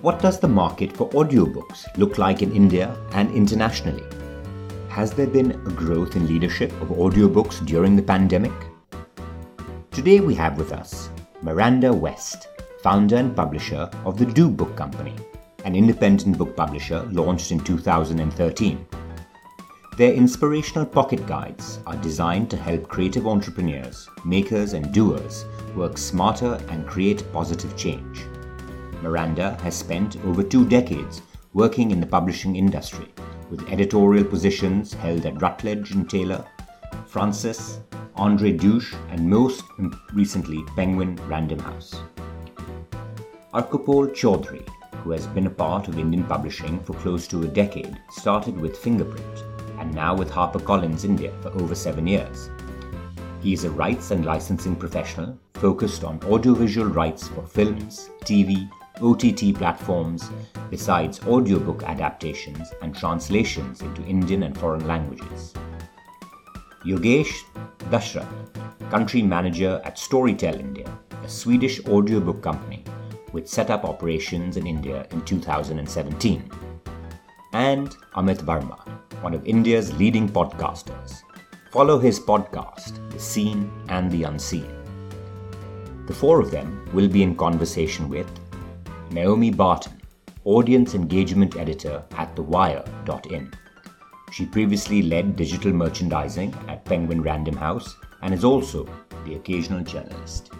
What 0.00 0.20
does 0.20 0.38
the 0.38 0.46
market 0.46 0.96
for 0.96 1.10
audiobooks 1.10 1.84
look 1.96 2.18
like 2.18 2.40
in 2.40 2.54
India 2.54 2.96
and 3.14 3.34
internationally? 3.34 4.04
Has 4.88 5.10
there 5.10 5.26
been 5.26 5.50
a 5.50 5.70
growth 5.70 6.14
in 6.14 6.28
leadership 6.28 6.70
of 6.80 6.90
audiobooks 6.90 7.66
during 7.66 7.96
the 7.96 8.02
pandemic? 8.02 8.52
Today 9.90 10.20
we 10.20 10.36
have 10.36 10.56
with 10.56 10.70
us 10.70 11.10
Miranda 11.42 11.92
West, 11.92 12.46
founder 12.80 13.16
and 13.16 13.34
publisher 13.34 13.90
of 14.04 14.16
the 14.18 14.24
Do 14.24 14.48
Book 14.48 14.76
Company, 14.76 15.16
an 15.64 15.74
independent 15.74 16.38
book 16.38 16.54
publisher 16.54 17.02
launched 17.10 17.50
in 17.50 17.58
2013. 17.58 18.86
Their 19.96 20.12
inspirational 20.12 20.86
pocket 20.86 21.26
guides 21.26 21.80
are 21.88 21.96
designed 21.96 22.50
to 22.50 22.56
help 22.56 22.86
creative 22.86 23.26
entrepreneurs, 23.26 24.08
makers, 24.24 24.74
and 24.74 24.94
doers 24.94 25.44
work 25.74 25.98
smarter 25.98 26.60
and 26.68 26.86
create 26.86 27.24
positive 27.32 27.76
change. 27.76 28.20
Miranda 29.02 29.56
has 29.62 29.76
spent 29.76 30.16
over 30.24 30.42
two 30.42 30.68
decades 30.68 31.22
working 31.54 31.90
in 31.90 32.00
the 32.00 32.06
publishing 32.06 32.56
industry, 32.56 33.08
with 33.50 33.68
editorial 33.70 34.24
positions 34.24 34.92
held 34.92 35.24
at 35.24 35.40
Routledge 35.40 35.92
and 35.92 36.08
Taylor, 36.08 36.44
Francis, 37.06 37.80
Andre 38.16 38.52
Deutsch, 38.52 38.94
and 39.10 39.28
most 39.28 39.64
recently 40.12 40.64
Penguin 40.76 41.16
Random 41.28 41.58
House. 41.60 41.94
Arkopal 43.54 44.08
Chaudhry, 44.14 44.68
who 45.02 45.12
has 45.12 45.26
been 45.28 45.46
a 45.46 45.50
part 45.50 45.88
of 45.88 45.98
Indian 45.98 46.24
publishing 46.24 46.80
for 46.80 46.92
close 46.94 47.26
to 47.28 47.42
a 47.42 47.46
decade, 47.46 47.98
started 48.10 48.60
with 48.60 48.76
Fingerprint 48.76 49.44
and 49.78 49.94
now 49.94 50.14
with 50.14 50.30
HarperCollins 50.30 51.04
India 51.04 51.32
for 51.40 51.50
over 51.60 51.74
seven 51.74 52.06
years. 52.06 52.50
He 53.40 53.52
is 53.52 53.64
a 53.64 53.70
rights 53.70 54.10
and 54.10 54.26
licensing 54.26 54.74
professional 54.74 55.38
focused 55.54 56.04
on 56.04 56.20
audiovisual 56.24 56.88
rights 56.88 57.28
for 57.28 57.42
films, 57.42 58.10
TV, 58.22 58.68
OTT 59.02 59.54
platforms, 59.54 60.30
besides 60.70 61.20
audiobook 61.26 61.82
adaptations 61.84 62.72
and 62.82 62.94
translations 62.94 63.80
into 63.82 64.02
Indian 64.04 64.42
and 64.44 64.58
foreign 64.58 64.86
languages. 64.86 65.54
Yogesh 66.84 67.32
Dashrath, 67.90 68.28
country 68.90 69.22
manager 69.22 69.80
at 69.84 69.96
Storytel 69.96 70.58
India, 70.58 70.90
a 71.24 71.28
Swedish 71.28 71.84
audiobook 71.86 72.42
company 72.42 72.84
which 73.32 73.46
set 73.46 73.70
up 73.70 73.84
operations 73.84 74.56
in 74.56 74.66
India 74.66 75.06
in 75.10 75.22
2017. 75.24 76.50
And 77.52 77.90
Amit 78.14 78.38
Varma, 78.38 78.78
one 79.22 79.34
of 79.34 79.46
India's 79.46 79.96
leading 79.98 80.28
podcasters. 80.28 81.22
Follow 81.70 81.98
his 81.98 82.18
podcast, 82.18 82.98
The 83.10 83.18
Seen 83.18 83.70
and 83.88 84.10
the 84.10 84.24
Unseen. 84.24 84.72
The 86.06 86.14
four 86.14 86.40
of 86.40 86.50
them 86.50 86.88
will 86.94 87.08
be 87.08 87.22
in 87.22 87.36
conversation 87.36 88.08
with 88.08 88.26
Naomi 89.10 89.50
Barton, 89.50 90.00
Audience 90.44 90.94
Engagement 90.94 91.56
Editor 91.56 92.04
at 92.12 92.34
TheWire.in. 92.36 93.50
She 94.32 94.44
previously 94.44 95.02
led 95.02 95.34
digital 95.34 95.72
merchandising 95.72 96.54
at 96.68 96.84
Penguin 96.84 97.22
Random 97.22 97.56
House 97.56 97.96
and 98.20 98.34
is 98.34 98.44
also 98.44 98.86
the 99.24 99.36
occasional 99.36 99.82
journalist. 99.82 100.50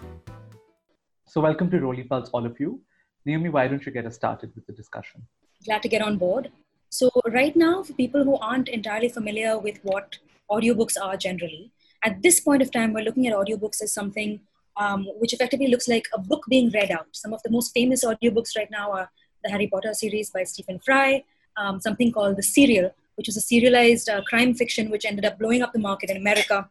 So, 1.27 1.41
welcome 1.41 1.69
to 1.69 1.77
Roli 1.77 2.09
Pulse, 2.09 2.29
all 2.33 2.45
of 2.45 2.59
you. 2.59 2.81
Naomi, 3.23 3.49
why 3.49 3.67
don't 3.67 3.85
you 3.85 3.91
get 3.91 4.07
us 4.07 4.15
started 4.15 4.51
with 4.55 4.65
the 4.65 4.73
discussion? 4.73 5.21
Glad 5.65 5.83
to 5.83 5.87
get 5.87 6.01
on 6.01 6.17
board. 6.17 6.51
So, 6.89 7.11
right 7.27 7.55
now, 7.55 7.83
for 7.83 7.93
people 7.93 8.23
who 8.23 8.37
aren't 8.37 8.67
entirely 8.67 9.09
familiar 9.09 9.59
with 9.59 9.79
what 9.83 10.17
audiobooks 10.49 10.95
are 10.99 11.17
generally, 11.17 11.71
at 12.03 12.23
this 12.23 12.39
point 12.39 12.63
of 12.63 12.71
time, 12.71 12.93
we're 12.93 13.03
looking 13.03 13.27
at 13.27 13.33
audiobooks 13.33 13.83
as 13.83 13.93
something 13.93 14.39
um, 14.79 15.05
which 15.19 15.33
effectively 15.33 15.67
looks 15.67 15.87
like 15.87 16.07
a 16.13 16.19
book 16.19 16.43
being 16.49 16.71
read 16.71 16.89
out. 16.89 17.07
Some 17.11 17.33
of 17.33 17.43
the 17.43 17.51
most 17.51 17.71
famous 17.73 18.03
audiobooks 18.03 18.57
right 18.57 18.71
now 18.71 18.91
are 18.91 19.11
the 19.43 19.51
Harry 19.51 19.67
Potter 19.67 19.93
series 19.93 20.31
by 20.31 20.43
Stephen 20.43 20.79
Fry, 20.79 21.23
um, 21.57 21.79
something 21.79 22.11
called 22.11 22.37
The 22.37 22.43
Serial, 22.43 22.89
which 23.15 23.27
was 23.27 23.37
a 23.37 23.41
serialized 23.41 24.09
uh, 24.09 24.21
crime 24.23 24.55
fiction 24.55 24.89
which 24.89 25.05
ended 25.05 25.25
up 25.25 25.37
blowing 25.37 25.61
up 25.61 25.73
the 25.73 25.79
market 25.79 26.09
in 26.09 26.17
America 26.17 26.69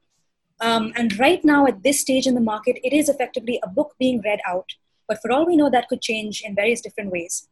um, 0.61 0.93
and 0.97 1.17
right 1.19 1.45
now, 1.45 1.67
at 1.67 1.83
this 1.83 2.01
stage 2.01 2.27
in 2.27 2.35
the 2.35 2.41
market, 2.41 2.79
it 2.83 2.93
is 2.93 3.09
effectively 3.09 3.61
a 3.63 3.69
book 3.69 3.95
being 3.99 4.21
read 4.25 4.41
out. 4.47 4.69
But 5.07 5.21
for 5.23 5.31
all 5.31 5.47
we 5.47 5.57
know, 5.57 5.71
that 5.71 5.89
could 5.89 6.03
change 6.03 6.43
in 6.45 6.55
various 6.55 6.81
different 6.81 7.13
ways. 7.13 7.49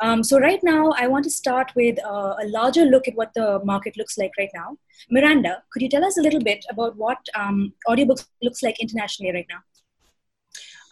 Um, 0.00 0.22
so, 0.22 0.38
right 0.38 0.60
now, 0.62 0.92
I 0.96 1.06
want 1.06 1.24
to 1.24 1.30
start 1.30 1.72
with 1.74 1.98
uh, 2.04 2.34
a 2.40 2.46
larger 2.46 2.84
look 2.84 3.08
at 3.08 3.14
what 3.14 3.32
the 3.34 3.60
market 3.64 3.96
looks 3.96 4.16
like 4.16 4.32
right 4.38 4.50
now. 4.54 4.76
Miranda, 5.10 5.62
could 5.72 5.82
you 5.82 5.88
tell 5.88 6.04
us 6.04 6.16
a 6.18 6.22
little 6.22 6.40
bit 6.40 6.64
about 6.70 6.96
what 6.96 7.18
um, 7.34 7.72
audiobooks 7.88 8.26
looks 8.42 8.62
like 8.62 8.80
internationally 8.80 9.32
right 9.32 9.46
now? 9.50 9.60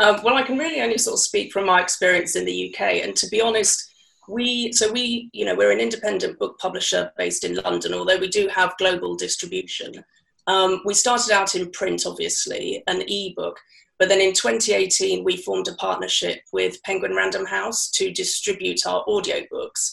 Um, 0.01 0.21
well, 0.23 0.37
I 0.37 0.43
can 0.43 0.59
really 0.59 0.81
only 0.81 0.99
sort 0.99 1.15
of 1.15 1.21
speak 1.21 1.53
from 1.53 1.67
my 1.67 1.81
experience 1.81 2.37
in 2.37 2.45
the 2.45 2.73
UK. 2.73 3.05
And 3.05 3.17
to 3.17 3.29
be 3.29 3.41
honest, 3.41 3.89
we 4.29 4.71
so 4.73 4.93
we 4.93 5.31
you 5.33 5.45
know 5.45 5.55
we're 5.55 5.73
an 5.73 5.81
independent 5.81 6.39
book 6.39 6.59
publisher 6.59 7.11
based 7.17 7.45
in 7.45 7.57
London, 7.57 7.95
although 7.95 8.19
we 8.19 8.29
do 8.29 8.49
have 8.49 8.77
global 8.79 9.17
distribution. 9.17 10.05
Um, 10.47 10.81
we 10.85 10.95
started 10.95 11.33
out 11.33 11.55
in 11.55 11.71
print, 11.71 12.05
obviously, 12.07 12.83
an 12.87 13.03
ebook, 13.07 13.59
but 13.99 14.09
then 14.09 14.21
in 14.21 14.33
2018 14.33 15.25
we 15.25 15.37
formed 15.37 15.69
a 15.69 15.75
partnership 15.75 16.41
with 16.53 16.83
Penguin 16.85 17.15
Random 17.15 17.45
House 17.45 17.91
to 17.93 18.13
distribute 18.13 18.87
our 18.87 19.05
audiobooks. 19.07 19.91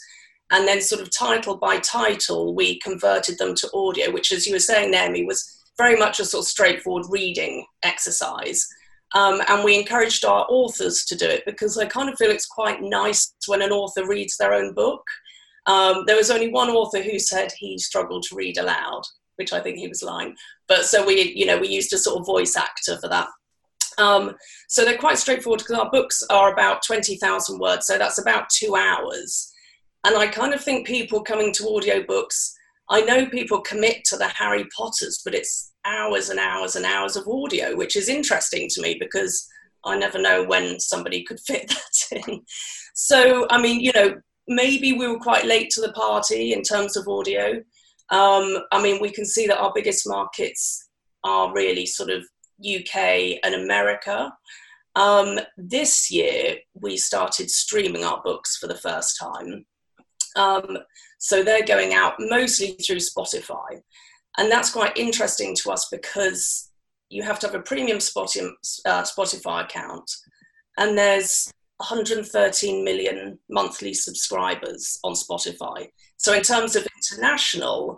And 0.51 0.67
then, 0.67 0.79
sort 0.79 1.01
of 1.01 1.09
title 1.11 1.57
by 1.57 1.79
title, 1.79 2.53
we 2.53 2.79
converted 2.79 3.39
them 3.39 3.55
to 3.55 3.69
audio, 3.73 4.11
which, 4.11 4.31
as 4.31 4.45
you 4.45 4.53
were 4.53 4.59
saying, 4.59 4.91
Naomi, 4.91 5.25
was 5.25 5.63
very 5.75 5.95
much 5.97 6.19
a 6.19 6.25
sort 6.25 6.43
of 6.43 6.47
straightforward 6.47 7.07
reading 7.09 7.65
exercise. 7.83 8.67
Um, 9.15 9.41
and 9.47 9.63
we 9.63 9.79
encouraged 9.79 10.25
our 10.25 10.45
authors 10.49 11.05
to 11.05 11.15
do 11.15 11.25
it 11.25 11.43
because 11.45 11.77
I 11.77 11.85
kind 11.85 12.09
of 12.09 12.17
feel 12.17 12.29
it's 12.29 12.45
quite 12.45 12.81
nice 12.81 13.33
when 13.47 13.61
an 13.63 13.71
author 13.71 14.05
reads 14.05 14.37
their 14.37 14.53
own 14.53 14.73
book. 14.73 15.01
Um, 15.65 16.03
there 16.05 16.17
was 16.17 16.29
only 16.29 16.51
one 16.51 16.69
author 16.69 17.01
who 17.01 17.17
said 17.17 17.51
he 17.57 17.77
struggled 17.79 18.23
to 18.23 18.35
read 18.35 18.57
aloud 18.57 19.01
which 19.37 19.53
I 19.53 19.59
think 19.59 19.77
he 19.77 19.87
was 19.87 20.03
lying. 20.03 20.35
But 20.67 20.85
so 20.85 21.05
we, 21.05 21.33
you 21.35 21.45
know, 21.45 21.57
we 21.57 21.67
used 21.67 21.93
a 21.93 21.97
sort 21.97 22.19
of 22.19 22.25
voice 22.25 22.55
actor 22.55 22.97
for 22.97 23.09
that. 23.09 23.27
Um, 23.97 24.35
so 24.67 24.83
they're 24.83 24.97
quite 24.97 25.17
straightforward 25.17 25.59
because 25.59 25.77
our 25.77 25.89
books 25.89 26.21
are 26.29 26.51
about 26.51 26.83
20,000 26.83 27.59
words, 27.59 27.87
so 27.87 27.97
that's 27.97 28.19
about 28.19 28.49
two 28.49 28.75
hours. 28.75 29.51
And 30.03 30.17
I 30.17 30.27
kind 30.27 30.53
of 30.53 30.61
think 30.61 30.85
people 30.85 31.23
coming 31.23 31.51
to 31.53 31.63
audiobooks, 31.63 32.51
I 32.89 33.01
know 33.01 33.25
people 33.25 33.61
commit 33.61 34.03
to 34.05 34.17
the 34.17 34.27
Harry 34.27 34.65
Potters, 34.75 35.21
but 35.23 35.33
it's 35.33 35.71
hours 35.85 36.29
and 36.29 36.39
hours 36.39 36.75
and 36.75 36.85
hours 36.85 37.15
of 37.15 37.27
audio, 37.27 37.75
which 37.75 37.95
is 37.95 38.09
interesting 38.09 38.67
to 38.69 38.81
me 38.81 38.97
because 38.99 39.47
I 39.83 39.97
never 39.97 40.19
know 40.19 40.43
when 40.43 40.79
somebody 40.79 41.23
could 41.23 41.39
fit 41.39 41.69
that 42.11 42.23
in. 42.27 42.41
So, 42.93 43.47
I 43.49 43.61
mean, 43.61 43.81
you 43.81 43.91
know, 43.93 44.15
maybe 44.47 44.93
we 44.93 45.07
were 45.07 45.19
quite 45.19 45.45
late 45.45 45.69
to 45.71 45.81
the 45.81 45.93
party 45.93 46.53
in 46.53 46.61
terms 46.63 46.97
of 46.97 47.07
audio. 47.07 47.61
Um, 48.11 48.57
I 48.71 48.81
mean, 48.81 49.01
we 49.01 49.11
can 49.11 49.25
see 49.25 49.47
that 49.47 49.59
our 49.59 49.71
biggest 49.73 50.07
markets 50.07 50.89
are 51.23 51.53
really 51.53 51.85
sort 51.85 52.09
of 52.09 52.23
UK 52.63 53.39
and 53.43 53.55
America. 53.55 54.31
Um, 54.95 55.39
this 55.57 56.09
year, 56.09 56.57
we 56.73 56.97
started 56.97 57.49
streaming 57.49 58.05
our 58.05 58.21
books 58.23 58.57
for 58.57 58.67
the 58.67 58.77
first 58.77 59.19
time. 59.19 59.65
Um, 60.35 60.77
so 61.17 61.43
they're 61.43 61.65
going 61.65 61.93
out 61.93 62.13
mostly 62.19 62.77
through 62.85 62.97
Spotify. 62.97 63.81
And 64.37 64.51
that's 64.51 64.71
quite 64.71 64.97
interesting 64.97 65.55
to 65.57 65.71
us 65.71 65.87
because 65.91 66.71
you 67.09 67.23
have 67.23 67.39
to 67.39 67.47
have 67.47 67.55
a 67.55 67.61
premium 67.61 67.97
uh, 67.97 69.03
Spotify 69.03 69.63
account. 69.63 70.11
And 70.77 70.97
there's 70.97 71.51
113 71.77 72.83
million 72.83 73.39
monthly 73.49 73.93
subscribers 73.93 74.99
on 75.03 75.13
Spotify. 75.13 75.87
So, 76.17 76.33
in 76.33 76.41
terms 76.41 76.75
of 76.75 76.87
international, 76.95 77.97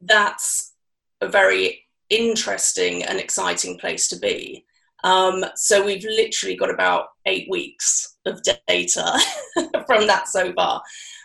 that's 0.00 0.74
a 1.20 1.28
very 1.28 1.84
interesting 2.10 3.02
and 3.04 3.18
exciting 3.18 3.78
place 3.78 4.08
to 4.08 4.18
be. 4.18 4.64
Um, 5.04 5.44
so, 5.56 5.84
we've 5.84 6.04
literally 6.04 6.56
got 6.56 6.70
about 6.70 7.06
eight 7.26 7.48
weeks 7.50 8.16
of 8.24 8.40
data 8.66 9.18
from 9.86 10.06
that 10.06 10.28
so 10.28 10.52
far. 10.52 10.82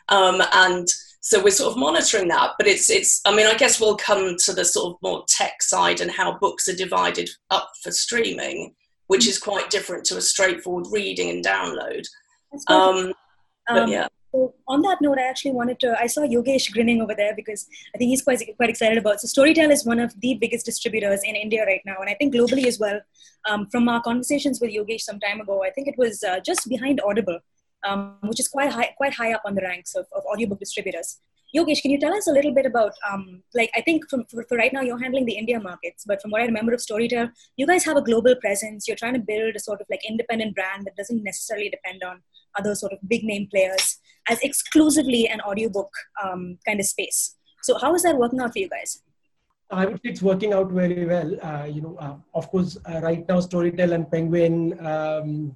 Um, 0.09 0.41
and 0.51 0.87
so 1.25 1.43
we're 1.43 1.49
sort 1.49 1.71
of 1.71 1.77
monitoring 1.77 2.27
that, 2.27 2.51
but 2.57 2.67
it's 2.67 2.89
it's. 2.89 3.21
I 3.25 3.35
mean, 3.35 3.47
I 3.47 3.55
guess 3.55 3.79
we'll 3.79 3.95
come 3.95 4.35
to 4.37 4.53
the 4.53 4.65
sort 4.65 4.93
of 4.93 5.01
more 5.01 5.23
tech 5.27 5.63
side 5.63 6.01
and 6.01 6.11
how 6.11 6.37
books 6.37 6.67
are 6.67 6.75
divided 6.75 7.29
up 7.49 7.71
for 7.81 7.91
streaming 7.91 8.75
which 9.07 9.27
is 9.27 9.37
quite 9.37 9.69
different 9.69 10.05
to 10.05 10.17
a 10.17 10.21
straightforward 10.21 10.87
reading 10.91 11.29
and 11.29 11.45
download. 11.45 12.03
Um, 12.67 13.13
Um, 13.69 13.89
yeah. 13.89 14.07
So 14.31 14.55
on 14.67 14.81
that 14.81 14.97
note, 15.01 15.19
I 15.19 15.27
actually 15.29 15.51
wanted 15.51 15.79
to. 15.81 15.95
I 15.99 16.07
saw 16.07 16.21
Yogesh 16.21 16.71
grinning 16.73 17.01
over 17.01 17.13
there 17.15 17.35
because 17.35 17.67
I 17.93 17.97
think 17.97 18.09
he's 18.09 18.23
quite 18.23 18.41
quite 18.57 18.69
excited 18.69 18.97
about. 18.97 19.21
So 19.21 19.27
Storytel 19.27 19.71
is 19.71 19.85
one 19.85 19.99
of 19.99 20.19
the 20.19 20.33
biggest 20.41 20.65
distributors 20.65 21.21
in 21.23 21.35
India 21.35 21.63
right 21.65 21.81
now, 21.85 21.97
and 22.01 22.09
I 22.09 22.15
think 22.15 22.33
globally 22.33 22.65
as 22.65 22.79
well. 22.79 22.99
Um, 23.47 23.67
from 23.67 23.87
our 23.87 24.01
conversations 24.01 24.59
with 24.59 24.71
Yogesh 24.71 25.01
some 25.01 25.19
time 25.19 25.39
ago, 25.39 25.63
I 25.63 25.69
think 25.69 25.87
it 25.87 25.97
was 25.97 26.23
uh, 26.23 26.39
just 26.39 26.67
behind 26.67 26.99
Audible, 27.05 27.39
um, 27.83 28.17
which 28.23 28.39
is 28.39 28.47
quite 28.47 28.71
high 28.71 28.93
quite 28.97 29.13
high 29.13 29.33
up 29.33 29.41
on 29.45 29.55
the 29.55 29.61
ranks 29.61 29.95
of, 29.95 30.05
of 30.15 30.23
audiobook 30.25 30.59
distributors. 30.59 31.19
Yogesh, 31.55 31.83
can 31.83 31.91
you 31.91 31.99
tell 31.99 32.15
us 32.15 32.27
a 32.27 32.31
little 32.31 32.51
bit 32.51 32.65
about, 32.65 32.93
um, 33.11 33.43
like, 33.53 33.69
I 33.75 33.81
think 33.81 34.09
from, 34.09 34.25
for, 34.25 34.43
for, 34.49 34.57
right 34.57 34.73
now 34.73 34.81
you're 34.81 34.97
handling 34.97 35.25
the 35.25 35.37
India 35.37 35.59
markets, 35.59 36.03
but 36.03 36.19
from 36.19 36.31
what 36.31 36.41
I 36.41 36.45
remember 36.45 36.73
of 36.73 36.79
Storytel, 36.79 37.29
you 37.57 37.67
guys 37.67 37.85
have 37.85 37.95
a 37.95 38.01
global 38.01 38.35
presence. 38.37 38.87
You're 38.87 38.97
trying 38.97 39.13
to 39.13 39.19
build 39.19 39.55
a 39.55 39.59
sort 39.59 39.79
of 39.79 39.85
like 39.87 40.01
independent 40.03 40.55
brand 40.55 40.85
that 40.85 40.95
doesn't 40.95 41.23
necessarily 41.23 41.69
depend 41.69 42.01
on 42.01 42.23
other 42.57 42.73
sort 42.73 42.91
of 42.91 42.97
big 43.07 43.23
name 43.23 43.47
players 43.51 43.99
as 44.27 44.39
exclusively 44.39 45.27
an 45.27 45.41
audiobook 45.41 45.91
um, 46.23 46.57
kind 46.65 46.79
of 46.79 46.87
space. 46.87 47.35
So 47.61 47.77
how 47.77 47.93
is 47.93 48.01
that 48.01 48.17
working 48.17 48.39
out 48.39 48.53
for 48.53 48.59
you 48.59 48.69
guys? 48.69 49.03
I 49.73 49.85
would 49.85 49.95
say 50.03 50.09
it's 50.11 50.21
working 50.21 50.53
out 50.53 50.71
very 50.71 51.05
well. 51.05 51.35
Uh, 51.41 51.65
you 51.65 51.81
know, 51.81 51.95
uh, 51.99 52.15
of 52.33 52.49
course, 52.49 52.77
uh, 52.85 52.99
right 53.01 53.27
now 53.27 53.39
Storytel 53.39 53.93
and 53.93 54.09
Penguin 54.09 54.77
um, 54.85 55.55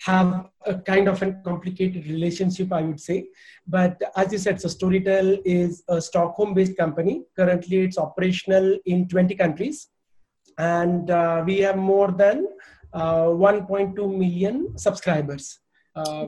have 0.00 0.48
a 0.64 0.74
kind 0.76 1.08
of 1.08 1.20
a 1.22 1.32
complicated 1.44 2.06
relationship, 2.06 2.72
I 2.72 2.82
would 2.82 3.00
say. 3.00 3.26
But 3.66 4.00
as 4.16 4.32
you 4.32 4.38
said, 4.38 4.60
so 4.60 4.68
Storytel 4.68 5.40
is 5.44 5.82
a 5.88 6.00
Stockholm-based 6.00 6.76
company. 6.76 7.24
Currently, 7.36 7.78
it's 7.78 7.98
operational 7.98 8.78
in 8.86 9.08
20 9.08 9.34
countries, 9.34 9.88
and 10.58 11.10
uh, 11.10 11.42
we 11.44 11.58
have 11.58 11.76
more 11.76 12.12
than 12.12 12.46
uh, 12.92 13.26
1.2 13.26 13.96
million 14.16 14.78
subscribers. 14.78 15.58
Uh, 15.94 16.26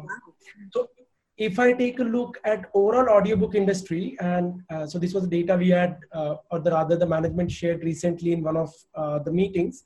so 0.73 0.89
if 1.39 1.59
I 1.61 1.73
take 1.73 2.01
a 2.01 2.05
look 2.05 2.37
at 2.45 2.69
overall 2.75 3.09
audiobook 3.09 3.55
industry, 3.55 4.17
and 4.21 4.61
uh, 4.71 4.87
so 4.87 4.99
this 4.99 5.15
was 5.15 5.23
the 5.23 5.31
data 5.31 5.57
we 5.57 5.69
had, 5.69 5.97
uh, 6.13 6.35
or 6.51 6.59
the 6.59 6.73
rather 6.73 6.97
the 6.97 7.07
management 7.07 7.51
shared 7.51 7.85
recently 7.85 8.33
in 8.33 8.43
one 8.43 8.57
of 8.57 8.75
uh, 8.97 9.21
the 9.21 9.33
meetings, 9.33 9.85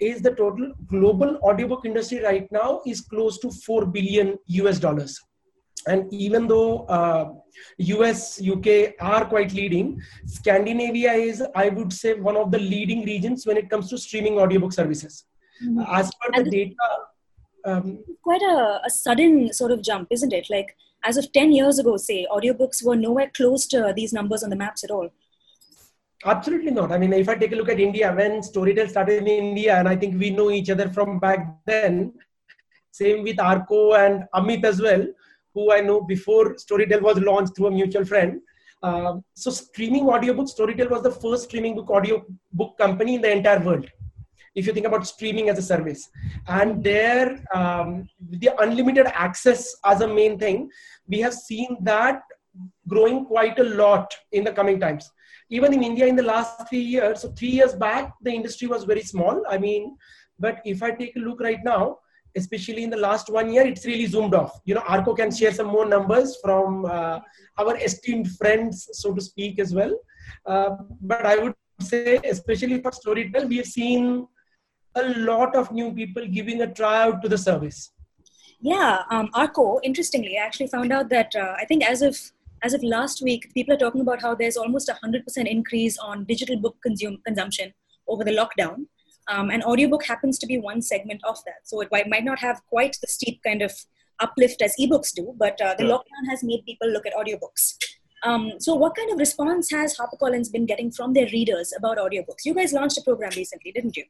is 0.00 0.22
the 0.22 0.30
total 0.30 0.72
global 0.86 1.38
audiobook 1.42 1.84
industry 1.84 2.22
right 2.22 2.50
now 2.50 2.80
is 2.86 3.00
close 3.02 3.38
to 3.38 3.50
4 3.50 3.86
billion 3.86 4.38
US 4.46 4.78
dollars. 4.78 5.20
And 5.86 6.12
even 6.12 6.48
though 6.48 6.86
US, 7.78 8.40
uh, 8.40 8.52
UK 8.54 8.94
are 9.00 9.24
quite 9.26 9.52
leading, 9.52 10.00
Scandinavia 10.26 11.12
is, 11.12 11.42
I 11.54 11.68
would 11.68 11.92
say, 11.92 12.14
one 12.14 12.36
of 12.36 12.50
the 12.50 12.58
leading 12.58 13.04
regions 13.04 13.46
when 13.46 13.56
it 13.56 13.70
comes 13.70 13.88
to 13.90 13.98
streaming 13.98 14.38
audiobook 14.38 14.72
services. 14.72 15.24
Mm-hmm. 15.64 15.84
As 15.94 16.10
per 16.20 16.42
the 16.42 16.50
data, 16.50 16.74
um, 17.66 18.04
quite 18.22 18.42
a, 18.42 18.80
a, 18.84 18.90
sudden 18.90 19.52
sort 19.52 19.72
of 19.72 19.82
jump, 19.82 20.08
isn't 20.10 20.32
it? 20.32 20.48
Like 20.50 20.76
as 21.04 21.16
of 21.16 21.32
10 21.32 21.52
years 21.52 21.78
ago, 21.78 21.96
say, 21.96 22.26
audiobooks 22.30 22.84
were 22.84 22.96
nowhere 22.96 23.30
close 23.34 23.66
to 23.68 23.92
these 23.94 24.12
numbers 24.12 24.42
on 24.42 24.50
the 24.50 24.56
maps 24.56 24.84
at 24.84 24.90
all. 24.90 25.08
Absolutely 26.24 26.70
not. 26.70 26.90
I 26.90 26.98
mean, 26.98 27.12
if 27.12 27.28
I 27.28 27.34
take 27.34 27.52
a 27.52 27.56
look 27.56 27.68
at 27.68 27.78
India, 27.78 28.12
when 28.12 28.40
Storytel 28.40 28.88
started 28.88 29.22
in 29.22 29.28
India, 29.28 29.76
and 29.76 29.88
I 29.88 29.96
think 29.96 30.18
we 30.18 30.30
know 30.30 30.50
each 30.50 30.70
other 30.70 30.88
from 30.88 31.18
back 31.18 31.46
then, 31.66 32.14
same 32.90 33.22
with 33.22 33.38
Arco 33.38 33.92
and 33.94 34.24
Amit 34.34 34.64
as 34.64 34.80
well, 34.80 35.06
who 35.54 35.72
I 35.72 35.80
know 35.80 36.00
before 36.00 36.54
Storytel 36.54 37.02
was 37.02 37.18
launched 37.18 37.56
through 37.56 37.68
a 37.68 37.70
mutual 37.70 38.04
friend. 38.04 38.40
Uh, 38.82 39.16
so 39.34 39.50
streaming 39.50 40.08
audiobook, 40.08 40.46
Storytel 40.46 40.90
was 40.90 41.02
the 41.02 41.10
first 41.10 41.44
streaming 41.44 41.74
book 41.74 41.90
audio 41.90 42.24
book 42.52 42.76
company 42.78 43.16
in 43.16 43.20
the 43.20 43.30
entire 43.30 43.60
world 43.60 43.86
if 44.56 44.66
you 44.66 44.72
think 44.72 44.86
about 44.86 45.06
streaming 45.06 45.48
as 45.50 45.58
a 45.58 45.62
service. 45.62 46.08
And 46.48 46.82
there 46.82 47.44
um, 47.54 48.08
the 48.30 48.50
unlimited 48.58 49.06
access 49.08 49.76
as 49.84 50.00
a 50.00 50.08
main 50.08 50.38
thing 50.38 50.70
we 51.06 51.20
have 51.20 51.34
seen 51.34 51.76
that 51.82 52.22
growing 52.88 53.26
quite 53.26 53.58
a 53.58 53.64
lot 53.64 54.12
in 54.32 54.42
the 54.42 54.52
coming 54.52 54.80
times. 54.80 55.10
Even 55.48 55.72
in 55.72 55.82
india 55.84 56.06
in 56.06 56.16
the 56.16 56.28
last 56.28 56.68
three 56.68 56.86
years 56.94 57.20
so 57.20 57.28
three 57.38 57.50
years 57.58 57.72
back 57.82 58.14
the 58.20 58.32
industry 58.38 58.66
was 58.72 58.82
very 58.92 59.02
small 59.10 59.44
i 59.48 59.56
mean 59.56 59.96
but 60.44 60.56
if 60.72 60.82
i 60.86 60.90
take 60.90 61.14
a 61.14 61.20
look 61.26 61.40
right 61.40 61.62
now 61.68 61.82
especially 62.40 62.82
in 62.86 62.90
the 62.90 63.02
last 63.04 63.30
one 63.30 63.52
year 63.52 63.66
it's 63.66 63.86
really 63.86 64.06
zoomed 64.06 64.34
off. 64.34 64.58
You 64.64 64.74
know 64.74 64.84
arco 64.86 65.14
can 65.14 65.30
share 65.30 65.52
some 65.52 65.68
more 65.68 65.86
numbers 65.86 66.36
from 66.42 66.84
uh, 66.84 67.20
our 67.58 67.76
esteemed 67.76 68.30
friends 68.32 68.88
so 68.92 69.14
to 69.14 69.20
speak 69.20 69.58
as 69.58 69.74
well. 69.74 69.94
Uh, 70.44 70.70
but 71.00 71.24
i 71.24 71.36
would 71.36 71.54
say 71.80 72.18
especially 72.34 72.80
for 72.82 72.90
storytel 72.90 73.48
we 73.48 73.58
have 73.58 73.66
seen 73.66 74.26
a 74.96 75.08
lot 75.18 75.54
of 75.54 75.70
new 75.72 75.92
people 75.92 76.26
giving 76.26 76.62
a 76.62 76.66
tryout 76.66 77.22
to 77.22 77.28
the 77.28 77.38
service. 77.38 77.92
Yeah, 78.60 79.02
um, 79.10 79.28
Arco, 79.34 79.80
interestingly, 79.82 80.38
I 80.38 80.44
actually 80.44 80.68
found 80.68 80.92
out 80.92 81.08
that 81.10 81.34
uh, 81.36 81.54
I 81.58 81.64
think 81.66 81.84
as 81.84 82.02
of 82.02 82.16
as 82.62 82.72
of 82.72 82.82
last 82.82 83.22
week, 83.22 83.52
people 83.52 83.74
are 83.74 83.78
talking 83.78 84.00
about 84.00 84.22
how 84.22 84.34
there's 84.34 84.56
almost 84.56 84.88
a 84.88 84.98
100% 85.04 85.46
increase 85.46 85.98
on 85.98 86.24
digital 86.24 86.56
book 86.56 86.76
consume, 86.82 87.18
consumption 87.24 87.74
over 88.08 88.24
the 88.24 88.30
lockdown. 88.30 88.86
Um, 89.28 89.50
and 89.50 89.62
audiobook 89.62 90.04
happens 90.04 90.38
to 90.38 90.46
be 90.46 90.58
one 90.58 90.80
segment 90.80 91.20
of 91.24 91.36
that. 91.44 91.60
So 91.64 91.80
it 91.82 91.90
might 91.90 92.24
not 92.24 92.38
have 92.38 92.62
quite 92.66 92.96
the 93.00 93.08
steep 93.08 93.42
kind 93.44 93.60
of 93.60 93.72
uplift 94.20 94.62
as 94.62 94.74
ebooks 94.80 95.12
do, 95.14 95.34
but 95.36 95.60
uh, 95.60 95.74
the 95.76 95.84
yeah. 95.84 95.90
lockdown 95.90 96.30
has 96.30 96.42
made 96.42 96.64
people 96.64 96.88
look 96.88 97.06
at 97.06 97.12
audiobooks. 97.12 97.76
Um, 98.22 98.52
so, 98.58 98.74
what 98.74 98.96
kind 98.96 99.12
of 99.12 99.18
response 99.18 99.70
has 99.70 99.96
HarperCollins 99.96 100.50
been 100.50 100.66
getting 100.66 100.90
from 100.90 101.12
their 101.12 101.26
readers 101.26 101.72
about 101.76 101.98
audiobooks? 101.98 102.44
You 102.44 102.54
guys 102.54 102.72
launched 102.72 102.98
a 102.98 103.02
program 103.02 103.30
recently, 103.36 103.72
didn't 103.72 103.96
you? 103.96 104.04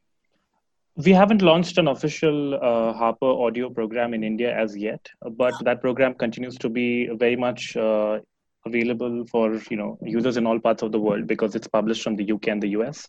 We 0.97 1.11
haven't 1.11 1.43
launched 1.43 1.77
an 1.77 1.87
official 1.87 2.55
uh, 2.55 2.91
Harper 2.91 3.27
audio 3.27 3.69
program 3.69 4.15
in 4.15 4.23
India 4.23 4.55
as 4.55 4.75
yet, 4.75 5.07
but 5.33 5.53
that 5.63 5.79
program 5.79 6.15
continues 6.15 6.57
to 6.57 6.69
be 6.69 7.07
very 7.07 7.35
much 7.35 7.77
uh, 7.77 8.19
available 8.65 9.23
for 9.27 9.61
you 9.69 9.77
know 9.77 9.97
users 10.01 10.37
in 10.37 10.47
all 10.47 10.59
parts 10.59 10.81
of 10.81 10.91
the 10.91 10.99
world 10.99 11.27
because 11.27 11.53
it's 11.53 11.67
published 11.67 12.01
from 12.03 12.15
the 12.15 12.31
UK 12.31 12.47
and 12.47 12.63
the 12.63 12.69
US. 12.69 13.07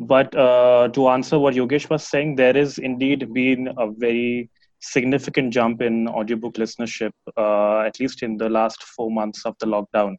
But 0.00 0.34
uh, 0.34 0.88
to 0.94 1.08
answer 1.08 1.38
what 1.38 1.54
Yogesh 1.54 1.90
was 1.90 2.02
saying, 2.02 2.36
there 2.36 2.56
is 2.56 2.78
indeed 2.78 3.32
been 3.34 3.68
a 3.76 3.90
very 3.90 4.48
significant 4.80 5.52
jump 5.52 5.82
in 5.82 6.08
audiobook 6.08 6.54
listenership, 6.54 7.12
uh, 7.36 7.80
at 7.80 8.00
least 8.00 8.22
in 8.22 8.38
the 8.38 8.48
last 8.48 8.82
four 8.82 9.10
months 9.10 9.44
of 9.44 9.54
the 9.60 9.66
lockdown. 9.66 10.16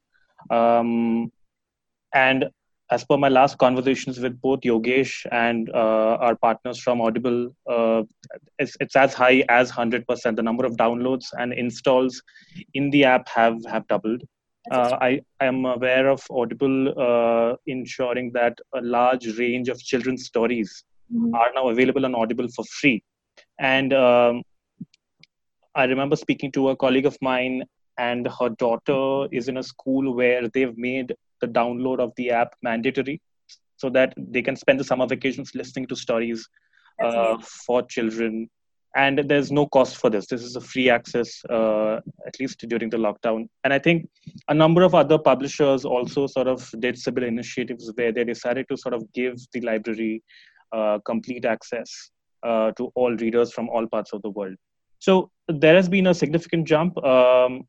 Um, 0.51 1.31
and 2.13 2.45
as 2.91 3.03
per 3.03 3.17
my 3.17 3.29
last 3.29 3.57
conversations 3.57 4.19
with 4.19 4.39
both 4.41 4.61
Yogesh 4.61 5.25
and 5.31 5.69
uh, 5.69 6.17
our 6.19 6.35
partners 6.35 6.79
from 6.79 7.01
Audible, 7.01 7.55
uh, 7.69 8.03
it's, 8.57 8.75
it's 8.79 8.95
as 8.95 9.13
high 9.13 9.43
as 9.47 9.71
100%. 9.71 10.35
The 10.35 10.41
number 10.41 10.65
of 10.65 10.75
downloads 10.75 11.25
and 11.37 11.53
installs 11.53 12.21
in 12.73 12.89
the 12.89 13.03
app 13.05 13.27
have, 13.29 13.63
have 13.65 13.87
doubled. 13.87 14.23
Uh, 14.71 14.97
I 15.01 15.21
am 15.39 15.65
aware 15.65 16.09
of 16.09 16.23
Audible 16.29 16.93
uh, 16.99 17.55
ensuring 17.67 18.31
that 18.33 18.57
a 18.75 18.81
large 18.81 19.37
range 19.37 19.69
of 19.69 19.79
children's 19.79 20.25
stories 20.25 20.83
mm-hmm. 21.13 21.33
are 21.33 21.51
now 21.53 21.69
available 21.69 22.05
on 22.05 22.15
Audible 22.15 22.47
for 22.55 22.65
free. 22.65 23.03
And 23.59 23.93
um, 23.93 24.43
I 25.75 25.85
remember 25.85 26.15
speaking 26.15 26.51
to 26.53 26.69
a 26.69 26.75
colleague 26.75 27.05
of 27.05 27.17
mine, 27.21 27.63
and 27.97 28.27
her 28.39 28.49
daughter 28.49 29.27
is 29.31 29.47
in 29.47 29.57
a 29.57 29.63
school 29.63 30.15
where 30.15 30.47
they've 30.47 30.77
made 30.77 31.13
the 31.41 31.47
download 31.47 31.99
of 31.99 32.13
the 32.17 32.31
app 32.31 32.53
mandatory 32.61 33.21
so 33.77 33.89
that 33.89 34.13
they 34.17 34.41
can 34.41 34.55
spend 34.55 34.79
the 34.79 34.83
summer 34.83 35.07
vacations 35.07 35.55
listening 35.55 35.87
to 35.87 35.95
stories 35.95 36.47
uh, 37.03 37.37
for 37.65 37.81
children. 37.83 38.49
And 38.95 39.19
there's 39.29 39.51
no 39.51 39.67
cost 39.67 39.97
for 39.97 40.09
this. 40.09 40.25
This 40.25 40.41
is 40.41 40.55
a 40.55 40.61
free 40.61 40.89
access 40.89 41.43
uh, 41.49 42.01
at 42.27 42.39
least 42.39 42.59
during 42.67 42.89
the 42.89 42.97
lockdown. 42.97 43.47
And 43.63 43.71
i 43.71 43.79
think 43.79 44.09
a 44.47 44.53
number 44.53 44.81
of 44.81 44.95
other 44.95 45.17
publishers 45.17 45.85
also 45.85 46.27
sort 46.27 46.47
of 46.47 46.69
did 46.79 46.97
similar 46.97 47.27
initiatives 47.27 47.91
where 47.95 48.11
they 48.11 48.23
decided 48.23 48.65
to 48.69 48.77
sort 48.77 48.95
of 48.95 49.03
give 49.13 49.35
the 49.53 49.61
library 49.61 50.23
uh, 50.71 50.99
complete 51.05 51.45
access 51.45 52.09
uh, 52.43 52.71
to 52.71 52.91
all 52.95 53.15
readers 53.15 53.53
from 53.53 53.69
all 53.69 53.87
parts 53.87 54.11
of 54.11 54.21
the 54.23 54.29
world. 54.29 54.55
So 54.99 55.31
there 55.47 55.75
has 55.75 55.87
been 55.87 56.07
a 56.07 56.13
significant 56.13 56.67
jump. 56.67 56.97
Um, 57.03 57.63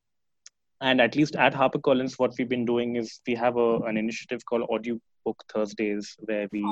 and 0.80 1.00
at 1.00 1.14
least 1.16 1.36
at 1.36 1.54
HarperCollins, 1.54 2.14
what 2.18 2.32
we've 2.38 2.48
been 2.48 2.64
doing 2.64 2.96
is 2.96 3.20
we 3.26 3.34
have 3.34 3.56
a, 3.56 3.78
an 3.80 3.96
initiative 3.96 4.44
called 4.44 4.62
Audiobook 4.62 5.44
Thursdays, 5.52 6.16
where 6.20 6.48
we 6.52 6.64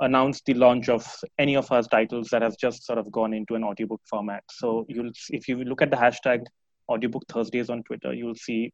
announce 0.00 0.40
the 0.44 0.54
launch 0.54 0.88
of 0.88 1.06
any 1.38 1.56
of 1.56 1.70
our 1.70 1.82
titles 1.82 2.28
that 2.30 2.42
have 2.42 2.56
just 2.58 2.84
sort 2.84 2.98
of 2.98 3.10
gone 3.12 3.32
into 3.32 3.54
an 3.54 3.62
audiobook 3.62 4.00
format. 4.08 4.42
So 4.50 4.84
you'll, 4.88 5.12
if 5.30 5.46
you 5.48 5.62
look 5.64 5.82
at 5.82 5.90
the 5.90 5.96
hashtag 5.96 6.44
Audiobook 6.88 7.24
Thursdays 7.30 7.70
on 7.70 7.82
Twitter, 7.84 8.12
you'll 8.12 8.34
see 8.34 8.72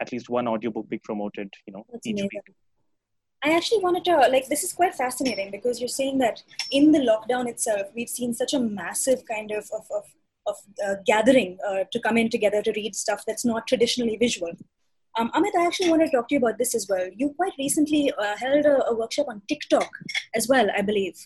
at 0.00 0.12
least 0.12 0.28
one 0.28 0.48
audiobook 0.48 0.88
being 0.88 1.00
promoted, 1.04 1.52
you 1.66 1.72
know, 1.72 1.84
That's 1.92 2.06
each 2.06 2.14
amazing. 2.14 2.30
week. 2.46 2.54
I 3.42 3.52
actually 3.52 3.80
wanted 3.80 4.04
to 4.06 4.16
like 4.16 4.48
this 4.48 4.64
is 4.64 4.72
quite 4.72 4.96
fascinating 4.96 5.52
because 5.52 5.80
you're 5.80 5.88
saying 5.88 6.18
that 6.18 6.42
in 6.72 6.90
the 6.90 6.98
lockdown 6.98 7.48
itself, 7.48 7.86
we've 7.94 8.08
seen 8.08 8.34
such 8.34 8.52
a 8.52 8.58
massive 8.58 9.24
kind 9.26 9.52
of, 9.52 9.64
of, 9.72 9.86
of 9.94 10.04
of 10.48 10.56
uh, 10.86 10.94
gathering 11.06 11.58
uh, 11.68 11.84
to 11.92 12.00
come 12.00 12.16
in 12.16 12.28
together 12.30 12.62
to 12.62 12.72
read 12.74 12.94
stuff 12.96 13.22
that's 13.26 13.44
not 13.44 13.66
traditionally 13.66 14.16
visual. 14.16 14.52
Um, 15.18 15.30
Amit, 15.34 15.50
I 15.58 15.66
actually 15.66 15.90
want 15.90 16.02
to 16.02 16.10
talk 16.10 16.28
to 16.28 16.34
you 16.34 16.38
about 16.38 16.58
this 16.58 16.74
as 16.74 16.86
well. 16.88 17.08
You 17.14 17.34
quite 17.36 17.52
recently 17.58 18.12
uh, 18.12 18.36
held 18.36 18.64
a, 18.66 18.86
a, 18.86 18.94
workshop 18.94 19.26
on 19.28 19.42
TikTok 19.48 19.90
as 20.34 20.46
well, 20.48 20.68
I 20.76 20.82
believe. 20.82 21.16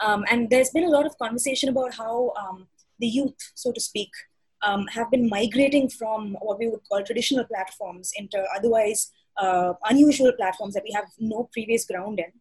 Um, 0.00 0.24
and 0.30 0.48
there's 0.50 0.70
been 0.70 0.84
a 0.84 0.90
lot 0.90 1.06
of 1.06 1.18
conversation 1.18 1.68
about 1.68 1.94
how 1.94 2.32
um, 2.40 2.68
the 3.00 3.08
youth, 3.08 3.52
so 3.54 3.72
to 3.72 3.80
speak, 3.80 4.10
um, 4.62 4.86
have 4.88 5.10
been 5.10 5.28
migrating 5.28 5.88
from 5.88 6.36
what 6.40 6.58
we 6.58 6.68
would 6.68 6.80
call 6.88 7.02
traditional 7.02 7.44
platforms 7.44 8.12
into 8.16 8.44
otherwise 8.56 9.10
uh, 9.38 9.72
unusual 9.88 10.32
platforms 10.32 10.74
that 10.74 10.84
we 10.84 10.92
have 10.92 11.06
no 11.18 11.48
previous 11.52 11.84
ground 11.86 12.20
in. 12.20 12.32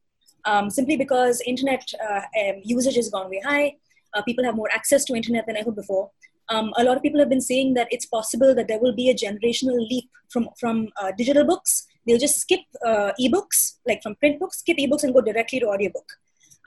Um, 0.45 0.69
simply 0.69 0.95
because 0.95 1.41
internet 1.41 1.83
uh, 2.07 2.21
um, 2.39 2.61
usage 2.63 2.95
has 2.95 3.09
gone 3.09 3.29
way 3.29 3.41
high, 3.43 3.75
uh, 4.13 4.21
people 4.23 4.43
have 4.43 4.55
more 4.55 4.69
access 4.71 5.05
to 5.05 5.15
internet 5.15 5.45
than 5.47 5.57
ever 5.57 5.71
before. 5.71 6.11
Um, 6.49 6.73
a 6.77 6.83
lot 6.83 6.97
of 6.97 7.03
people 7.03 7.19
have 7.19 7.29
been 7.29 7.41
saying 7.41 7.75
that 7.75 7.87
it's 7.91 8.05
possible 8.05 8.55
that 8.55 8.67
there 8.67 8.79
will 8.79 8.95
be 8.95 9.09
a 9.09 9.15
generational 9.15 9.77
leap 9.89 10.09
from 10.29 10.49
from 10.59 10.89
uh, 11.01 11.11
digital 11.17 11.45
books. 11.45 11.85
They'll 12.05 12.17
just 12.17 12.39
skip 12.39 12.61
uh, 12.85 13.11
ebooks, 13.21 13.77
like 13.87 14.01
from 14.01 14.15
print 14.15 14.39
books, 14.39 14.59
skip 14.59 14.77
ebooks 14.77 15.03
and 15.03 15.13
go 15.13 15.21
directly 15.21 15.59
to 15.59 15.67
audiobook. 15.67 16.09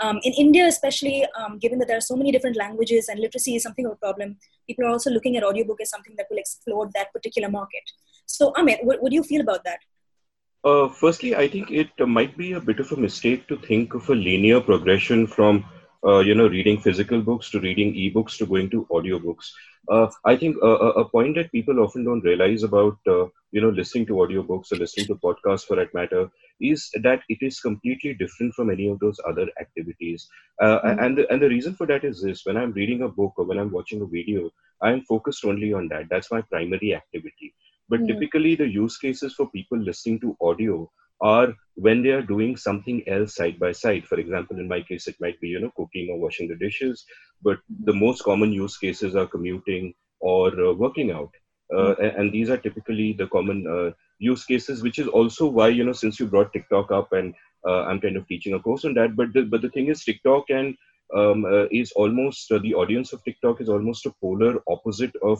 Um, 0.01 0.19
in 0.23 0.33
India, 0.33 0.67
especially, 0.67 1.27
um, 1.39 1.59
given 1.59 1.79
that 1.79 1.89
there 1.89 1.97
are 1.97 2.09
so 2.13 2.17
many 2.17 2.33
different 2.33 2.57
languages 2.57 3.09
and 3.09 3.21
literacy 3.21 3.57
is 3.57 3.63
something 3.63 3.87
of 3.87 3.93
a 3.93 3.97
problem, 3.97 4.37
people 4.67 4.85
are 4.85 4.89
also 4.89 5.11
looking 5.11 5.37
at 5.37 5.45
audiobook 5.45 5.81
as 5.81 5.91
something 5.91 6.15
that 6.17 6.27
will 6.31 6.39
explode 6.39 6.93
that 6.95 7.13
particular 7.13 7.49
market. 7.49 7.83
So, 8.27 8.53
Amit, 8.53 8.85
what, 8.85 9.03
what 9.03 9.11
do 9.11 9.17
you 9.17 9.23
feel 9.23 9.41
about 9.41 9.65
that? 9.65 9.79
Uh, 10.65 10.89
firstly, 10.89 11.35
I 11.35 11.49
think 11.49 11.71
it 11.71 11.91
might 12.07 12.37
be 12.39 12.53
a 12.53 12.61
bit 12.61 12.81
of 12.81 12.91
a 12.93 12.97
mistake 12.97 13.49
to 13.49 13.57
think 13.57 13.95
of 13.95 14.09
a 14.09 14.15
linear 14.15 14.61
progression 14.61 15.27
from, 15.27 15.65
uh, 16.05 16.19
you 16.19 16.35
know, 16.35 16.49
reading 16.49 16.81
physical 16.81 17.21
books 17.21 17.51
to 17.51 17.61
reading 17.61 17.95
ebooks 17.95 18.37
to 18.39 18.47
going 18.47 18.69
to 18.71 18.87
audiobooks. 18.91 19.51
Uh, 19.89 20.09
I 20.25 20.37
think 20.37 20.57
a 20.63 21.05
point 21.05 21.35
that 21.35 21.51
people 21.51 21.81
often 21.81 22.05
don't 22.05 22.25
realize 22.25 22.63
about, 22.63 22.99
uh, 23.09 23.27
you 23.51 23.61
know, 23.61 23.71
listening 23.71 24.07
to 24.07 24.15
audiobooks 24.15 24.71
or 24.71 24.77
listening 24.77 25.07
to 25.09 25.17
podcasts 25.17 25.67
for 25.67 25.77
that 25.77 25.93
matter 25.93 26.31
is 26.61 26.89
that 27.03 27.23
it 27.29 27.39
is 27.41 27.59
completely 27.59 28.15
different 28.15 28.55
from 28.55 28.71
any 28.71 28.89
of 28.89 29.01
those 29.01 29.19
other 29.29 29.49
activities. 29.61 30.29
Uh, 30.61 30.79
mm-hmm. 30.81 30.99
And, 31.01 31.19
the, 31.19 31.33
and 31.33 31.43
the 31.43 31.49
reason 31.49 31.75
for 31.75 31.87
that 31.89 32.05
is 32.05 32.23
this 32.23 32.47
when 32.47 32.57
I'm 32.57 32.73
reading 32.73 33.03
a 33.03 33.09
book 33.09 33.33
or 33.37 33.45
when 33.45 33.59
I'm 33.59 33.73
watching 33.73 34.03
a 34.03 34.07
video, 34.07 34.51
I'm 34.81 35.03
focused 35.03 35.45
only 35.45 35.73
on 35.73 35.89
that. 35.89 36.09
That's 36.09 36.31
my 36.31 36.43
primary 36.43 36.95
activity. 36.95 37.55
But 37.89 38.01
mm-hmm. 38.01 38.13
typically, 38.13 38.55
the 38.55 38.69
use 38.69 38.99
cases 38.99 39.35
for 39.35 39.51
people 39.51 39.79
listening 39.79 40.21
to 40.21 40.37
audio 40.41 40.89
are 41.23 41.55
when 41.77 42.03
they 42.03 42.11
are 42.11 42.23
doing 42.23 42.57
something 42.57 43.03
else 43.09 43.37
side 43.37 43.59
by 43.59 43.73
side. 43.73 44.05
For 44.07 44.19
example, 44.19 44.59
in 44.59 44.69
my 44.69 44.83
case, 44.83 45.07
it 45.09 45.17
might 45.21 45.41
be 45.41 45.49
you 45.49 45.61
know 45.61 45.73
cooking 45.77 46.11
or 46.11 46.19
washing 46.19 46.49
the 46.49 46.57
dishes. 46.57 47.05
But 47.43 47.59
the 47.85 47.95
most 47.95 48.23
common 48.25 48.53
use 48.53 48.77
cases 48.77 49.17
are 49.17 49.27
commuting 49.27 49.95
or 50.21 50.49
uh, 50.49 50.73
working 50.73 51.11
out, 51.11 51.31
uh, 51.75 51.95
mm-hmm. 51.95 52.21
and 52.21 52.33
these 52.33 52.51
are 52.51 52.59
typically 52.59 53.13
the 53.13 53.27
common 53.29 53.67
uh, 53.67 53.91
use 54.19 54.45
cases. 54.45 54.83
Which 54.83 54.99
is 54.99 55.09
also 55.09 55.47
why 55.47 55.69
you 55.69 55.85
know 55.85 55.93
since 55.93 56.21
you 56.21 56.27
brought 56.27 56.53
TikTok 56.53 56.91
up, 56.91 57.13
and 57.13 57.35
uh, 57.67 57.83
I'm 57.85 58.01
kind 58.01 58.17
of 58.17 58.27
teaching 58.29 58.55
a 58.55 58.61
course 58.61 58.85
on 58.85 58.95
that. 58.95 59.17
But 59.17 59.33
the, 59.33 59.43
but 59.43 59.63
the 59.63 59.71
thing 59.71 59.89
is, 59.89 60.05
TikTok 60.05 60.51
and 60.51 60.77
um, 61.15 61.45
uh, 61.45 61.67
is 61.71 61.93
almost 61.93 62.51
uh, 62.51 62.59
the 62.59 62.75
audience 62.75 63.13
of 63.13 63.23
TikTok 63.25 63.61
is 63.61 63.69
almost 63.69 64.07
a 64.07 64.15
polar 64.21 64.63
opposite 64.69 65.15
of 65.23 65.39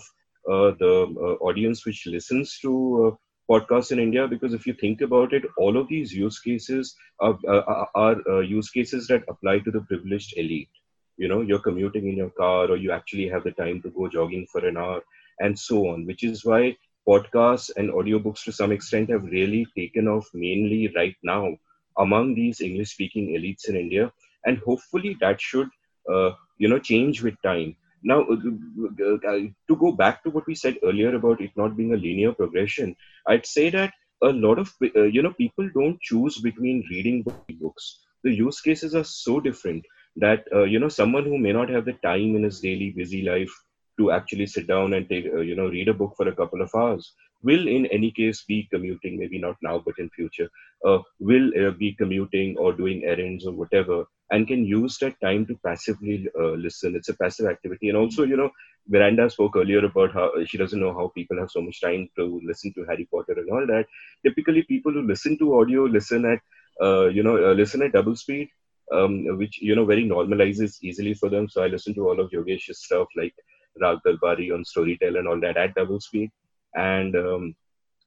uh, 0.51 0.73
the 0.79 1.07
uh, 1.17 1.45
audience 1.45 1.87
which 1.87 2.07
listens 2.07 2.59
to 2.59 2.73
uh, 3.13 3.17
podcasts 3.53 3.93
in 3.93 3.99
India 3.99 4.27
because 4.27 4.55
if 4.55 4.67
you 4.67 4.75
think 4.75 5.01
about 5.03 5.33
it, 5.33 5.45
all 5.57 5.77
of 5.77 5.89
these 5.89 6.13
use 6.13 6.39
cases 6.41 6.95
are, 7.21 7.39
are, 7.49 7.89
are 7.95 8.43
use 8.43 8.71
cases 8.71 9.07
that 9.09 9.25
apply 9.29 9.59
to 9.61 9.71
the 9.71 9.83
privileged 9.83 10.35
elite. 10.37 10.71
You 11.17 11.29
know, 11.29 11.41
you're 11.43 11.67
commuting 11.67 12.09
in 12.09 12.17
your 12.17 12.31
car 12.31 12.71
or 12.71 12.77
you 12.77 12.93
actually 12.93 13.29
have 13.29 13.45
the 13.45 13.53
time 13.53 13.83
to 13.83 13.91
go 13.91 14.09
jogging 14.09 14.47
for 14.53 14.67
an 14.67 14.77
hour 14.77 15.03
and 15.41 15.59
so 15.59 15.89
on, 15.89 16.07
which 16.07 16.25
is 16.25 16.45
why 16.45 16.77
podcasts 17.09 17.71
and 17.77 17.91
audiobooks 17.91 18.45
to 18.45 18.53
some 18.53 18.73
extent 18.73 19.11
have 19.11 19.25
really 19.25 19.67
taken 19.77 20.09
off 20.09 20.29
mainly 20.33 20.93
right 20.97 21.17
now 21.23 21.57
among 21.99 22.35
these 22.35 22.61
English 22.61 22.93
speaking 22.93 23.29
elites 23.37 23.69
in 23.69 23.77
India. 23.77 24.13
And 24.47 24.59
hopefully 24.59 25.17
that 25.21 25.41
should, 25.41 25.69
uh, 26.13 26.31
you 26.59 26.69
know, 26.69 26.79
change 26.79 27.23
with 27.23 27.35
time. 27.43 27.77
Now, 28.03 28.23
uh, 28.23 28.35
uh, 28.35 29.39
to 29.69 29.77
go 29.79 29.93
back 29.93 30.23
to 30.25 30.31
what 30.31 30.47
we 30.47 30.55
said 30.55 30.79
earlier 30.83 31.15
about 31.15 31.41
it 31.41 31.51
not 31.57 31.77
being 31.77 31.93
a 31.93 31.97
linear 31.97 32.33
progression, 32.33 32.97
I'd 33.27 33.47
say 33.47 33.71
that 33.71 33.93
a 34.23 34.29
lot 34.29 34.59
of 34.59 34.73
uh, 34.83 35.03
you 35.03 35.23
know 35.23 35.33
people 35.33 35.69
don't 35.75 36.01
choose 36.01 36.41
between 36.41 36.85
reading 36.91 37.25
books. 37.25 37.73
The 37.99 38.07
use 38.07 38.61
cases 38.61 38.69
are 38.69 38.79
so 38.79 39.41
different 39.41 39.63
that 39.99 40.25
uh, 40.31 40.45
you 40.47 40.59
know 40.59 40.71
someone 40.73 41.25
who 41.25 41.39
may 41.39 41.53
not 41.53 41.69
have 41.71 41.85
the 41.85 41.93
time 42.05 42.37
in 42.37 42.43
his 42.43 42.61
daily 42.61 42.91
busy 42.91 43.23
life 43.23 43.53
to 43.99 44.11
actually 44.11 44.47
sit 44.47 44.67
down 44.67 44.95
and 44.95 45.09
take 45.09 45.27
uh, 45.27 45.41
you 45.41 45.55
know 45.55 45.69
read 45.69 45.89
a 45.89 45.95
book 45.95 46.15
for 46.17 46.29
a 46.29 46.35
couple 46.35 46.63
of 46.63 46.71
hours 46.75 47.13
will 47.43 47.67
in 47.69 47.87
any 47.87 48.11
case 48.11 48.45
be 48.45 48.69
commuting 48.73 49.19
maybe 49.19 49.39
not 49.39 49.57
now 49.63 49.83
but 49.85 49.99
in 49.99 50.09
future 50.11 50.49
uh, 50.87 50.99
will 51.19 51.51
be 51.79 51.95
commuting 51.95 52.57
or 52.59 52.73
doing 52.73 53.05
errands 53.05 53.47
or 53.47 53.53
whatever 53.53 54.05
and 54.33 54.49
can 54.49 54.65
use 54.65 54.97
that 54.99 55.21
time 55.21 55.45
to 55.47 55.55
passively 55.65 56.27
uh, 56.41 56.55
listen. 56.67 56.97
It's 56.97 57.11
a 57.11 57.15
passive 57.15 57.47
activity. 57.47 57.91
And 57.91 57.99
also, 57.99 58.25
you 58.25 58.37
know, 58.37 58.51
Miranda 58.89 59.29
spoke 59.29 59.57
earlier 59.57 59.85
about 59.85 60.13
how 60.13 60.33
she 60.47 60.57
doesn't 60.57 60.81
know 60.81 60.95
how 60.95 61.13
people 61.15 61.39
have 61.39 61.51
so 61.51 61.61
much 61.61 61.81
time 61.83 62.09
to 62.17 62.41
listen 62.43 62.73
to 62.75 62.85
Harry 62.89 63.07
Potter 63.13 63.35
and 63.37 63.51
all 63.51 63.67
that. 63.67 63.87
Typically, 64.27 64.63
people 64.63 64.93
who 64.93 65.03
listen 65.07 65.39
to 65.39 65.61
audio 65.61 65.85
listen 65.85 66.25
at, 66.25 66.41
uh, 66.83 67.09
you 67.09 67.23
know, 67.23 67.37
uh, 67.37 67.53
listen 67.53 67.83
at 67.83 67.93
double 67.93 68.17
speed, 68.17 68.49
um, 68.91 69.37
which, 69.37 69.61
you 69.61 69.77
know, 69.77 69.85
very 69.85 70.05
normalizes 70.05 70.79
easily 70.83 71.13
for 71.13 71.29
them. 71.29 71.49
So 71.49 71.63
I 71.63 71.67
listen 71.67 71.95
to 71.95 72.09
all 72.09 72.19
of 72.19 72.31
Yogesh's 72.31 72.83
stuff 72.85 73.09
like 73.17 73.35
Raag 73.83 74.01
Darbari 74.07 74.53
on 74.55 74.65
Storytel 74.65 75.19
and 75.19 75.29
all 75.29 75.41
that 75.41 75.59
at 75.59 75.75
double 75.75 76.01
speed. 76.01 76.31
And 76.75 77.15
um, 77.17 77.57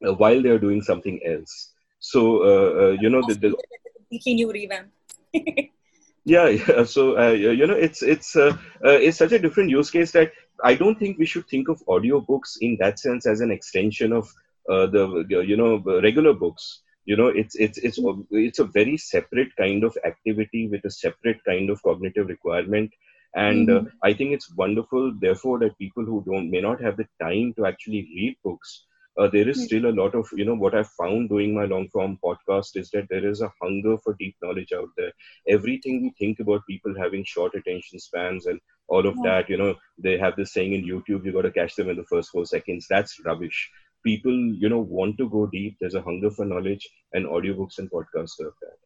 uh, 0.06 0.14
while 0.14 0.42
they're 0.42 0.58
doing 0.58 0.82
something 0.82 1.20
else. 1.24 1.72
So, 1.98 2.42
uh, 2.42 2.84
uh, 2.84 2.96
you 3.00 3.08
know, 3.08 3.22
the, 3.26 3.34
the 3.34 3.56
completely 3.96 4.34
new 4.34 4.52
revamp. 4.52 4.90
yeah, 6.24 6.48
yeah. 6.48 6.84
so 6.84 7.18
uh, 7.18 7.30
you 7.30 7.66
know 7.66 7.74
it's 7.74 8.02
it's 8.02 8.36
uh, 8.36 8.56
uh, 8.84 8.98
it's 9.06 9.18
such 9.18 9.32
a 9.32 9.38
different 9.38 9.70
use 9.70 9.90
case 9.90 10.12
that 10.12 10.32
i 10.64 10.74
don't 10.74 10.98
think 10.98 11.18
we 11.18 11.26
should 11.26 11.46
think 11.48 11.68
of 11.68 11.84
audiobooks 11.86 12.56
in 12.60 12.76
that 12.80 12.98
sense 12.98 13.26
as 13.26 13.40
an 13.40 13.50
extension 13.50 14.12
of 14.12 14.28
uh, 14.68 14.86
the 14.86 15.24
you 15.46 15.56
know 15.56 15.78
regular 16.02 16.32
books 16.32 16.80
you 17.04 17.16
know 17.16 17.28
it's 17.28 17.54
it's 17.54 17.78
it's 17.78 17.98
it's 18.30 18.58
a 18.58 18.64
very 18.64 18.96
separate 18.96 19.54
kind 19.56 19.84
of 19.84 19.96
activity 20.04 20.68
with 20.68 20.84
a 20.84 20.90
separate 20.90 21.42
kind 21.44 21.70
of 21.70 21.82
cognitive 21.82 22.26
requirement 22.28 22.90
and 23.34 23.70
uh, 23.70 23.80
mm-hmm. 23.80 23.86
i 24.02 24.12
think 24.12 24.32
it's 24.32 24.54
wonderful 24.54 25.12
therefore 25.20 25.58
that 25.58 25.78
people 25.78 26.04
who 26.04 26.22
don't 26.26 26.50
may 26.50 26.60
not 26.60 26.80
have 26.80 26.96
the 26.96 27.08
time 27.20 27.52
to 27.56 27.66
actually 27.66 28.02
read 28.14 28.36
books 28.44 28.86
uh, 29.18 29.28
there 29.28 29.48
is 29.48 29.64
still 29.64 29.86
a 29.86 29.96
lot 29.98 30.14
of 30.14 30.28
you 30.34 30.44
know 30.44 30.54
what 30.54 30.74
i've 30.74 30.90
found 30.98 31.28
doing 31.28 31.54
my 31.54 31.64
long 31.64 31.88
form 31.88 32.18
podcast 32.22 32.76
is 32.76 32.90
that 32.90 33.06
there 33.08 33.26
is 33.26 33.40
a 33.40 33.52
hunger 33.62 33.96
for 33.98 34.14
deep 34.18 34.36
knowledge 34.42 34.72
out 34.76 34.88
there. 34.96 35.12
Everything 35.48 36.02
we 36.02 36.12
think 36.18 36.38
about 36.40 36.66
people 36.68 36.94
having 36.98 37.24
short 37.24 37.54
attention 37.54 37.98
spans 37.98 38.46
and 38.46 38.60
all 38.88 39.06
of 39.06 39.16
yeah. 39.24 39.30
that 39.30 39.48
you 39.48 39.56
know 39.56 39.74
they 39.98 40.18
have 40.18 40.36
this 40.36 40.52
saying 40.52 40.74
in 40.74 40.84
youtube 40.84 41.24
you 41.24 41.32
got 41.32 41.42
to 41.42 41.50
catch 41.50 41.74
them 41.76 41.88
in 41.88 41.96
the 41.96 42.04
first 42.04 42.30
four 42.30 42.44
seconds. 42.44 42.86
That's 42.90 43.18
rubbish. 43.24 43.70
People 44.04 44.32
you 44.32 44.68
know 44.68 44.80
want 44.80 45.16
to 45.18 45.30
go 45.30 45.46
deep. 45.46 45.76
There's 45.80 45.94
a 45.94 46.02
hunger 46.02 46.30
for 46.30 46.44
knowledge 46.44 46.86
and 47.14 47.26
audiobooks 47.26 47.78
and 47.78 47.90
podcasts 47.90 48.36
serve 48.36 48.52
that 48.60 48.85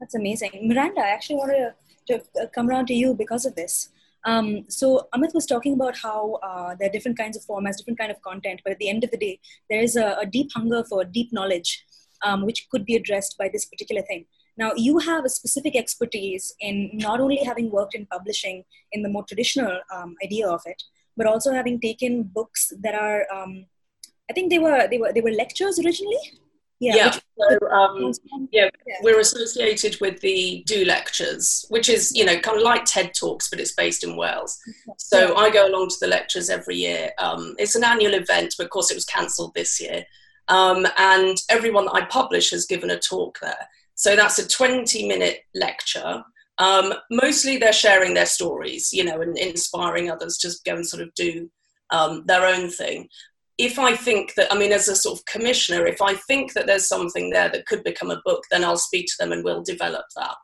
that's 0.00 0.14
amazing 0.14 0.50
miranda 0.62 1.00
i 1.00 1.10
actually 1.10 1.36
wanted 1.36 1.72
to, 2.06 2.18
to 2.34 2.48
come 2.54 2.68
around 2.68 2.86
to 2.86 2.94
you 2.94 3.14
because 3.14 3.44
of 3.44 3.54
this 3.54 3.90
um, 4.24 4.64
so 4.68 5.08
Amit 5.14 5.34
was 5.34 5.46
talking 5.46 5.74
about 5.74 5.96
how 5.96 6.34
uh, 6.42 6.74
there 6.78 6.88
are 6.88 6.92
different 6.92 7.16
kinds 7.16 7.36
of 7.36 7.42
formats, 7.44 7.78
different 7.78 7.98
kind 7.98 8.10
of 8.10 8.20
content, 8.22 8.60
but 8.64 8.72
at 8.72 8.78
the 8.78 8.88
end 8.88 9.02
of 9.04 9.10
the 9.10 9.16
day, 9.16 9.40
there 9.68 9.80
is 9.80 9.96
a, 9.96 10.16
a 10.20 10.26
deep 10.26 10.50
hunger 10.54 10.84
for 10.84 11.04
deep 11.04 11.32
knowledge, 11.32 11.84
um, 12.22 12.44
which 12.44 12.68
could 12.70 12.84
be 12.84 12.96
addressed 12.96 13.38
by 13.38 13.48
this 13.48 13.64
particular 13.64 14.02
thing. 14.02 14.26
Now, 14.56 14.72
you 14.76 14.98
have 14.98 15.24
a 15.24 15.30
specific 15.30 15.74
expertise 15.74 16.54
in 16.60 16.90
not 16.92 17.20
only 17.20 17.36
having 17.36 17.70
worked 17.70 17.94
in 17.94 18.06
publishing 18.06 18.64
in 18.92 19.02
the 19.02 19.08
more 19.08 19.24
traditional 19.24 19.80
um, 19.94 20.16
idea 20.22 20.48
of 20.48 20.60
it, 20.66 20.82
but 21.16 21.26
also 21.26 21.52
having 21.52 21.80
taken 21.80 22.24
books 22.24 22.72
that 22.80 22.94
are, 22.94 23.26
um, 23.34 23.64
I 24.28 24.34
think 24.34 24.50
they 24.50 24.58
were 24.58 24.86
they 24.88 24.98
were 24.98 25.12
they 25.12 25.22
were 25.22 25.32
lectures 25.32 25.78
originally. 25.78 26.18
Yeah. 26.80 26.96
yeah. 26.96 27.10
So, 27.38 27.70
um, 27.70 28.12
yeah, 28.52 28.70
we're 29.02 29.20
associated 29.20 30.00
with 30.00 30.20
the 30.20 30.64
Do 30.66 30.84
Lectures, 30.86 31.66
which 31.68 31.90
is, 31.90 32.12
you 32.14 32.24
know, 32.24 32.38
kind 32.38 32.56
of 32.56 32.62
like 32.62 32.86
TED 32.86 33.12
Talks, 33.14 33.50
but 33.50 33.60
it's 33.60 33.74
based 33.74 34.02
in 34.02 34.16
Wales. 34.16 34.58
So 34.96 35.36
I 35.36 35.50
go 35.50 35.68
along 35.68 35.88
to 35.90 35.96
the 36.00 36.06
lectures 36.06 36.48
every 36.48 36.76
year. 36.76 37.10
Um, 37.18 37.54
it's 37.58 37.74
an 37.74 37.84
annual 37.84 38.14
event, 38.14 38.54
but 38.56 38.64
of 38.64 38.70
course 38.70 38.90
it 38.90 38.94
was 38.94 39.04
cancelled 39.04 39.52
this 39.54 39.80
year. 39.80 40.04
Um, 40.48 40.86
and 40.96 41.36
everyone 41.50 41.84
that 41.84 41.94
I 41.94 42.04
publish 42.06 42.50
has 42.50 42.66
given 42.66 42.90
a 42.90 42.98
talk 42.98 43.38
there. 43.40 43.68
So 43.94 44.16
that's 44.16 44.38
a 44.38 44.48
20 44.48 45.06
minute 45.06 45.40
lecture. 45.54 46.24
Um, 46.56 46.94
mostly 47.10 47.58
they're 47.58 47.72
sharing 47.74 48.14
their 48.14 48.26
stories, 48.26 48.90
you 48.92 49.04
know, 49.04 49.20
and 49.20 49.36
inspiring 49.36 50.10
others 50.10 50.38
to 50.38 50.50
go 50.64 50.76
and 50.76 50.86
sort 50.86 51.02
of 51.02 51.12
do 51.14 51.50
um, 51.90 52.24
their 52.26 52.46
own 52.46 52.70
thing 52.70 53.08
if 53.66 53.78
I 53.78 53.94
think 53.94 54.34
that, 54.34 54.52
I 54.52 54.56
mean, 54.58 54.72
as 54.72 54.88
a 54.88 54.96
sort 54.96 55.18
of 55.18 55.24
commissioner, 55.26 55.86
if 55.86 56.00
I 56.00 56.14
think 56.14 56.54
that 56.54 56.66
there's 56.66 56.88
something 56.88 57.30
there 57.30 57.50
that 57.50 57.66
could 57.66 57.84
become 57.84 58.10
a 58.10 58.22
book, 58.24 58.42
then 58.50 58.64
I'll 58.64 58.76
speak 58.88 59.06
to 59.06 59.14
them 59.18 59.32
and 59.32 59.44
we'll 59.44 59.62
develop 59.62 60.06
that. 60.16 60.36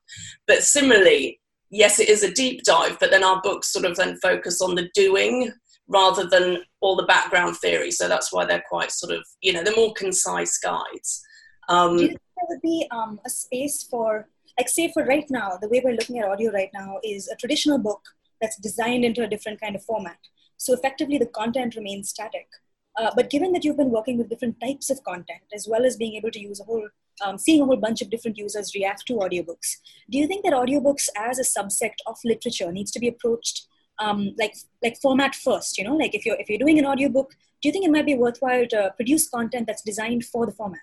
But 0.47 0.63
similarly, 0.63 1.41
yes, 1.71 1.99
it 1.99 2.09
is 2.09 2.23
a 2.23 2.33
deep 2.43 2.63
dive, 2.63 2.99
but 3.01 3.11
then 3.11 3.25
our 3.25 3.41
books 3.43 3.73
sort 3.73 3.87
of 3.87 3.97
then 3.97 4.19
focus 4.23 4.61
on 4.61 4.75
the 4.75 4.89
doing 4.95 5.53
rather 5.89 6.27
than 6.27 6.59
all 6.81 6.97
the 6.97 7.07
background 7.15 7.57
theory. 7.57 7.91
So 7.91 8.07
that's 8.07 8.33
why 8.33 8.45
they're 8.45 8.65
quite 8.69 8.93
sort 8.93 9.13
of, 9.13 9.25
you 9.41 9.53
know, 9.53 9.63
they're 9.63 9.83
more 9.83 9.95
concise 9.95 10.59
guides. 10.59 11.23
Um, 11.69 11.97
Do 11.97 12.03
you 12.03 12.09
think 12.09 12.21
there 12.37 12.47
would 12.51 12.63
be 12.63 12.87
um, 12.91 13.21
a 13.25 13.31
space 13.31 13.83
for, 13.91 14.29
like, 14.59 14.69
say, 14.69 14.93
for 14.93 15.05
right 15.05 15.29
now, 15.31 15.59
the 15.61 15.69
way 15.69 15.81
we're 15.83 15.95
looking 15.95 16.19
at 16.19 16.29
audio 16.29 16.53
right 16.53 16.71
now 16.75 16.99
is 17.03 17.29
a 17.29 17.37
traditional 17.37 17.79
book 17.79 18.03
that's 18.41 18.59
designed 18.59 19.05
into 19.05 19.25
a 19.25 19.29
different 19.29 19.61
kind 19.61 19.75
of 19.75 19.83
format 19.83 20.19
So 20.57 20.73
effectively, 20.73 21.19
the 21.19 21.27
content 21.27 21.77
remains 21.77 22.11
static. 22.11 22.49
Uh, 22.97 23.11
but 23.15 23.29
given 23.29 23.53
that 23.53 23.65
you've 23.65 23.77
been 23.77 23.91
working 23.91 24.17
with 24.17 24.29
different 24.29 24.59
types 24.61 24.89
of 24.91 25.03
content, 25.05 25.43
as 25.55 25.67
well 25.69 25.85
as 25.85 25.97
being 25.97 26.15
able 26.15 26.31
to 26.31 26.41
use 26.41 26.61
a 26.61 26.65
whole, 26.65 26.89
um, 27.25 27.37
seeing 27.37 27.61
a 27.61 27.65
whole 27.65 27.77
bunch 27.77 28.01
of 28.01 28.09
different 28.11 28.39
users 28.39 28.75
react 28.75 29.07
to 29.07 29.15
audiobooks, 29.15 29.77
do 30.11 30.19
you 30.19 30.27
think 30.27 30.45
that 30.45 30.55
audiobooks 30.55 31.09
as 31.17 31.39
a 31.39 31.43
subsect 31.43 31.97
of 32.07 32.17
literature 32.25 32.73
needs 32.73 32.91
to 32.93 32.99
be 32.99 33.09
approached 33.09 33.67
um, 33.99 34.35
like 34.39 34.55
like 34.83 34.97
format 35.01 35.35
first? 35.35 35.77
You 35.77 35.85
know, 35.85 35.97
like 35.97 36.15
if 36.15 36.25
you're 36.25 36.37
if 36.39 36.49
you're 36.49 36.59
doing 36.59 36.79
an 36.79 36.87
audiobook, 36.87 37.33
do 37.63 37.69
you 37.69 37.73
think 37.73 37.85
it 37.85 37.91
might 37.91 38.07
be 38.07 38.15
worthwhile 38.15 38.67
to 38.69 38.93
produce 38.97 39.29
content 39.29 39.67
that's 39.67 39.83
designed 39.83 40.25
for 40.25 40.47
the 40.47 40.53
format? 40.53 40.81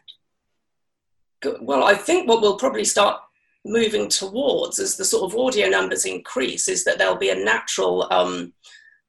Well, 1.62 1.84
I 1.84 1.96
think 1.96 2.28
what 2.28 2.42
we'll 2.42 2.58
probably 2.58 2.86
start 2.86 3.20
moving 3.66 4.10
towards 4.10 4.80
as 4.80 4.98
the 4.98 5.06
sort 5.06 5.32
of 5.32 5.40
audio 5.40 5.68
numbers 5.68 6.06
increase 6.06 6.68
is 6.68 6.84
that 6.84 6.98
there'll 6.98 7.16
be 7.16 7.30
a 7.30 7.36
natural 7.36 8.08
um, 8.12 8.54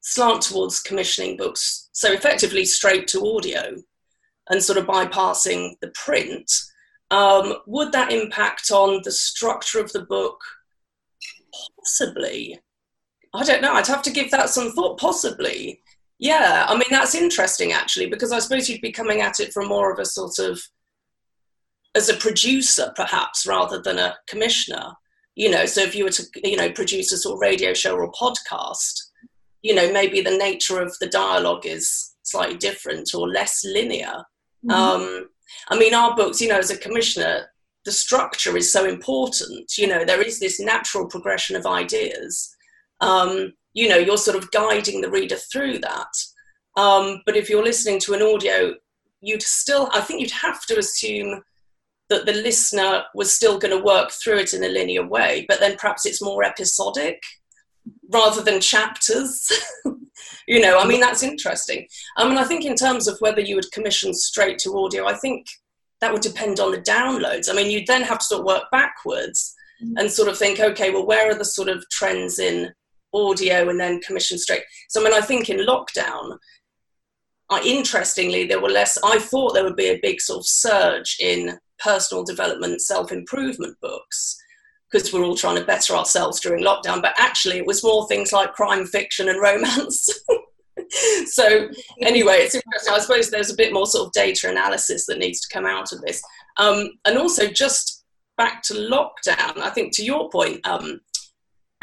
slant 0.05 0.43
towards 0.43 0.79
commissioning 0.79 1.35
books, 1.35 1.89
so 1.91 2.11
effectively 2.11 2.63
straight 2.63 3.07
to 3.07 3.25
audio 3.25 3.75
and 4.51 4.63
sort 4.63 4.77
of 4.77 4.85
bypassing 4.85 5.73
the 5.81 5.91
print. 5.95 6.51
Um, 7.09 7.55
would 7.65 7.91
that 7.91 8.11
impact 8.11 8.69
on 8.69 9.01
the 9.03 9.11
structure 9.11 9.79
of 9.79 9.91
the 9.93 10.05
book? 10.05 10.39
Possibly. 11.79 12.59
I 13.33 13.43
don't 13.43 13.63
know. 13.63 13.73
I'd 13.73 13.87
have 13.87 14.03
to 14.03 14.11
give 14.11 14.29
that 14.29 14.49
some 14.49 14.71
thought. 14.73 14.99
Possibly. 14.99 15.81
Yeah. 16.19 16.67
I 16.69 16.73
mean, 16.75 16.89
that's 16.91 17.15
interesting 17.15 17.71
actually, 17.71 18.05
because 18.05 18.31
I 18.31 18.37
suppose 18.37 18.69
you'd 18.69 18.81
be 18.81 18.91
coming 18.91 19.21
at 19.21 19.39
it 19.39 19.53
from 19.53 19.67
more 19.67 19.91
of 19.91 19.97
a 19.97 20.05
sort 20.05 20.37
of 20.37 20.61
as 21.95 22.09
a 22.09 22.17
producer, 22.17 22.93
perhaps, 22.95 23.47
rather 23.47 23.81
than 23.81 23.97
a 23.97 24.17
commissioner. 24.27 24.93
You 25.33 25.49
know, 25.49 25.65
so 25.65 25.81
if 25.81 25.95
you 25.95 26.03
were 26.03 26.11
to, 26.11 26.23
you 26.43 26.57
know, 26.57 26.71
produce 26.71 27.11
a 27.11 27.17
sort 27.17 27.33
of 27.33 27.39
radio 27.41 27.73
show 27.73 27.95
or 27.95 28.11
podcast, 28.11 28.93
you 29.65 29.73
know 29.75 29.91
maybe 29.91 30.21
the 30.21 30.37
nature 30.37 30.81
of 30.81 30.95
the 30.99 31.07
dialogue 31.07 31.65
is 31.65 32.15
slightly 32.23 32.57
different 32.57 33.13
or 33.13 33.27
less 33.27 33.63
linear. 33.65 34.23
Mm-hmm. 34.65 34.71
um, 34.71 35.29
i 35.69 35.77
mean 35.77 35.93
our 35.93 36.15
books 36.15 36.41
you 36.41 36.47
know 36.47 36.57
as 36.57 36.71
a 36.71 36.77
commissioner 36.77 37.45
the 37.83 37.91
structure 37.91 38.57
is 38.57 38.73
so 38.73 38.85
important. 38.85 39.77
You 39.77 39.87
know 39.87 40.03
there 40.03 40.21
is 40.21 40.39
this 40.39 40.59
natural 40.59 41.05
progression 41.07 41.55
of 41.55 41.67
ideas. 41.67 42.55
Um, 42.99 43.53
you 43.73 43.87
know 43.87 43.97
you're 43.97 44.17
sort 44.17 44.37
of 44.37 44.49
guiding 44.49 45.01
the 45.01 45.11
reader 45.17 45.35
through 45.35 45.79
that. 45.79 46.13
Um, 46.77 47.21
but 47.27 47.37
if 47.37 47.47
you're 47.47 47.63
listening 47.63 47.99
to 47.99 48.13
an 48.15 48.23
audio 48.23 48.73
you'd 49.25 49.41
still 49.41 49.89
i 49.93 50.01
think 50.01 50.21
you'd 50.21 50.31
have 50.31 50.65
to 50.65 50.77
assume 50.77 51.41
that 52.09 52.25
the 52.25 52.33
listener 52.33 53.03
was 53.15 53.33
still 53.33 53.57
going 53.57 53.75
to 53.75 53.83
work 53.83 54.11
through 54.11 54.37
it 54.37 54.53
in 54.53 54.63
a 54.63 54.69
linear 54.69 55.05
way 55.05 55.45
but 55.47 55.59
then 55.59 55.75
perhaps 55.77 56.05
it's 56.05 56.21
more 56.21 56.43
episodic 56.43 57.21
rather 58.11 58.41
than 58.41 58.61
chapters. 58.61 59.51
you 60.47 60.61
know, 60.61 60.79
I 60.79 60.87
mean, 60.87 60.99
that's 60.99 61.23
interesting. 61.23 61.87
I 62.17 62.27
mean, 62.27 62.37
I 62.37 62.43
think 62.43 62.65
in 62.65 62.75
terms 62.75 63.07
of 63.07 63.17
whether 63.19 63.41
you 63.41 63.55
would 63.55 63.71
commission 63.71 64.13
straight 64.13 64.59
to 64.59 64.77
audio, 64.77 65.07
I 65.07 65.15
think 65.15 65.47
that 66.01 66.11
would 66.11 66.21
depend 66.21 66.59
on 66.59 66.71
the 66.71 66.81
downloads. 66.81 67.49
I 67.49 67.53
mean, 67.53 67.71
you'd 67.71 67.87
then 67.87 68.03
have 68.03 68.19
to 68.19 68.25
sort 68.25 68.39
of 68.41 68.45
work 68.45 68.63
backwards 68.71 69.53
mm-hmm. 69.83 69.97
and 69.97 70.11
sort 70.11 70.29
of 70.29 70.37
think, 70.37 70.59
okay, 70.59 70.91
well, 70.91 71.05
where 71.05 71.29
are 71.29 71.35
the 71.37 71.45
sort 71.45 71.69
of 71.69 71.83
trends 71.89 72.39
in 72.39 72.71
audio 73.13 73.69
and 73.69 73.79
then 73.79 74.01
commission 74.01 74.37
straight? 74.37 74.63
So, 74.89 75.01
I 75.01 75.03
mean, 75.03 75.13
I 75.13 75.21
think 75.21 75.49
in 75.49 75.65
lockdown, 75.65 76.37
uh, 77.49 77.59
interestingly, 77.63 78.45
there 78.45 78.61
were 78.61 78.69
less, 78.69 78.97
I 79.03 79.19
thought 79.19 79.53
there 79.53 79.63
would 79.63 79.75
be 79.75 79.89
a 79.89 79.99
big 80.01 80.19
sort 80.19 80.39
of 80.39 80.47
surge 80.47 81.17
in 81.19 81.57
personal 81.79 82.23
development, 82.23 82.81
self 82.81 83.11
improvement 83.11 83.77
books 83.81 84.37
because 84.95 85.11
we're 85.11 85.25
all 85.25 85.35
trying 85.35 85.57
to 85.57 85.65
better 85.65 85.93
ourselves 85.93 86.39
during 86.39 86.63
lockdown. 86.63 87.01
But 87.01 87.15
actually, 87.17 87.57
it 87.57 87.65
was 87.65 87.83
more 87.83 88.07
things 88.07 88.31
like 88.31 88.53
crime 88.53 88.85
fiction 88.85 89.27
and 89.27 89.41
romance. 89.41 90.07
so 91.25 91.67
anyway, 92.01 92.37
it's 92.37 92.55
interesting. 92.55 92.93
I 92.93 92.99
suppose 92.99 93.29
there's 93.29 93.51
a 93.51 93.57
bit 93.57 93.73
more 93.73 93.87
sort 93.87 94.07
of 94.07 94.13
data 94.13 94.49
analysis 94.49 95.05
that 95.07 95.17
needs 95.17 95.41
to 95.41 95.53
come 95.53 95.65
out 95.65 95.91
of 95.91 95.99
this. 96.01 96.21
Um, 96.57 96.91
and 97.03 97.17
also, 97.17 97.47
just 97.47 98.05
back 98.37 98.61
to 98.63 98.73
lockdown, 98.73 99.57
I 99.57 99.69
think 99.69 99.93
to 99.95 100.05
your 100.05 100.29
point, 100.29 100.65
um, 100.65 101.01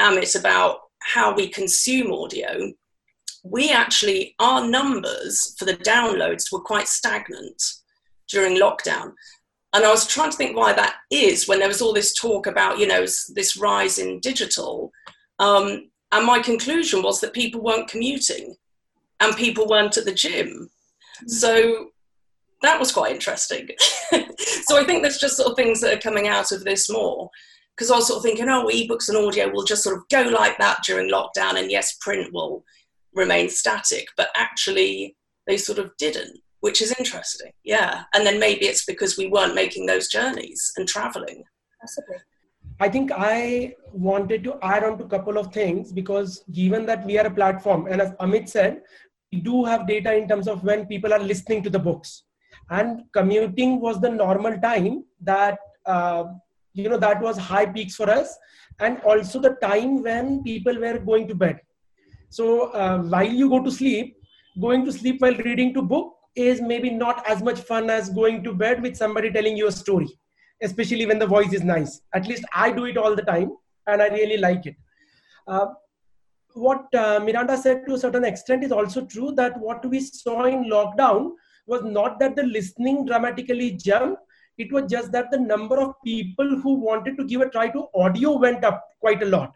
Amit, 0.01 0.38
about 0.38 0.79
how 1.03 1.35
we 1.35 1.48
consume 1.48 2.12
audio, 2.12 2.72
we 3.44 3.70
actually, 3.70 4.35
our 4.38 4.66
numbers 4.66 5.55
for 5.59 5.66
the 5.66 5.77
downloads 5.77 6.51
were 6.51 6.61
quite 6.61 6.88
stagnant 6.88 7.62
during 8.29 8.57
lockdown. 8.57 9.12
And 9.74 9.85
I 9.85 9.90
was 9.90 10.06
trying 10.06 10.30
to 10.30 10.37
think 10.37 10.56
why 10.56 10.72
that 10.74 10.96
is 11.11 11.48
when 11.48 11.58
there 11.58 11.68
was 11.68 11.80
all 11.80 11.94
this 11.94 12.14
talk 12.14 12.46
about, 12.46 12.78
you 12.78 12.87
know, 12.87 13.00
this 13.00 13.56
rise 13.56 13.98
in 13.98 14.20
digital. 14.20 14.92
Um, 15.38 15.90
and 16.12 16.26
my 16.26 16.40
conclusion 16.40 17.02
was 17.02 17.20
that 17.20 17.32
people 17.32 17.62
weren't 17.62 17.88
commuting 17.88 18.54
and 19.20 19.37
people 19.37 19.66
weren't 19.66 19.96
at 19.96 20.04
the 20.04 20.12
gym. 20.12 20.68
So 21.26 21.88
that 22.61 22.78
was 22.78 22.92
quite 22.92 23.14
interesting. 23.14 23.68
so 24.11 24.78
I 24.78 24.85
think 24.85 25.02
there's 25.02 25.18
just 25.18 25.37
sort 25.37 25.50
of 25.50 25.56
things 25.56 25.80
that 25.80 25.94
are 25.94 26.00
coming 26.00 26.28
out 26.28 26.52
of 26.52 26.64
this 26.64 26.90
more. 26.90 27.30
Because 27.74 27.90
I 27.90 27.96
was 27.96 28.08
sort 28.08 28.18
of 28.18 28.22
thinking, 28.22 28.50
oh, 28.50 28.68
ebooks 28.70 29.08
and 29.08 29.16
audio 29.16 29.48
will 29.48 29.64
just 29.64 29.82
sort 29.82 29.96
of 29.96 30.06
go 30.11 30.22
like 30.22 30.58
that 30.58 30.82
during 30.85 31.11
lockdown, 31.11 31.58
and 31.58 31.70
yes, 31.70 31.96
print 32.02 32.30
will 32.30 32.62
remain 33.14 33.48
static. 33.48 34.08
But 34.14 34.28
actually, 34.37 35.16
they 35.46 35.56
sort 35.56 35.78
of 35.78 35.90
didn't 35.96 36.38
which 36.62 36.81
is 36.81 36.94
interesting. 36.96 37.51
Yeah. 37.64 38.05
And 38.14 38.25
then 38.25 38.38
maybe 38.38 38.66
it's 38.66 38.85
because 38.85 39.18
we 39.18 39.27
weren't 39.27 39.55
making 39.55 39.87
those 39.87 40.07
journeys 40.09 40.72
and 40.77 40.87
traveling. 40.88 41.42
Possibly. 41.81 42.18
I 42.81 42.88
think 42.88 43.11
I 43.12 43.75
wanted 43.92 44.44
to 44.44 44.59
add 44.62 44.85
on 44.85 44.96
to 44.98 45.05
a 45.05 45.09
couple 45.09 45.38
of 45.38 45.53
things 45.53 45.92
because 45.92 46.44
given 46.53 46.87
that 46.87 47.05
we 47.05 47.18
are 47.18 47.27
a 47.27 47.35
platform, 47.35 47.88
and 47.88 48.01
as 48.01 48.12
Amit 48.20 48.48
said, 48.48 48.81
we 49.33 49.40
do 49.40 49.64
have 49.64 49.88
data 49.88 50.14
in 50.14 50.29
terms 50.29 50.46
of 50.46 50.62
when 50.62 50.87
people 50.87 51.12
are 51.12 51.18
listening 51.18 51.64
to 51.64 51.70
the 51.70 51.81
books. 51.81 52.22
And 52.70 53.03
commuting 53.12 53.81
was 53.81 54.01
the 54.01 54.11
normal 54.11 54.57
time 54.61 55.05
that, 55.20 55.59
uh, 55.85 56.25
you 56.75 56.88
know, 56.88 56.98
that 56.98 57.20
was 57.20 57.37
high 57.37 57.66
peaks 57.66 57.96
for 57.96 58.09
us. 58.09 58.38
And 58.79 59.01
also 59.01 59.40
the 59.40 59.57
time 59.61 60.03
when 60.05 60.44
people 60.44 60.79
were 60.79 60.98
going 60.98 61.27
to 61.27 61.35
bed. 61.35 61.61
So 62.31 62.70
uh, 62.70 63.03
while 63.03 63.33
you 63.42 63.48
go 63.48 63.62
to 63.64 63.70
sleep, 63.70 64.16
going 64.61 64.85
to 64.85 64.92
sleep 64.92 65.20
while 65.20 65.35
reading 65.35 65.75
to 65.75 65.83
book 65.83 66.18
is 66.35 66.61
maybe 66.61 66.90
not 66.90 67.27
as 67.29 67.42
much 67.42 67.61
fun 67.61 67.90
as 67.90 68.09
going 68.09 68.42
to 68.45 68.55
bed 68.55 68.83
with 68.83 68.97
somebody 68.97 69.31
telling 69.31 69.57
you 69.57 69.66
a 69.66 69.73
story, 69.73 70.09
especially 70.62 71.07
when 71.07 71.18
the 71.18 71.27
voice 71.27 71.53
is 71.53 71.62
nice. 71.62 72.01
At 72.14 72.27
least 72.27 72.45
I 72.55 72.73
do 72.73 72.87
it 72.87 72.97
all 72.97 73.14
the 73.14 73.23
time 73.23 73.53
and 73.87 74.01
I 74.01 74.09
really 74.09 74.38
like 74.38 74.66
it. 74.66 74.77
Uh, 75.47 75.66
what 76.55 76.95
uh, 76.95 77.21
Miranda 77.21 77.57
said 77.57 77.87
to 77.87 77.95
a 77.95 77.99
certain 77.99 78.25
extent 78.25 78.62
is 78.64 78.73
also 78.73 79.05
true 79.07 79.33
that 79.33 79.59
what 79.59 79.85
we 79.87 80.01
saw 80.01 80.45
in 80.45 80.64
lockdown 80.64 81.33
was 81.66 81.83
not 81.85 82.18
that 82.21 82.37
the 82.37 82.42
listening 82.42 83.07
dramatically 83.07 83.73
jumped, 83.73 84.21
it 84.59 84.73
was 84.73 84.90
just 84.90 85.12
that 85.12 85.31
the 85.31 85.38
number 85.38 85.81
of 85.81 85.95
people 86.05 86.61
who 86.61 86.75
wanted 86.75 87.16
to 87.16 87.25
give 87.25 87.40
a 87.40 87.49
try 87.49 87.68
to 87.68 87.87
audio 87.95 88.37
went 88.37 88.64
up 88.64 88.85
quite 89.01 89.23
a 89.23 89.27
lot. 89.27 89.53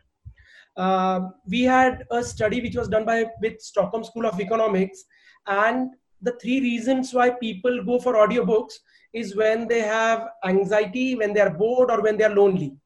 Uh, 0.76 1.28
we 1.48 1.62
had 1.62 2.04
a 2.10 2.22
study 2.22 2.60
which 2.60 2.76
was 2.76 2.88
done 2.88 3.04
by 3.04 3.26
with 3.40 3.60
Stockholm 3.60 4.04
School 4.04 4.26
of 4.26 4.40
Economics, 4.40 5.04
and 5.46 5.90
the 6.26 6.38
three 6.42 6.60
reasons 6.60 7.14
why 7.14 7.30
people 7.30 7.82
go 7.84 7.98
for 7.98 8.14
audiobooks 8.14 8.74
is 9.12 9.36
when 9.36 9.66
they 9.66 9.80
have 9.80 10.28
anxiety, 10.44 11.14
when 11.16 11.32
they 11.32 11.40
are 11.40 11.50
bored, 11.50 11.90
or 11.90 12.02
when 12.02 12.18
they 12.18 12.24
are 12.24 12.34
lonely. 12.34 12.76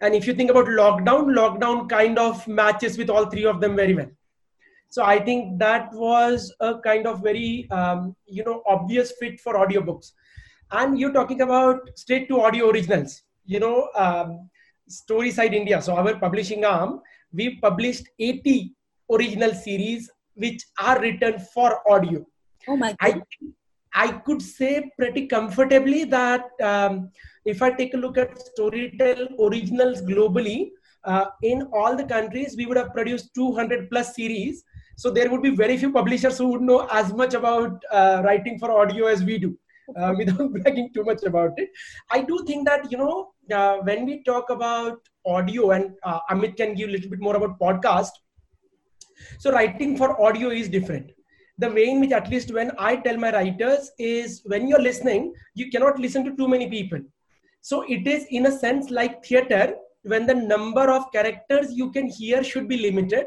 And 0.00 0.14
if 0.14 0.26
you 0.26 0.34
think 0.34 0.50
about 0.50 0.66
lockdown, 0.66 1.26
lockdown 1.40 1.88
kind 1.88 2.18
of 2.18 2.46
matches 2.48 2.98
with 2.98 3.08
all 3.08 3.26
three 3.26 3.44
of 3.44 3.60
them 3.60 3.76
very 3.76 3.94
well. 3.94 4.10
So 4.88 5.04
I 5.04 5.18
think 5.20 5.58
that 5.58 5.92
was 5.92 6.52
a 6.60 6.78
kind 6.80 7.06
of 7.06 7.22
very 7.22 7.70
um, 7.70 8.16
you 8.26 8.44
know 8.44 8.62
obvious 8.66 9.12
fit 9.20 9.40
for 9.40 9.54
audiobooks. 9.54 10.12
And 10.70 10.98
you're 10.98 11.12
talking 11.12 11.42
about 11.42 11.90
straight 11.94 12.28
to 12.28 12.40
audio 12.40 12.70
originals. 12.70 13.22
You 13.44 13.60
know, 13.60 13.88
um, 13.94 14.50
Storyside 14.90 15.54
India. 15.54 15.80
So 15.80 15.94
our 15.94 16.16
publishing 16.16 16.64
arm, 16.64 17.00
we 17.32 17.56
published 17.60 18.08
80 18.18 18.74
original 19.10 19.54
series 19.54 20.10
which 20.34 20.62
are 20.80 21.00
written 21.00 21.38
for 21.38 21.80
audio. 21.90 22.24
Oh 22.68 22.76
my 22.76 22.94
God. 23.00 23.22
I, 23.94 24.06
I 24.06 24.12
could 24.12 24.40
say 24.40 24.90
pretty 24.98 25.26
comfortably 25.26 26.04
that 26.04 26.44
um, 26.62 27.10
if 27.44 27.62
I 27.62 27.70
take 27.70 27.94
a 27.94 27.98
look 27.98 28.16
at 28.16 28.38
Storytel 28.56 29.38
originals 29.38 30.02
globally, 30.02 30.70
uh, 31.04 31.26
in 31.42 31.62
all 31.72 31.96
the 31.96 32.04
countries, 32.04 32.54
we 32.56 32.66
would 32.66 32.76
have 32.76 32.92
produced 32.92 33.34
200 33.34 33.90
plus 33.90 34.14
series. 34.14 34.64
So 34.96 35.10
there 35.10 35.30
would 35.30 35.42
be 35.42 35.50
very 35.50 35.76
few 35.76 35.92
publishers 35.92 36.38
who 36.38 36.48
would 36.48 36.62
know 36.62 36.86
as 36.92 37.12
much 37.12 37.34
about 37.34 37.82
uh, 37.90 38.22
writing 38.24 38.58
for 38.58 38.70
audio 38.70 39.06
as 39.06 39.24
we 39.24 39.38
do. 39.38 39.58
Uh, 39.96 40.14
without 40.16 40.52
bragging 40.52 40.90
too 40.94 41.02
much 41.04 41.24
about 41.24 41.52
it, 41.56 41.68
I 42.10 42.22
do 42.22 42.44
think 42.46 42.66
that 42.68 42.90
you 42.90 42.96
know 42.96 43.32
uh, 43.52 43.78
when 43.78 44.06
we 44.06 44.22
talk 44.22 44.48
about 44.48 45.00
audio, 45.26 45.72
and 45.72 45.92
uh, 46.04 46.20
Amit 46.30 46.56
can 46.56 46.74
give 46.74 46.88
a 46.88 46.92
little 46.92 47.10
bit 47.10 47.20
more 47.20 47.34
about 47.36 47.58
podcast 47.58 48.10
so 49.38 49.52
writing 49.52 49.96
for 49.96 50.20
audio 50.20 50.50
is 50.50 50.68
different. 50.68 51.10
The 51.58 51.70
way 51.70 51.88
in 51.90 52.00
which, 52.00 52.12
at 52.12 52.28
least 52.30 52.52
when 52.52 52.72
I 52.78 52.96
tell 52.96 53.16
my 53.16 53.32
writers, 53.32 53.92
is 53.98 54.42
when 54.46 54.68
you're 54.68 54.80
listening, 54.82 55.34
you 55.54 55.70
cannot 55.70 55.98
listen 55.98 56.24
to 56.24 56.36
too 56.36 56.48
many 56.48 56.68
people. 56.68 57.00
So 57.60 57.82
it 57.88 58.06
is 58.06 58.26
in 58.30 58.46
a 58.46 58.52
sense 58.52 58.90
like 58.90 59.24
theater 59.24 59.74
when 60.02 60.26
the 60.26 60.34
number 60.34 60.90
of 60.90 61.12
characters 61.12 61.72
you 61.72 61.92
can 61.92 62.08
hear 62.08 62.42
should 62.42 62.68
be 62.68 62.78
limited. 62.78 63.26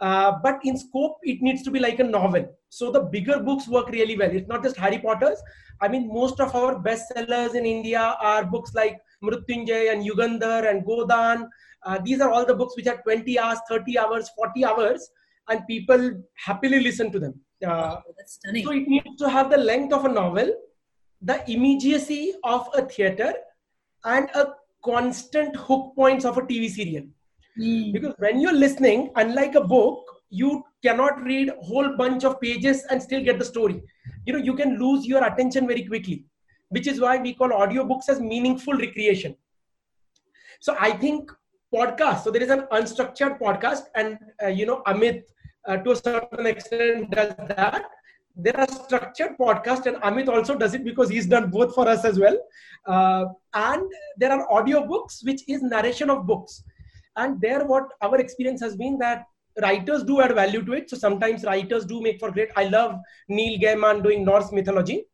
uh, 0.00 0.32
but 0.42 0.58
in 0.64 0.76
scope 0.76 1.18
it 1.22 1.40
needs 1.42 1.62
to 1.62 1.70
be 1.70 1.78
like 1.78 1.98
a 2.00 2.04
novel 2.04 2.44
so 2.68 2.90
the 2.90 3.00
bigger 3.00 3.38
books 3.40 3.68
work 3.68 3.88
really 3.90 4.16
well 4.16 4.30
it's 4.30 4.48
not 4.48 4.62
just 4.62 4.76
harry 4.76 4.98
potter's 4.98 5.40
i 5.80 5.88
mean 5.88 6.08
most 6.08 6.40
of 6.40 6.54
our 6.54 6.74
bestsellers 6.86 7.54
in 7.54 7.66
india 7.66 8.16
are 8.20 8.44
books 8.44 8.74
like 8.74 9.00
mrutyunjay 9.22 9.92
and 9.92 10.04
yugandhar 10.08 10.68
and 10.70 10.84
godan 10.84 11.46
uh, 11.86 11.98
these 12.04 12.20
are 12.20 12.30
all 12.30 12.44
the 12.46 12.54
books 12.54 12.74
which 12.76 12.86
are 12.86 13.00
20 13.02 13.38
hours 13.38 13.58
30 13.68 13.98
hours 13.98 14.30
40 14.36 14.64
hours 14.64 15.08
and 15.48 15.66
people 15.66 16.10
happily 16.46 16.80
listen 16.80 17.10
to 17.12 17.18
them 17.18 17.34
uh, 17.66 17.96
That's 18.18 18.34
stunning. 18.34 18.64
so 18.64 18.72
it 18.72 18.86
needs 18.88 19.16
to 19.18 19.28
have 19.28 19.50
the 19.50 19.58
length 19.58 19.92
of 19.92 20.04
a 20.04 20.08
novel 20.08 20.52
the 21.22 21.38
immediacy 21.50 22.34
of 22.44 22.68
a 22.74 22.82
theater 22.82 23.32
and 24.04 24.28
a 24.34 24.46
constant 24.84 25.54
hook 25.56 25.92
points 25.96 26.24
of 26.24 26.38
a 26.38 26.42
tv 26.42 26.68
serial 26.70 27.04
Mm. 27.60 27.92
because 27.92 28.14
when 28.16 28.40
you're 28.40 28.54
listening 28.60 29.10
unlike 29.16 29.56
a 29.56 29.60
book 29.72 29.98
you 30.30 30.64
cannot 30.82 31.20
read 31.22 31.50
a 31.50 31.56
whole 31.70 31.88
bunch 31.98 32.24
of 32.24 32.40
pages 32.40 32.78
and 32.90 33.02
still 33.06 33.22
get 33.22 33.38
the 33.38 33.44
story 33.44 33.82
you 34.24 34.32
know 34.32 34.38
you 34.38 34.54
can 34.60 34.78
lose 34.78 35.04
your 35.06 35.22
attention 35.26 35.66
very 35.66 35.84
quickly 35.84 36.24
which 36.70 36.86
is 36.86 36.98
why 36.98 37.18
we 37.18 37.34
call 37.34 37.50
audiobooks 37.50 38.08
as 38.08 38.20
meaningful 38.20 38.72
recreation 38.84 39.36
so 40.60 40.74
i 40.80 40.90
think 41.04 41.30
podcast. 41.72 42.24
So 42.24 42.30
there 42.30 42.42
is 42.42 42.50
an 42.50 42.66
unstructured 42.72 43.38
podcast 43.38 43.84
and 43.94 44.18
uh, 44.42 44.48
you 44.48 44.66
know 44.66 44.82
amit 44.86 45.22
uh, 45.66 45.76
to 45.78 45.92
a 45.92 45.96
certain 45.96 46.46
extent 46.46 47.10
does 47.10 47.34
that. 47.48 47.84
There 48.34 48.58
are 48.58 48.68
structured 48.68 49.36
podcasts 49.38 49.86
and 49.86 49.96
amit 49.96 50.28
also 50.28 50.56
does 50.56 50.74
it 50.74 50.84
because 50.84 51.10
he's 51.10 51.26
done 51.26 51.50
both 51.50 51.74
for 51.74 51.86
us 51.88 52.04
as 52.04 52.18
well. 52.18 52.38
Uh, 52.86 53.26
and 53.54 53.82
there 54.16 54.32
are 54.32 54.48
audiobooks 54.48 55.24
which 55.24 55.42
is 55.48 55.62
narration 55.62 56.08
of 56.10 56.26
books. 56.26 56.62
And 57.16 57.40
there 57.40 57.64
what 57.66 57.88
our 58.00 58.18
experience 58.18 58.60
has 58.62 58.74
been 58.74 58.98
that 58.98 59.26
writers 59.60 60.02
do 60.02 60.22
add 60.22 60.34
value 60.34 60.64
to 60.64 60.72
it. 60.72 60.88
So 60.88 60.96
sometimes 60.96 61.44
writers 61.44 61.84
do 61.84 62.00
make 62.00 62.18
for 62.18 62.30
great. 62.30 62.48
I 62.56 62.64
love 62.64 62.98
neil 63.28 63.58
gaiman 63.60 64.02
doing 64.02 64.24
norse 64.24 64.50
mythology 64.50 65.04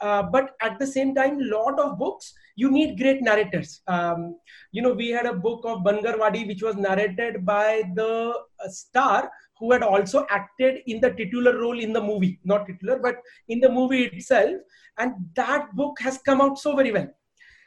uh, 0.00 0.22
but 0.22 0.50
at 0.60 0.78
the 0.78 0.86
same 0.86 1.14
time 1.14 1.40
a 1.40 1.44
lot 1.44 1.78
of 1.78 1.98
books 1.98 2.32
you 2.56 2.70
need 2.70 2.98
great 2.98 3.22
narrators. 3.22 3.80
Um, 3.86 4.36
you 4.72 4.82
know 4.82 4.92
we 4.92 5.10
had 5.10 5.26
a 5.26 5.34
book 5.34 5.62
of 5.64 5.80
bangarwadi 5.80 6.46
which 6.46 6.62
was 6.62 6.76
narrated 6.76 7.44
by 7.44 7.82
the 7.94 8.34
uh, 8.64 8.68
star 8.68 9.30
who 9.58 9.72
had 9.72 9.82
also 9.82 10.26
acted 10.30 10.82
in 10.86 11.00
the 11.00 11.10
titular 11.10 11.58
role 11.58 11.78
in 11.78 11.92
the 11.92 12.00
movie. 12.00 12.38
Not 12.44 12.66
titular 12.66 12.98
but 12.98 13.16
in 13.48 13.60
the 13.60 13.70
movie 13.70 14.04
itself. 14.04 14.56
And 14.98 15.14
that 15.34 15.74
book 15.74 15.98
has 16.00 16.18
come 16.18 16.40
out 16.40 16.58
so 16.58 16.74
very 16.76 16.92
well. 16.92 17.08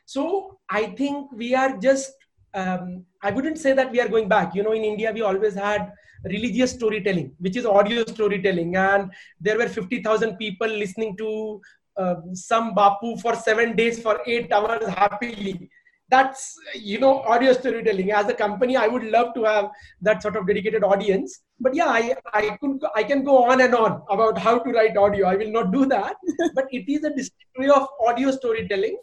So 0.06 0.60
i 0.70 0.88
think 0.88 1.32
we 1.32 1.54
are 1.54 1.78
just 1.78 2.14
um, 2.54 3.06
I 3.22 3.32
wouldn't 3.32 3.58
say 3.58 3.74
that 3.74 3.92
we 3.92 4.02
are 4.02 4.08
going 4.08 4.28
back. 4.28 4.56
You 4.56 4.64
know, 4.64 4.72
in 4.72 4.84
India, 4.84 5.12
we 5.12 5.22
always 5.22 5.54
had 5.54 5.92
religious 6.24 6.72
storytelling, 6.72 7.34
which 7.40 7.56
is 7.56 7.66
audio 7.66 8.04
storytelling, 8.06 8.76
and 8.76 9.12
there 9.40 9.58
were 9.58 9.68
50,000 9.68 10.38
people 10.38 10.68
listening 10.68 11.16
to 11.18 11.62
uh, 12.00 12.16
some 12.34 12.74
Bapu 12.76 13.20
for 13.22 13.36
seven 13.36 13.76
days 13.76 14.02
for 14.02 14.22
eight 14.26 14.52
hours 14.52 14.88
happily. 14.88 15.70
That's, 16.10 16.56
you 16.74 17.00
know, 17.00 17.20
audio 17.34 17.54
storytelling. 17.54 18.12
As 18.12 18.28
a 18.30 18.34
company, 18.34 18.76
I 18.76 18.88
would 18.88 19.04
love 19.04 19.36
to 19.36 19.44
have 19.44 19.70
that 20.02 20.24
sort 20.24 20.36
of 20.36 20.48
dedicated 20.48 20.84
audience. 20.84 21.42
But 21.60 21.76
yeah, 21.76 21.86
I, 21.88 22.16
I, 22.34 22.58
could, 22.62 22.80
I 22.96 23.04
can 23.04 23.24
go 23.24 23.44
on 23.44 23.62
and 23.62 23.76
on 23.76 24.02
about 24.10 24.40
how 24.40 24.58
to 24.58 24.72
write 24.72 24.98
audio. 24.98 25.28
I 25.28 25.36
will 25.36 25.52
not 25.52 25.72
do 25.72 25.86
that. 25.86 26.16
but 26.56 26.66
it 26.72 26.92
is 26.92 27.04
a 27.04 27.12
distillery 27.12 27.70
of 27.70 27.88
audio 28.08 28.32
storytelling 28.32 28.98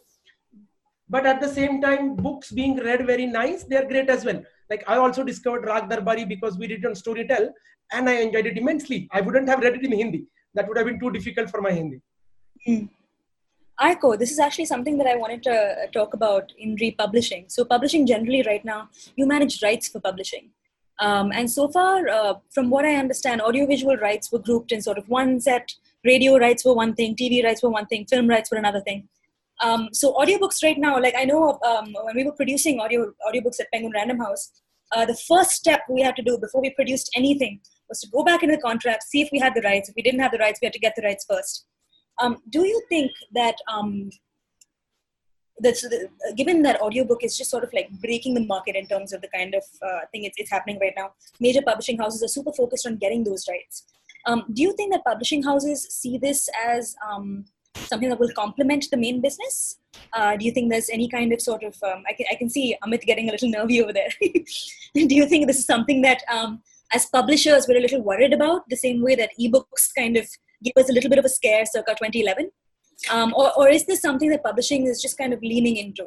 but 1.09 1.27
at 1.27 1.41
the 1.41 1.49
same 1.49 1.81
time 1.81 2.15
books 2.17 2.51
being 2.51 2.77
read 2.87 3.07
very 3.07 3.27
nice 3.27 3.65
they're 3.65 3.89
great 3.89 4.11
as 4.11 4.25
well 4.25 4.43
like 4.71 4.83
i 4.89 4.97
also 4.97 5.23
discovered 5.31 5.65
raag 5.71 5.89
darbari 5.93 6.25
because 6.35 6.59
we 6.59 6.67
did 6.67 6.81
it 6.85 6.89
on 6.91 6.95
storytel 7.03 7.47
and 7.93 8.09
i 8.13 8.17
enjoyed 8.25 8.49
it 8.51 8.59
immensely 8.63 9.01
i 9.13 9.21
wouldn't 9.21 9.49
have 9.49 9.63
read 9.67 9.77
it 9.79 9.85
in 9.89 9.95
hindi 10.03 10.23
that 10.55 10.67
would 10.67 10.79
have 10.81 10.89
been 10.91 11.01
too 11.05 11.13
difficult 11.19 11.51
for 11.55 11.61
my 11.67 11.73
hindi 11.79 11.99
Mm. 12.67 12.89
This 14.19 14.31
is 14.31 14.39
actually 14.39 14.65
something 14.65 14.99
that 14.99 15.07
I 15.07 15.17
wanted 15.17 15.43
to 15.45 15.89
talk 15.93 16.15
about 16.15 16.53
in 16.59 16.77
republishing. 16.81 17.45
So, 17.49 17.65
publishing 17.65 18.07
generally 18.07 18.43
right 18.47 18.65
now, 18.65 18.89
you 19.17 19.27
manage 19.27 19.63
rights 19.63 19.89
for 19.89 20.01
publishing. 20.01 20.51
Um, 20.99 21.31
and 21.33 21.51
so 21.51 21.69
far, 21.69 22.09
uh, 22.09 22.35
from 22.51 22.71
what 22.71 22.87
I 22.87 22.95
understand, 22.95 23.43
audiovisual 23.43 23.97
rights 23.99 24.33
were 24.33 24.39
grouped 24.39 24.73
in 24.73 24.81
sort 24.81 24.97
of 24.97 25.09
one 25.09 25.41
set, 25.41 25.75
radio 26.05 26.39
rights 26.39 26.65
were 26.65 26.73
one 26.73 26.95
thing, 26.95 27.15
TV 27.15 27.45
rights 27.45 27.63
were 27.63 27.71
one 27.71 27.87
thing, 27.87 28.07
film 28.07 28.29
rights 28.29 28.51
were 28.51 28.57
another 28.57 28.81
thing. 28.81 29.09
Um, 29.63 29.89
so 29.93 30.15
audiobooks 30.15 30.63
right 30.63 30.79
now, 30.79 30.99
like 31.01 31.15
I 31.17 31.25
know 31.25 31.59
um, 31.65 31.95
when 32.05 32.17
we 32.17 32.25
were 32.25 32.33
producing 32.33 32.81
audio 32.81 33.13
audiobooks 33.29 33.61
at 33.61 33.71
Penguin 33.73 33.93
Random 33.95 34.19
House, 34.19 34.53
uh, 34.93 35.05
the 35.05 35.17
first 35.17 35.51
step 35.51 35.81
we 35.91 36.03
had 36.03 36.17
to 36.17 36.23
do 36.23 36.39
before 36.39 36.63
we 36.63 36.71
produced 36.71 37.11
anything 37.15 37.61
was 37.89 38.01
to 38.01 38.09
go 38.09 38.23
back 38.23 38.43
into 38.43 38.57
the 38.57 38.63
contract, 38.63 39.05
see 39.05 39.21
if 39.21 39.29
we 39.33 39.39
had 39.39 39.55
the 39.55 39.63
rights. 39.63 39.89
If 39.89 39.97
we 39.97 40.03
didn't 40.03 40.21
have 40.21 40.33
the 40.33 40.39
rights, 40.39 40.61
we 40.61 40.67
had 40.67 40.73
to 40.73 40.79
get 40.79 40.95
the 40.97 41.03
rights 41.03 41.27
first. 41.29 41.67
Um, 42.21 42.39
do 42.51 42.67
you 42.67 42.83
think 42.89 43.13
that 43.35 43.57
um, 43.73 44.11
that's 45.61 45.83
the, 45.83 46.09
given 46.37 46.63
that 46.63 46.81
audiobook 46.81 47.23
is 47.23 47.37
just 47.37 47.51
sort 47.51 47.65
of 47.65 47.73
like 47.73 47.91
breaking 48.01 48.35
the 48.35 48.45
market 48.45 48.77
in 48.77 48.87
terms 48.87 49.13
of 49.13 49.21
the 49.21 49.29
kind 49.35 49.55
of 49.55 49.63
uh, 49.83 50.01
thing 50.13 50.25
it's, 50.25 50.37
it's 50.39 50.51
happening 50.51 50.79
right 50.81 50.95
now? 50.97 51.13
Major 51.41 51.63
publishing 51.63 51.99
houses 51.99 52.23
are 52.23 52.29
super 52.29 52.53
focused 52.53 52.87
on 52.87 52.97
getting 52.97 53.25
those 53.25 53.47
rights. 53.49 53.85
Um, 54.27 54.45
do 54.53 54.63
you 54.63 54.73
think 54.75 54.93
that 54.93 55.05
publishing 55.05 55.43
houses 55.43 55.87
see 55.91 56.19
this 56.19 56.49
as 56.67 56.97
um, 57.09 57.45
something 57.75 58.09
that 58.09 58.19
will 58.19 58.33
complement 58.33 58.87
the 58.91 58.97
main 58.97 59.21
business? 59.21 59.79
Uh, 60.13 60.37
do 60.37 60.45
you 60.45 60.51
think 60.51 60.71
there's 60.71 60.91
any 60.91 61.09
kind 61.09 61.33
of 61.33 61.41
sort 61.41 61.63
of 61.63 61.75
um, 61.83 62.03
I, 62.09 62.13
can, 62.13 62.27
I 62.31 62.35
can 62.35 62.51
see 62.51 62.77
Amit 62.85 63.03
getting 63.03 63.29
a 63.29 63.33
little 63.33 63.49
nervy 63.49 63.83
over 63.83 63.93
there. 63.93 64.09
do 64.21 65.15
you 65.15 65.27
think 65.27 65.47
this 65.47 65.59
is 65.59 65.67
something 65.67 66.03
that 66.03 66.23
um, 66.33 66.63
as 66.93 67.07
publishers 67.07 67.67
we're 67.69 67.79
a 67.79 67.81
little 67.81 68.03
worried 68.03 68.33
about 68.33 68.69
the 68.69 68.77
same 68.77 69.03
way 69.03 69.15
that 69.15 69.31
ebooks 69.41 69.95
kind 69.97 70.17
of 70.17 70.29
gave 70.63 70.73
us 70.77 70.89
a 70.89 70.93
little 70.93 71.11
bit 71.11 71.19
of 71.19 71.25
a 71.25 71.29
scare 71.29 71.65
circa 71.67 71.93
2011? 71.93 72.51
Um, 73.11 73.35
or, 73.37 73.53
or 73.57 73.69
is 73.69 73.85
this 73.85 74.01
something 74.01 74.31
that 74.31 74.43
publishing 74.43 74.87
is 74.87 75.03
just 75.03 75.19
kind 75.19 75.33
of 75.33 75.43
leaning 75.43 75.77
into? 75.77 76.07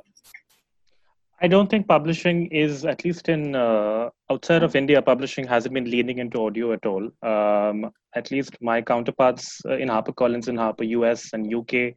I 1.42 1.48
don't 1.48 1.70
think 1.70 1.88
publishing 1.88 2.48
is, 2.48 2.84
at 2.84 3.06
least 3.06 3.30
in 3.30 3.56
uh, 3.56 4.10
outside 4.30 4.62
of 4.64 4.76
India, 4.76 5.02
publishing 5.02 5.48
hasn't 5.48 5.74
been 5.74 5.90
leaning 5.90 6.18
into 6.18 6.46
audio 6.46 6.74
at 6.74 6.86
all. 6.86 7.10
Um, 7.24 7.92
at 8.14 8.30
least 8.30 8.58
my 8.62 8.82
counterparts 8.82 9.62
uh, 9.66 9.78
in 9.78 9.88
HarperCollins 9.88 10.50
and 10.50 10.58
Harper 10.58 10.84
US 10.84 11.32
and 11.32 11.54
UK, 11.54 11.94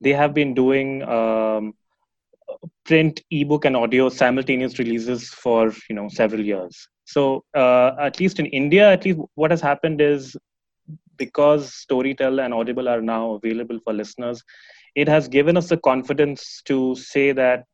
they 0.00 0.12
have 0.12 0.32
been 0.32 0.54
doing 0.54 1.02
um, 1.02 1.74
print, 2.84 3.20
ebook, 3.30 3.64
and 3.64 3.76
audio 3.76 4.08
simultaneous 4.08 4.78
releases 4.78 5.28
for 5.30 5.72
you 5.88 5.96
know 5.96 6.08
several 6.08 6.40
years. 6.40 6.88
So 7.04 7.44
uh, 7.54 7.92
at 7.98 8.20
least 8.20 8.38
in 8.38 8.46
India, 8.46 8.90
at 8.90 9.04
least 9.04 9.18
what 9.34 9.50
has 9.50 9.60
happened 9.60 10.00
is 10.00 10.36
because 11.16 11.84
Storytel 11.88 12.44
and 12.44 12.54
Audible 12.54 12.88
are 12.88 13.00
now 13.00 13.32
available 13.32 13.78
for 13.84 13.92
listeners, 13.92 14.42
it 14.94 15.08
has 15.08 15.28
given 15.28 15.56
us 15.56 15.68
the 15.68 15.76
confidence 15.76 16.62
to 16.66 16.94
say 16.94 17.32
that 17.32 17.64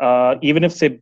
uh, 0.00 0.36
even 0.42 0.64
if 0.64 0.72
say 0.72 0.98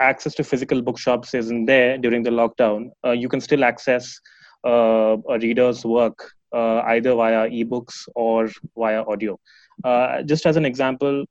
access 0.00 0.34
to 0.34 0.44
physical 0.44 0.80
bookshops 0.80 1.34
isn't 1.34 1.66
there 1.66 1.98
during 1.98 2.22
the 2.22 2.30
lockdown, 2.30 2.90
uh, 3.04 3.10
you 3.10 3.28
can 3.28 3.40
still 3.40 3.64
access 3.64 4.20
uh, 4.64 5.16
a 5.28 5.38
reader's 5.38 5.84
work 5.84 6.32
uh, 6.52 6.80
either 6.86 7.14
via 7.14 7.48
ebooks 7.50 8.08
or 8.14 8.48
via 8.76 9.02
audio. 9.02 9.38
Uh, 9.84 10.22
just 10.22 10.46
as 10.46 10.56
an 10.56 10.64
example, 10.64 11.24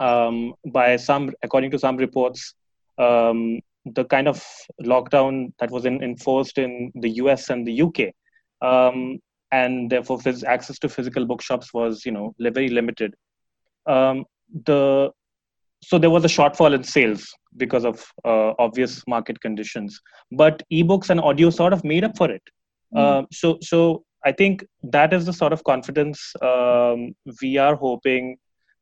um, 0.00 0.54
by 0.72 0.96
some, 0.96 1.32
according 1.42 1.70
to 1.70 1.78
some 1.78 1.96
reports, 1.96 2.54
um, 2.98 3.60
the 3.84 4.04
kind 4.04 4.28
of 4.28 4.42
lockdown 4.82 5.52
that 5.58 5.70
was 5.70 5.84
in, 5.84 6.02
enforced 6.02 6.58
in 6.58 6.92
the 6.94 7.10
US 7.10 7.50
and 7.50 7.66
the 7.66 7.82
UK, 7.82 8.14
um, 8.62 9.18
and 9.50 9.90
therefore 9.90 10.18
phys- 10.18 10.44
access 10.44 10.78
to 10.78 10.88
physical 10.88 11.26
bookshops 11.26 11.74
was, 11.74 12.06
you 12.06 12.12
know, 12.12 12.34
very 12.38 12.68
limited. 12.68 13.14
Um, 13.86 14.24
the 14.66 15.10
so 15.84 15.98
there 15.98 16.10
was 16.10 16.24
a 16.24 16.28
shortfall 16.28 16.74
in 16.74 16.84
sales 16.84 17.26
because 17.56 17.84
of 17.84 18.04
uh, 18.24 18.52
obvious 18.58 19.02
market 19.06 19.40
conditions 19.40 20.00
but 20.30 20.62
ebooks 20.72 21.10
and 21.10 21.20
audio 21.20 21.50
sort 21.50 21.72
of 21.72 21.84
made 21.84 22.04
up 22.04 22.16
for 22.16 22.30
it 22.30 22.42
mm. 22.94 23.00
uh, 23.00 23.26
so 23.32 23.58
so 23.60 24.04
i 24.24 24.32
think 24.32 24.64
that 24.82 25.12
is 25.12 25.26
the 25.26 25.32
sort 25.32 25.52
of 25.52 25.64
confidence 25.64 26.32
um, 26.42 27.14
we 27.42 27.56
are 27.56 27.74
hoping 27.74 28.36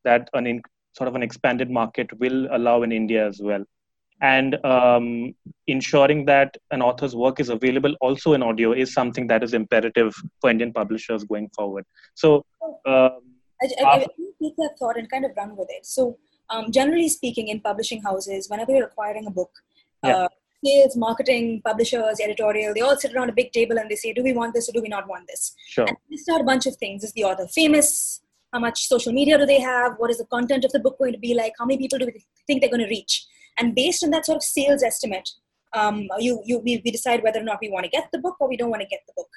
that 0.04 0.28
an 0.34 0.46
in, 0.46 0.62
sort 0.96 1.08
of 1.08 1.14
an 1.14 1.22
expanded 1.22 1.70
market 1.70 2.08
will 2.18 2.48
allow 2.52 2.82
in 2.82 2.92
india 2.92 3.26
as 3.26 3.40
well 3.42 3.64
and 4.20 4.62
um, 4.64 5.34
ensuring 5.66 6.24
that 6.26 6.56
an 6.70 6.82
author's 6.82 7.16
work 7.16 7.40
is 7.40 7.48
available 7.48 7.94
also 8.00 8.32
in 8.34 8.42
audio 8.42 8.72
is 8.72 8.92
something 8.92 9.26
that 9.26 9.42
is 9.42 9.54
imperative 9.54 10.14
for 10.40 10.50
indian 10.50 10.72
publishers 10.72 11.24
going 11.24 11.48
forward 11.50 11.84
so 12.14 12.44
um, 12.86 13.20
I, 13.62 13.68
I, 13.80 13.86
I 13.86 14.06
take 14.42 14.56
that 14.56 14.76
thought 14.78 14.96
and 14.96 15.10
kind 15.10 15.24
of 15.24 15.32
run 15.36 15.56
with 15.56 15.68
it 15.70 15.86
so 15.86 16.16
um, 16.50 16.70
generally 16.72 17.08
speaking, 17.08 17.48
in 17.48 17.60
publishing 17.60 18.02
houses, 18.02 18.48
whenever 18.48 18.72
you're 18.72 18.86
acquiring 18.86 19.26
a 19.26 19.30
book, 19.30 19.50
yeah. 20.04 20.16
uh, 20.16 20.28
sales, 20.64 20.96
marketing, 20.96 21.62
publishers, 21.64 22.20
editorial, 22.20 22.74
they 22.74 22.80
all 22.80 22.96
sit 22.96 23.14
around 23.14 23.30
a 23.30 23.32
big 23.32 23.52
table 23.52 23.78
and 23.78 23.88
they 23.90 23.96
say, 23.96 24.12
do 24.12 24.22
we 24.22 24.32
want 24.32 24.52
this 24.52 24.68
or 24.68 24.72
do 24.72 24.82
we 24.82 24.88
not 24.88 25.08
want 25.08 25.26
this? 25.28 25.54
Sure. 25.68 25.86
And 25.86 25.96
they 26.10 26.16
start 26.16 26.40
a 26.40 26.44
bunch 26.44 26.66
of 26.66 26.76
things. 26.76 27.04
Is 27.04 27.12
the 27.12 27.24
author 27.24 27.46
famous? 27.46 28.20
How 28.52 28.58
much 28.58 28.88
social 28.88 29.12
media 29.12 29.38
do 29.38 29.46
they 29.46 29.60
have? 29.60 29.92
What 29.98 30.10
is 30.10 30.18
the 30.18 30.26
content 30.26 30.64
of 30.64 30.72
the 30.72 30.80
book 30.80 30.98
going 30.98 31.12
to 31.12 31.18
be 31.18 31.34
like? 31.34 31.52
How 31.58 31.64
many 31.64 31.78
people 31.78 32.00
do 32.00 32.06
we 32.06 32.24
think 32.48 32.60
they're 32.60 32.70
going 32.70 32.82
to 32.82 32.88
reach? 32.88 33.24
And 33.60 33.74
based 33.74 34.02
on 34.02 34.10
that 34.10 34.26
sort 34.26 34.36
of 34.36 34.42
sales 34.42 34.82
estimate, 34.82 35.28
um, 35.72 36.08
you, 36.18 36.42
you, 36.44 36.58
we, 36.58 36.82
we 36.84 36.90
decide 36.90 37.22
whether 37.22 37.40
or 37.40 37.44
not 37.44 37.58
we 37.60 37.70
want 37.70 37.84
to 37.84 37.90
get 37.90 38.08
the 38.12 38.18
book 38.18 38.36
or 38.40 38.48
we 38.48 38.56
don't 38.56 38.70
want 38.70 38.82
to 38.82 38.88
get 38.88 39.00
the 39.06 39.12
book. 39.16 39.28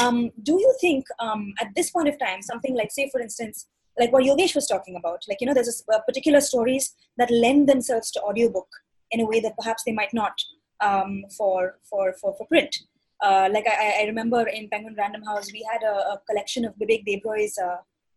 Um, 0.00 0.30
do 0.42 0.52
you 0.52 0.74
think 0.80 1.06
um, 1.18 1.54
at 1.60 1.68
this 1.76 1.90
point 1.90 2.08
of 2.08 2.18
time, 2.18 2.42
something 2.42 2.74
like, 2.74 2.90
say, 2.90 3.08
for 3.10 3.20
instance, 3.20 3.68
like 3.98 4.12
what 4.12 4.24
Yogesh 4.24 4.54
was 4.54 4.66
talking 4.66 4.96
about, 4.96 5.22
like, 5.28 5.38
you 5.40 5.46
know, 5.46 5.54
there's 5.54 5.84
a, 5.88 5.94
a 5.94 6.02
particular 6.02 6.40
stories 6.40 6.94
that 7.18 7.30
lend 7.30 7.68
themselves 7.68 8.10
to 8.12 8.22
audiobook 8.22 8.68
in 9.10 9.20
a 9.20 9.26
way 9.26 9.40
that 9.40 9.56
perhaps 9.56 9.84
they 9.84 9.92
might 9.92 10.12
not 10.12 10.32
um, 10.80 11.24
for, 11.36 11.78
for, 11.88 12.14
for, 12.20 12.34
for 12.36 12.46
print. 12.46 12.74
Uh, 13.20 13.48
like 13.52 13.66
I, 13.68 14.00
I, 14.00 14.04
remember 14.06 14.48
in 14.48 14.68
Penguin 14.68 14.96
Random 14.98 15.22
House, 15.22 15.52
we 15.52 15.64
had 15.70 15.82
a, 15.84 15.94
a 15.94 16.20
collection 16.28 16.64
of 16.64 16.74
Bibek 16.74 17.06
Debroy's, 17.06 17.56
uh, 17.56 17.76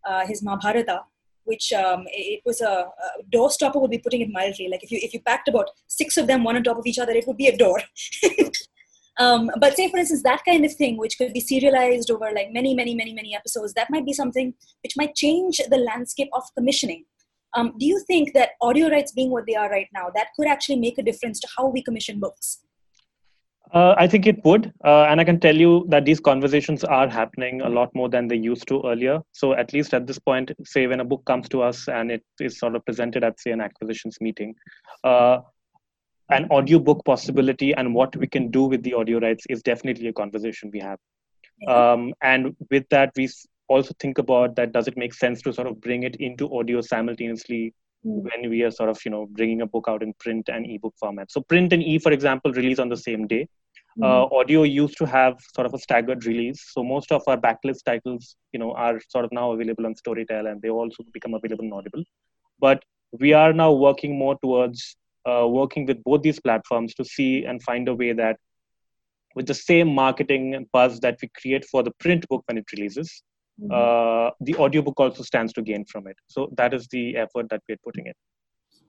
uh, 0.09 0.25
his 0.25 0.41
Mahabharata, 0.41 1.01
which 1.45 1.71
um, 1.73 2.03
it, 2.07 2.41
was 2.45 2.61
a, 2.61 2.65
a 2.67 3.23
door 3.31 3.49
stopper 3.49 3.79
would 3.79 3.91
be 3.91 3.97
putting 3.97 4.21
it 4.21 4.29
mildly. 4.31 4.67
Like 4.69 4.83
if 4.83 4.91
you 4.91 4.99
if 5.01 5.13
you 5.13 5.21
packed 5.21 5.47
about 5.47 5.69
six 5.87 6.17
of 6.17 6.27
them 6.27 6.43
one 6.43 6.55
on 6.55 6.63
top 6.63 6.77
of 6.77 6.85
each 6.85 6.99
other, 6.99 7.13
it 7.13 7.25
would 7.27 7.37
be 7.37 7.47
a 7.47 7.57
door. 7.57 7.81
um, 9.17 9.49
but 9.59 9.75
say 9.75 9.89
for 9.89 9.97
instance 9.97 10.23
that 10.23 10.43
kind 10.45 10.65
of 10.65 10.73
thing, 10.73 10.97
which 10.97 11.17
could 11.17 11.33
be 11.33 11.39
serialized 11.39 12.11
over 12.11 12.31
like 12.35 12.51
many 12.51 12.75
many 12.75 12.95
many 12.95 13.13
many 13.13 13.35
episodes, 13.35 13.73
that 13.73 13.89
might 13.89 14.05
be 14.05 14.13
something 14.13 14.53
which 14.83 14.97
might 14.97 15.15
change 15.15 15.61
the 15.69 15.77
landscape 15.77 16.29
of 16.33 16.43
commissioning. 16.55 17.05
Um, 17.55 17.73
do 17.79 17.85
you 17.85 18.03
think 18.05 18.33
that 18.33 18.49
audio 18.61 18.89
rights 18.89 19.13
being 19.13 19.31
what 19.31 19.45
they 19.47 19.55
are 19.55 19.69
right 19.69 19.87
now, 19.93 20.09
that 20.13 20.27
could 20.35 20.47
actually 20.47 20.75
make 20.75 20.97
a 20.97 21.03
difference 21.03 21.39
to 21.39 21.47
how 21.57 21.67
we 21.67 21.81
commission 21.81 22.19
books? 22.19 22.59
Uh, 23.75 23.93
I 23.97 24.07
think 24.07 24.25
it 24.25 24.39
would. 24.45 24.71
Uh, 24.85 25.03
and 25.03 25.19
I 25.19 25.25
can 25.25 25.37
tell 25.37 25.55
you 25.55 25.85
that 25.89 26.05
these 26.05 26.21
conversations 26.21 26.85
are 26.85 27.09
happening 27.09 27.59
a 27.59 27.67
lot 27.67 27.93
more 27.93 28.07
than 28.07 28.29
they 28.29 28.37
used 28.37 28.69
to 28.69 28.81
earlier. 28.85 29.19
So, 29.33 29.53
at 29.53 29.73
least 29.73 29.93
at 29.93 30.07
this 30.07 30.17
point, 30.17 30.53
say 30.63 30.87
when 30.87 31.01
a 31.01 31.03
book 31.03 31.25
comes 31.25 31.49
to 31.49 31.61
us 31.61 31.89
and 31.89 32.09
it 32.09 32.23
is 32.39 32.57
sort 32.57 32.77
of 32.77 32.85
presented 32.85 33.25
at, 33.25 33.37
say, 33.37 33.51
an 33.51 33.59
acquisitions 33.59 34.17
meeting, 34.21 34.55
uh, 35.03 35.39
an 36.29 36.47
audiobook 36.51 37.03
possibility 37.03 37.73
and 37.75 37.93
what 37.93 38.15
we 38.15 38.27
can 38.27 38.49
do 38.49 38.63
with 38.63 38.81
the 38.81 38.93
audio 38.93 39.19
rights 39.19 39.45
is 39.49 39.61
definitely 39.61 40.07
a 40.07 40.13
conversation 40.13 40.71
we 40.71 40.79
have. 40.79 40.97
Um, 41.67 42.13
and 42.21 42.55
with 42.71 42.87
that, 42.91 43.11
we 43.17 43.29
also 43.67 43.93
think 43.99 44.19
about 44.19 44.55
that 44.55 44.71
does 44.71 44.87
it 44.87 44.95
make 44.95 45.13
sense 45.13 45.41
to 45.41 45.51
sort 45.51 45.67
of 45.67 45.81
bring 45.81 46.03
it 46.03 46.15
into 46.17 46.57
audio 46.57 46.79
simultaneously 46.79 47.73
mm. 48.05 48.23
when 48.23 48.49
we 48.49 48.61
are 48.61 48.71
sort 48.71 48.89
of 48.89 48.99
you 49.03 49.11
know 49.11 49.25
bringing 49.31 49.61
a 49.61 49.65
book 49.65 49.85
out 49.87 50.03
in 50.03 50.13
print 50.19 50.49
and 50.49 50.69
ebook 50.69 50.93
format 50.99 51.31
so 51.31 51.41
print 51.41 51.73
and 51.73 51.81
e 51.81 51.97
for 51.97 52.11
example 52.11 52.51
release 52.51 52.77
on 52.77 52.89
the 52.89 52.97
same 52.97 53.25
day. 53.25 53.47
Uh, 54.03 54.25
audio 54.39 54.63
used 54.63 54.97
to 54.97 55.05
have 55.05 55.37
sort 55.53 55.65
of 55.65 55.73
a 55.73 55.79
staggered 55.79 56.25
release 56.25 56.71
so 56.73 56.83
most 56.83 57.11
of 57.11 57.21
our 57.27 57.37
backlist 57.37 57.83
titles 57.85 58.35
you 58.51 58.59
know 58.59 58.71
are 58.73 58.99
sort 59.09 59.25
of 59.25 59.31
now 59.31 59.51
available 59.51 59.85
on 59.85 59.93
storytel 59.95 60.51
and 60.51 60.61
they 60.61 60.69
also 60.69 61.03
become 61.13 61.33
available 61.33 61.65
on 61.65 61.73
audible 61.73 62.03
but 62.59 62.83
we 63.19 63.33
are 63.33 63.53
now 63.53 63.71
working 63.71 64.17
more 64.17 64.37
towards 64.39 64.97
uh, 65.29 65.47
working 65.47 65.85
with 65.85 66.03
both 66.03 66.21
these 66.21 66.39
platforms 66.39 66.93
to 66.93 67.03
see 67.03 67.45
and 67.45 67.63
find 67.63 67.87
a 67.87 67.95
way 67.95 68.11
that 68.13 68.37
with 69.35 69.47
the 69.47 69.53
same 69.53 69.87
marketing 69.93 70.65
buzz 70.71 70.99
that 70.99 71.17
we 71.21 71.29
create 71.39 71.65
for 71.65 71.83
the 71.83 71.91
print 71.99 72.27
book 72.29 72.43
when 72.47 72.57
it 72.57 72.65
releases 72.71 73.23
mm-hmm. 73.61 73.71
uh, 73.71 74.31
the 74.41 74.55
audiobook 74.55 74.99
also 74.99 75.23
stands 75.23 75.53
to 75.53 75.61
gain 75.61 75.85
from 75.85 76.07
it. 76.07 76.17
So 76.27 76.49
that 76.57 76.73
is 76.73 76.87
the 76.87 77.17
effort 77.17 77.47
that 77.49 77.61
we're 77.67 77.77
putting 77.83 78.07
in. 78.07 78.13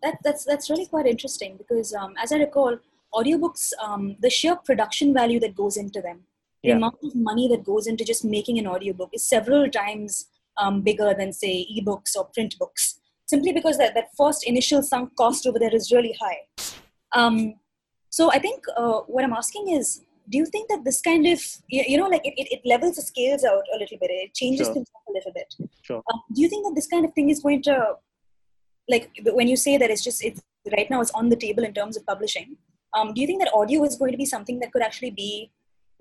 That, 0.03 0.19
that's 0.23 0.45
that's 0.45 0.69
really 0.69 0.87
quite 0.87 1.07
interesting 1.07 1.57
because 1.57 1.95
um, 1.95 2.14
as 2.23 2.31
I 2.31 2.37
recall, 2.37 2.79
audiobooks, 3.16 3.72
um, 3.83 4.16
the 4.20 4.31
sheer 4.31 4.57
production 4.57 5.14
value 5.14 5.40
that 5.40 5.55
goes 5.55 5.76
into 5.76 6.00
them, 6.00 6.20
the 6.62 6.70
yeah. 6.70 6.76
amount 6.76 6.96
of 7.02 7.14
money 7.14 7.48
that 7.48 7.64
goes 7.64 7.87
into 7.87 8.05
just 8.05 8.24
making 8.24 8.59
an 8.59 8.66
audiobook 8.66 9.11
is 9.12 9.26
several 9.26 9.68
times 9.70 10.26
um, 10.59 10.83
bigger 10.83 11.14
than 11.16 11.33
say 11.33 11.66
ebooks 11.76 12.16
or 12.16 12.26
print 12.35 12.57
books. 12.59 13.00
Simply 13.26 13.52
because 13.52 13.76
that, 13.79 13.94
that 13.94 14.09
first 14.16 14.44
initial 14.44 14.83
sunk 14.83 15.14
cost 15.16 15.46
over 15.46 15.59
there 15.59 15.74
is 15.74 15.90
really 15.90 16.14
high. 16.20 16.38
Um, 17.12 17.55
so 18.11 18.31
I 18.31 18.38
think 18.38 18.62
uh, 18.76 19.00
what 19.07 19.24
I'm 19.24 19.33
asking 19.33 19.70
is, 19.70 20.02
do 20.29 20.38
you 20.38 20.46
think 20.46 20.68
that 20.68 20.85
this 20.85 21.00
kind 21.00 21.26
of 21.26 21.40
you 21.68 21.96
know 21.96 22.09
like 22.09 22.24
it, 22.24 22.35
it, 22.37 22.61
levels 22.64 22.96
the 22.96 23.02
scales 23.02 23.44
out 23.44 23.62
a 23.74 23.79
little 23.79 23.96
bit 24.00 24.11
it 24.11 24.35
changes 24.35 24.66
sure. 24.66 24.74
things 24.74 24.88
up 24.96 25.02
a 25.09 25.12
little 25.12 25.33
bit 25.33 25.55
sure. 25.83 26.02
Um, 26.12 26.20
do 26.35 26.42
you 26.42 26.48
think 26.48 26.66
that 26.66 26.74
this 26.74 26.88
kind 26.88 27.05
of 27.05 27.12
thing 27.14 27.31
is 27.31 27.40
going 27.40 27.62
to 27.62 27.94
like 28.88 29.11
when 29.33 29.46
you 29.46 29.57
say 29.57 29.76
that 29.76 29.88
it's 29.88 30.02
just 30.02 30.24
it's 30.24 30.42
right 30.76 30.90
now 30.90 31.00
it's 31.00 31.12
on 31.12 31.29
the 31.29 31.37
table 31.37 31.62
in 31.62 31.72
terms 31.72 31.96
of 31.96 32.05
publishing 32.07 32.57
um, 32.94 33.12
do 33.14 33.20
you 33.20 33.27
think 33.27 33.42
that 33.42 33.53
audio 33.55 33.85
is 33.85 33.96
going 33.96 34.12
to 34.12 34.18
be 34.18 34.27
something 34.27 34.59
that 34.61 34.72
could 34.72 34.83
actually 34.83 35.11
be 35.11 35.51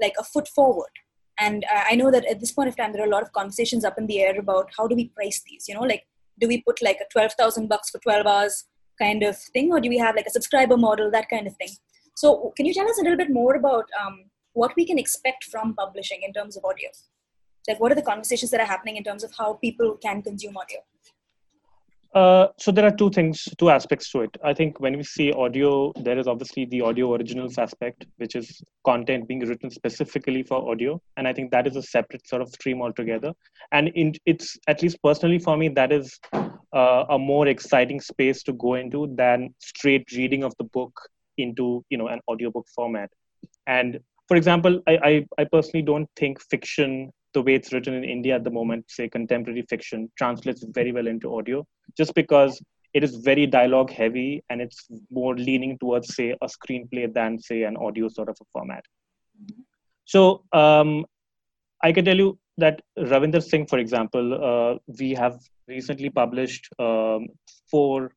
like 0.02 0.14
a 0.20 0.24
foot 0.24 0.48
forward 0.48 0.92
and 1.40 1.66
uh, 1.74 1.84
i 1.90 1.96
know 1.96 2.12
that 2.12 2.26
at 2.26 2.40
this 2.40 2.52
point 2.52 2.70
of 2.70 2.76
time 2.76 2.94
there 2.94 3.02
are 3.04 3.08
a 3.08 3.16
lot 3.16 3.24
of 3.24 3.32
conversations 3.34 3.86
up 3.86 3.98
in 3.98 4.08
the 4.08 4.20
air 4.22 4.38
about 4.40 4.70
how 4.78 4.88
do 4.88 4.96
we 4.96 5.10
price 5.10 5.42
these 5.48 5.68
you 5.68 5.76
know 5.76 5.82
like 5.82 6.06
do 6.40 6.48
we 6.48 6.62
put 6.62 6.82
like 6.82 6.98
a 7.02 7.12
12000 7.12 7.68
bucks 7.68 7.90
for 7.90 8.00
12 8.00 8.26
hours 8.26 8.66
kind 9.00 9.24
of 9.24 9.38
thing 9.54 9.72
or 9.72 9.80
do 9.80 9.90
we 9.90 9.98
have 9.98 10.16
like 10.16 10.26
a 10.26 10.32
subscriber 10.32 10.78
model 10.78 11.12
that 11.12 11.30
kind 11.30 11.48
of 11.48 11.56
thing 11.58 11.70
so, 12.16 12.54
can 12.56 12.66
you 12.66 12.74
tell 12.74 12.90
us 12.90 12.98
a 12.98 13.04
little 13.04 13.18
bit 13.18 13.30
more 13.30 13.56
about 13.56 13.90
um, 14.02 14.26
what 14.54 14.74
we 14.78 14.86
can 14.86 14.98
expect 14.98 15.44
from 15.46 15.76
publishing 15.76 16.22
in 16.24 16.32
terms 16.32 16.56
of 16.56 16.64
audio? 16.64 16.90
Like, 17.68 17.80
what 17.80 17.92
are 17.92 17.96
the 17.96 18.02
conversations 18.02 18.52
that 18.52 18.62
are 18.62 18.66
happening 18.66 18.96
in 18.96 19.04
terms 19.04 19.24
of 19.24 19.34
how 19.38 19.54
people 19.56 19.98
can 20.02 20.22
consume 20.22 20.56
audio? 20.56 20.80
Uh, 22.16 22.48
so 22.58 22.72
there 22.72 22.86
are 22.86 22.96
two 22.96 23.10
things, 23.10 23.46
two 23.58 23.70
aspects 23.70 24.10
to 24.10 24.22
it. 24.22 24.38
I 24.42 24.54
think 24.54 24.80
when 24.80 24.96
we 24.96 25.04
see 25.04 25.34
audio, 25.34 25.92
there 26.02 26.18
is 26.18 26.28
obviously 26.28 26.64
the 26.66 26.80
audio 26.80 27.14
originals 27.14 27.58
aspect, 27.58 28.06
which 28.18 28.36
is 28.36 28.64
content 28.86 29.28
being 29.28 29.42
written 29.42 29.70
specifically 29.70 30.42
for 30.42 30.72
audio, 30.72 31.02
and 31.18 31.28
I 31.28 31.34
think 31.34 31.52
that 31.52 31.68
is 31.68 31.76
a 31.76 31.84
separate 31.84 32.26
sort 32.26 32.42
of 32.42 32.50
stream 32.50 32.82
altogether. 32.82 33.34
And 33.74 33.90
in, 33.90 34.14
it's 34.26 34.58
at 34.68 34.82
least 34.82 34.98
personally 35.04 35.40
for 35.40 35.58
me, 35.58 35.68
that 35.70 35.92
is 35.92 36.18
uh, 36.76 37.04
a 37.10 37.20
more 37.20 37.48
exciting 37.48 38.00
space 38.00 38.44
to 38.44 38.54
go 38.54 38.76
into 38.76 39.14
than 39.16 39.54
straight 39.60 40.10
reading 40.14 40.44
of 40.44 40.54
the 40.58 40.64
book 40.66 40.98
into 41.38 41.84
you 41.90 41.98
know 41.98 42.08
an 42.08 42.20
audiobook 42.30 42.66
format 42.74 43.10
and 43.68 44.00
for 44.28 44.38
example 44.38 44.82
I, 44.88 44.98
I, 45.04 45.26
I 45.38 45.44
personally 45.46 45.84
don't 45.84 46.10
think 46.16 46.42
fiction 46.42 47.12
the 47.36 47.42
way 47.48 47.56
it's 47.60 47.72
written 47.74 47.94
in 48.00 48.06
india 48.16 48.36
at 48.38 48.44
the 48.48 48.56
moment 48.60 48.84
say 48.96 49.06
contemporary 49.18 49.64
fiction 49.74 50.10
translates 50.22 50.64
very 50.80 50.92
well 50.98 51.10
into 51.14 51.34
audio 51.38 51.60
just 52.00 52.14
because 52.22 52.62
it 52.98 53.04
is 53.08 53.16
very 53.30 53.46
dialogue 53.58 53.92
heavy 54.02 54.30
and 54.50 54.62
it's 54.66 54.80
more 55.20 55.34
leaning 55.48 55.78
towards 55.84 56.16
say 56.18 56.30
a 56.46 56.50
screenplay 56.56 57.06
than 57.20 57.40
say 57.48 57.60
an 57.70 57.78
audio 57.88 58.08
sort 58.18 58.30
of 58.34 58.38
a 58.46 58.48
format 58.54 58.84
so 60.14 60.22
um, 60.62 60.92
i 61.88 61.92
can 61.98 62.06
tell 62.10 62.24
you 62.26 62.32
that 62.64 62.82
ravinder 63.14 63.44
singh 63.50 63.68
for 63.74 63.80
example 63.86 64.28
uh, 64.50 64.74
we 65.00 65.10
have 65.24 65.38
recently 65.76 66.10
published 66.22 66.70
um, 66.88 67.28
four 67.72 68.12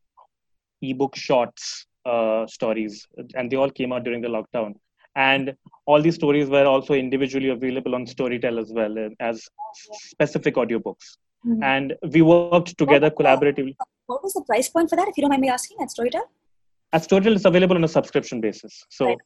ebook 0.91 1.17
shorts 1.17 1.87
uh, 2.09 2.47
stories, 2.47 3.07
and 3.35 3.51
they 3.51 3.57
all 3.57 3.71
came 3.71 3.93
out 3.93 4.05
during 4.05 4.21
the 4.21 4.29
lockdown. 4.29 4.75
And 5.19 5.55
all 5.85 6.01
these 6.01 6.15
stories 6.15 6.49
were 6.49 6.65
also 6.65 6.95
individually 6.95 7.49
available 7.49 7.97
on 7.97 8.07
Storytel 8.07 8.61
as 8.61 8.73
well 8.73 8.97
uh, 8.97 9.09
as 9.19 9.49
specific 9.93 10.55
audiobooks. 10.55 11.17
Mm-hmm. 11.45 11.63
And 11.63 11.95
we 12.13 12.23
worked 12.23 12.79
together 12.79 13.11
what 13.11 13.19
collaboratively. 13.19 13.75
What 14.07 14.23
was 14.23 14.35
the 14.35 14.43
price 14.43 14.69
point 14.69 14.91
for 14.91 14.97
that, 14.97 15.09
if 15.09 15.17
you 15.17 15.23
don't 15.23 15.31
mind 15.31 15.43
me 15.43 15.49
asking, 15.49 15.79
at 15.81 15.89
Storytel? 15.89 16.23
At 16.93 17.03
Storytel, 17.03 17.35
it's 17.35 17.45
available 17.45 17.77
on 17.77 17.83
a 17.83 17.89
subscription 17.89 18.41
basis. 18.41 18.85
So 18.91 19.07
right. 19.07 19.19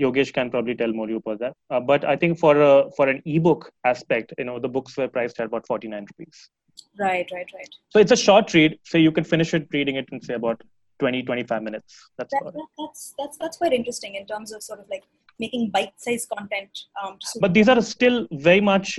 Yogesh 0.00 0.32
can 0.32 0.50
probably 0.50 0.74
tell 0.74 0.92
more 0.92 1.08
you 1.08 1.18
about 1.18 1.38
that. 1.38 1.54
Uh, 1.70 1.78
but 1.78 2.04
I 2.04 2.16
think 2.16 2.40
for 2.40 2.60
a, 2.60 2.90
for 2.96 3.08
an 3.08 3.22
ebook 3.24 3.70
aspect, 3.84 4.34
you 4.38 4.44
know, 4.44 4.58
the 4.58 4.68
books 4.68 4.96
were 4.96 5.06
priced 5.06 5.38
at 5.38 5.46
about 5.46 5.64
49 5.68 6.06
rupees. 6.10 6.50
Right, 6.98 7.30
right, 7.32 7.46
right. 7.54 7.68
So 7.90 8.00
it's 8.00 8.12
a 8.12 8.16
short 8.16 8.52
read, 8.52 8.80
so 8.82 8.98
you 8.98 9.12
can 9.12 9.22
finish 9.22 9.54
it 9.54 9.68
reading 9.72 9.94
it 9.94 10.08
in 10.10 10.20
say 10.20 10.34
about 10.34 10.60
20 10.98 11.22
25 11.24 11.62
minutes 11.62 12.08
that's 12.16 12.32
that, 12.32 12.42
that, 12.44 12.66
that's 12.78 13.14
that's 13.18 13.36
that's 13.38 13.56
quite 13.58 13.72
interesting 13.72 14.14
in 14.14 14.26
terms 14.26 14.52
of 14.52 14.62
sort 14.62 14.80
of 14.80 14.86
like 14.90 15.04
making 15.38 15.70
bite-sized 15.70 16.28
content 16.36 16.70
um, 17.02 17.18
but 17.40 17.52
these 17.54 17.68
are 17.68 17.80
still 17.82 18.26
very 18.32 18.60
much 18.60 18.98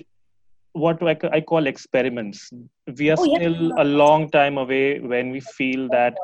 what 0.74 1.02
I, 1.02 1.18
I 1.32 1.42
call 1.42 1.68
experiments 1.68 2.52
we 2.98 3.10
are 3.10 3.18
oh, 3.20 3.36
still 3.36 3.54
yeah. 3.54 3.84
a 3.84 3.86
long 3.86 4.30
time 4.30 4.58
away 4.58 5.00
when 5.00 5.32
we 5.32 5.40
feel 5.40 5.88
that 5.90 6.16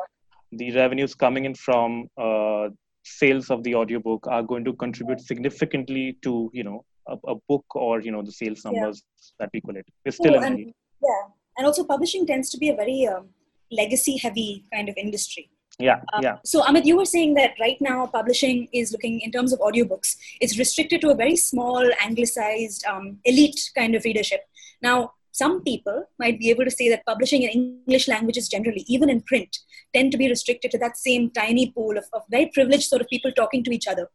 the 0.51 0.71
revenues 0.75 1.15
coming 1.15 1.45
in 1.45 1.55
from 1.55 2.07
uh, 2.17 2.69
sales 3.03 3.49
of 3.49 3.63
the 3.63 3.75
audiobook 3.75 4.27
are 4.27 4.43
going 4.43 4.63
to 4.65 4.73
contribute 4.73 5.19
significantly 5.19 6.17
to 6.21 6.49
you 6.53 6.63
know 6.63 6.85
a, 7.07 7.17
a 7.27 7.35
book 7.49 7.65
or 7.75 8.01
you 8.01 8.11
know 8.11 8.21
the 8.21 8.31
sales 8.31 8.63
numbers 8.63 9.03
yeah. 9.03 9.23
that 9.39 9.49
we 9.53 9.61
collect 9.61 9.89
we're 10.05 10.11
still 10.11 10.35
oh, 10.35 10.41
and, 10.41 10.59
yeah 10.59 11.23
and 11.57 11.67
also 11.67 11.83
publishing 11.83 12.25
tends 12.25 12.49
to 12.49 12.57
be 12.57 12.69
a 12.69 12.75
very 12.75 13.07
um, 13.07 13.27
legacy 13.71 14.17
heavy 14.17 14.63
kind 14.73 14.89
of 14.89 14.95
industry 14.97 15.49
yeah 15.79 16.01
uh, 16.13 16.19
yeah. 16.21 16.37
so 16.45 16.61
amit 16.61 16.85
you 16.85 16.95
were 16.95 17.05
saying 17.05 17.33
that 17.33 17.53
right 17.59 17.79
now 17.81 18.05
publishing 18.05 18.67
is 18.71 18.91
looking 18.91 19.19
in 19.21 19.31
terms 19.31 19.51
of 19.51 19.59
audiobooks 19.59 20.15
it's 20.39 20.57
restricted 20.59 21.01
to 21.01 21.09
a 21.09 21.15
very 21.15 21.35
small 21.35 21.89
anglicized 21.99 22.85
um, 22.85 23.17
elite 23.25 23.71
kind 23.75 23.95
of 23.95 24.03
readership. 24.03 24.41
Now 24.81 25.13
some 25.31 25.63
people 25.63 26.05
might 26.19 26.37
be 26.39 26.51
able 26.51 26.63
to 26.63 26.71
say 26.71 26.89
that 26.89 27.05
publishing 27.05 27.41
in 27.41 27.49
english 27.49 28.07
languages 28.07 28.47
generally 28.47 28.85
even 28.87 29.09
in 29.09 29.21
print 29.21 29.57
tend 29.95 30.11
to 30.11 30.17
be 30.17 30.29
restricted 30.29 30.69
to 30.71 30.77
that 30.77 30.95
same 30.97 31.31
tiny 31.31 31.71
pool 31.71 31.97
of, 31.97 32.05
of 32.13 32.21
very 32.29 32.51
privileged 32.53 32.83
sort 32.83 33.01
of 33.01 33.07
people 33.07 33.31
talking 33.31 33.63
to 33.63 33.71
each 33.71 33.87
other. 33.87 34.09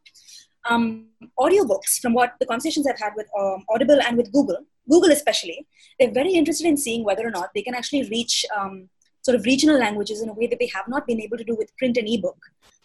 Um, 0.69 1.07
audiobooks 1.39 1.99
from 2.01 2.13
what 2.13 2.33
the 2.39 2.45
conversations 2.45 2.85
i've 2.85 2.99
had 2.99 3.13
with 3.15 3.27
um, 3.39 3.63
audible 3.69 3.99
and 4.05 4.17
with 4.17 4.31
google 4.33 4.57
google 4.89 5.11
especially 5.11 5.65
they're 5.97 6.11
very 6.11 6.33
interested 6.33 6.67
in 6.67 6.75
seeing 6.75 7.05
whether 7.05 7.25
or 7.25 7.31
not 7.31 7.49
they 7.55 7.61
can 7.61 7.73
actually 7.73 8.03
reach 8.09 8.45
um, 8.57 8.89
sort 9.21 9.35
of 9.35 9.45
regional 9.45 9.77
languages 9.77 10.21
in 10.21 10.29
a 10.29 10.33
way 10.33 10.47
that 10.47 10.59
they 10.59 10.71
have 10.73 10.87
not 10.87 11.05
been 11.07 11.21
able 11.21 11.37
to 11.37 11.43
do 11.43 11.55
with 11.55 11.75
print 11.77 11.97
and 11.97 12.07
ebook. 12.07 12.39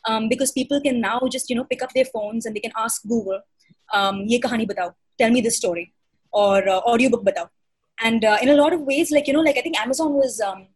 um, 0.07 0.29
because 0.29 0.51
people 0.53 0.81
can 0.85 1.01
now 1.01 1.19
just 1.35 1.51
you 1.51 1.57
know 1.57 1.65
pick 1.65 1.83
up 1.85 1.93
their 1.95 2.05
phones 2.15 2.47
and 2.47 2.55
they 2.55 2.61
can 2.61 2.73
ask 2.85 3.03
Google, 3.13 3.41
um, 3.99 4.23
"Ye 4.33 4.41
kahani 4.47 4.67
batao, 4.71 4.89
tell 5.19 5.31
me 5.37 5.41
this 5.47 5.57
story," 5.57 5.85
or 6.33 6.69
uh, 6.69 6.81
audiobook 6.93 7.25
batao. 7.29 7.49
And 8.09 8.25
uh, 8.25 8.39
in 8.43 8.51
a 8.55 8.55
lot 8.55 8.73
of 8.77 8.81
ways, 8.91 9.11
like 9.17 9.27
you 9.29 9.35
know, 9.37 9.45
like 9.49 9.59
I 9.61 9.63
think 9.63 9.79
Amazon 9.85 10.13
was 10.15 10.41
um, 10.41 10.67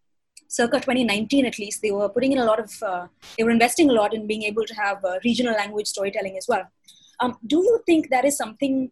circa 0.49 0.81
2019 0.81 1.47
at 1.47 1.59
least, 1.59 1.83
they 1.83 1.91
were 1.91 2.09
putting 2.09 2.33
in 2.33 2.39
a 2.39 2.45
lot 2.45 2.59
of, 2.59 2.83
uh, 2.83 3.07
they 3.37 3.45
were 3.45 3.51
investing 3.51 3.91
a 3.91 3.93
lot 3.93 4.15
in 4.15 4.27
being 4.27 4.43
able 4.45 4.65
to 4.65 4.75
have 4.75 5.05
uh, 5.05 5.19
regional 5.25 5.55
language 5.55 5.87
storytelling 5.87 6.37
as 6.37 6.47
well. 6.49 6.65
Um, 7.21 7.37
do 7.47 7.57
you 7.57 7.81
think 7.87 8.09
that 8.11 8.25
is 8.25 8.37
something 8.37 8.91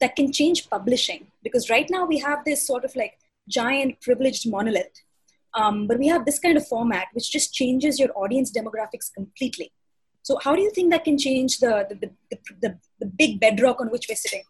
that 0.00 0.16
can 0.16 0.32
change 0.32 0.68
publishing? 0.68 1.28
Because 1.42 1.70
right 1.70 1.88
now 1.88 2.04
we 2.04 2.18
have 2.18 2.44
this 2.44 2.66
sort 2.66 2.84
of 2.84 2.94
like 2.96 3.18
giant 3.48 4.00
privileged 4.00 4.50
monolith, 4.50 5.02
um, 5.54 5.86
but 5.86 5.98
we 5.98 6.08
have 6.08 6.24
this 6.24 6.38
kind 6.38 6.56
of 6.56 6.66
format 6.66 7.06
which 7.12 7.30
just 7.30 7.54
changes 7.54 7.98
your 7.98 8.10
audience 8.16 8.50
demographics 8.50 9.12
completely. 9.12 9.72
So 10.22 10.38
how 10.42 10.54
do 10.54 10.62
you 10.62 10.70
think 10.70 10.90
that 10.92 11.04
can 11.04 11.18
change 11.18 11.58
the, 11.58 11.86
the, 11.88 12.10
the, 12.30 12.38
the, 12.60 12.78
the 13.00 13.06
big 13.06 13.40
bedrock 13.40 13.80
on 13.80 13.90
which 13.90 14.06
we're 14.08 14.14
sitting? 14.16 14.44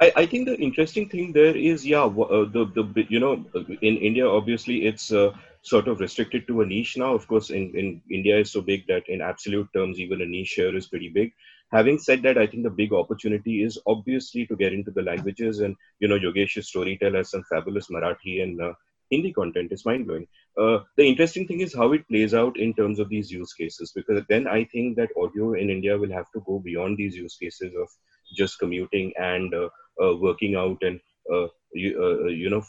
I, 0.00 0.12
I 0.16 0.26
think 0.26 0.46
the 0.46 0.58
interesting 0.58 1.08
thing 1.08 1.32
there 1.32 1.56
is, 1.56 1.86
yeah, 1.86 2.04
uh, 2.04 2.44
the 2.56 2.64
the 2.74 3.06
you 3.08 3.20
know, 3.20 3.44
in 3.82 3.96
India, 3.98 4.28
obviously, 4.28 4.86
it's 4.86 5.12
uh, 5.12 5.30
sort 5.62 5.86
of 5.86 6.00
restricted 6.00 6.46
to 6.48 6.62
a 6.62 6.66
niche 6.66 6.96
now. 6.96 7.14
Of 7.14 7.28
course, 7.28 7.50
in, 7.50 7.72
in 7.76 8.02
India 8.10 8.38
is 8.38 8.50
so 8.50 8.62
big 8.62 8.86
that 8.88 9.08
in 9.08 9.20
absolute 9.20 9.68
terms, 9.74 10.00
even 10.00 10.20
a 10.20 10.26
niche 10.26 10.54
here 10.56 10.76
is 10.76 10.88
pretty 10.88 11.08
big. 11.08 11.32
Having 11.70 11.98
said 11.98 12.22
that, 12.22 12.36
I 12.36 12.46
think 12.46 12.64
the 12.64 12.70
big 12.70 12.92
opportunity 12.92 13.62
is 13.62 13.78
obviously 13.86 14.44
to 14.46 14.56
get 14.56 14.72
into 14.72 14.90
the 14.90 15.02
languages, 15.02 15.60
and 15.60 15.76
you 16.00 16.08
know, 16.08 16.18
Yogesh's 16.18 16.68
storyteller 16.68 17.18
has 17.18 17.30
some 17.30 17.44
fabulous 17.48 17.88
Marathi 17.88 18.42
and 18.42 18.60
uh, 18.60 18.72
Hindi 19.12 19.32
content. 19.32 19.72
is 19.72 19.84
mind 19.86 20.06
blowing. 20.06 20.26
Uh, 20.58 20.78
the 20.96 21.06
interesting 21.06 21.46
thing 21.46 21.60
is 21.60 21.74
how 21.74 21.92
it 21.92 22.06
plays 22.08 22.34
out 22.34 22.58
in 22.58 22.74
terms 22.74 22.98
of 22.98 23.08
these 23.08 23.30
use 23.30 23.52
cases, 23.52 23.92
because 23.94 24.22
then 24.28 24.46
I 24.46 24.64
think 24.72 24.96
that 24.96 25.10
audio 25.22 25.52
in 25.54 25.70
India 25.70 25.96
will 25.96 26.12
have 26.12 26.30
to 26.34 26.42
go 26.46 26.58
beyond 26.58 26.98
these 26.98 27.14
use 27.14 27.36
cases 27.36 27.72
of 27.82 27.88
just 28.36 28.58
commuting 28.58 29.12
and 29.18 29.54
uh, 29.54 29.68
uh, 30.02 30.16
working 30.16 30.56
out 30.56 30.78
and 30.82 31.00
uh, 31.32 31.46
you, 31.74 31.92
uh, 32.02 32.28
you 32.28 32.50
know 32.50 32.62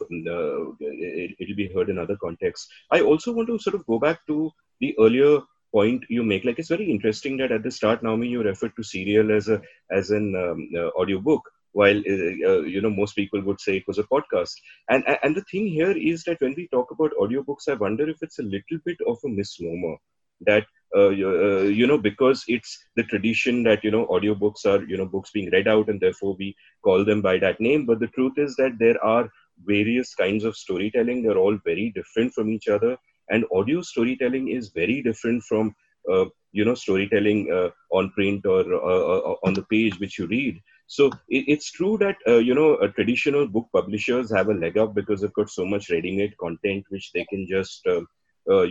it, 0.80 1.36
it'll 1.40 1.56
be 1.56 1.72
heard 1.74 1.90
in 1.90 1.98
other 1.98 2.16
contexts 2.18 2.68
i 2.92 3.02
also 3.02 3.34
want 3.34 3.48
to 3.48 3.60
sort 3.60 3.76
of 3.76 3.86
go 3.86 4.00
back 4.00 4.20
to 4.28 4.52
the 4.80 4.96
earlier 5.00 5.40
point 5.74 6.04
you 6.10 6.24
make 6.24 6.46
like 6.46 6.60
it's 6.60 6.70
very 6.70 6.90
interesting 6.90 7.36
that 7.38 7.52
at 7.52 7.64
the 7.64 7.72
start 7.72 8.04
naomi 8.04 8.28
you 8.28 8.44
referred 8.44 8.76
to 8.76 8.84
serial 8.84 9.32
as 9.32 9.50
a 9.50 9.62
as 9.92 10.12
an 10.12 10.36
um, 10.36 10.70
uh, 10.78 10.90
audio 11.00 11.20
book 11.20 11.42
while 11.74 11.98
uh, 11.98 12.62
you 12.74 12.82
know 12.82 12.90
most 12.90 13.16
people 13.16 13.42
would 13.42 13.62
say 13.62 13.78
it 13.78 13.88
was 13.88 14.00
a 14.00 14.04
podcast. 14.16 14.54
And 14.90 15.04
and 15.24 15.36
the 15.36 15.46
thing 15.52 15.68
here 15.68 15.92
is 16.14 16.24
that 16.26 16.42
when 16.42 16.56
we 16.58 16.68
talk 16.70 16.92
about 16.92 17.12
audiobooks 17.22 17.70
i 17.70 17.76
wonder 17.86 18.10
if 18.10 18.18
it's 18.22 18.40
a 18.40 18.50
little 18.56 18.80
bit 18.86 18.98
of 19.08 19.18
a 19.26 19.30
misnomer 19.30 19.96
that 20.42 20.66
uh, 20.96 21.08
uh, 21.10 21.64
you 21.80 21.88
know 21.88 21.98
because 21.98 22.44
it's 22.48 22.78
the 22.96 23.04
tradition 23.04 23.64
that 23.64 23.84
you 23.84 23.92
know 23.92 24.06
audiobooks 24.08 24.66
are 24.66 24.84
you 24.86 24.98
know 24.98 25.06
books 25.06 25.32
being 25.32 25.50
read 25.52 25.68
out 25.68 25.90
and 25.90 26.00
therefore 26.02 26.36
we 26.40 26.56
call 26.84 27.04
them 27.06 27.22
by 27.22 27.38
that 27.40 27.60
name. 27.60 27.86
But 27.86 28.00
the 28.00 28.08
truth 28.08 28.38
is 28.38 28.56
that 28.58 28.78
there 28.80 29.04
are 29.04 29.30
various 29.66 30.14
kinds 30.16 30.44
of 30.44 30.56
storytelling. 30.56 31.24
They're 31.24 31.38
all 31.46 31.58
very 31.66 31.92
different 31.96 32.34
from 32.34 32.50
each 32.50 32.68
other. 32.68 32.98
And 33.30 33.46
audio 33.54 33.82
storytelling 33.82 34.50
is 34.50 34.70
very 34.76 35.02
different 35.02 35.44
from 35.44 35.76
uh, 36.12 36.26
you 36.52 36.66
know 36.66 36.76
storytelling 36.76 37.52
uh, 37.52 37.70
on 37.96 38.12
print 38.12 38.46
or 38.46 38.62
uh, 38.74 39.18
uh, 39.32 39.36
on 39.46 39.54
the 39.54 39.64
page 39.70 40.00
which 40.00 40.20
you 40.20 40.28
read 40.28 40.60
so 40.96 41.06
it, 41.38 41.44
it's 41.54 41.70
true 41.78 41.94
that 42.04 42.18
you 42.50 42.56
know 42.60 42.70
traditional 42.98 43.48
book 43.56 43.68
publishers 43.78 44.34
have 44.38 44.50
a 44.50 44.60
leg 44.64 44.78
up 44.84 44.94
because 45.00 45.22
they've 45.22 45.40
got 45.42 45.50
so 45.60 45.66
much 45.74 45.90
ready-made 45.96 46.36
content 46.46 46.84
which 46.96 47.12
they 47.14 47.26
can 47.32 47.48
just 47.56 47.94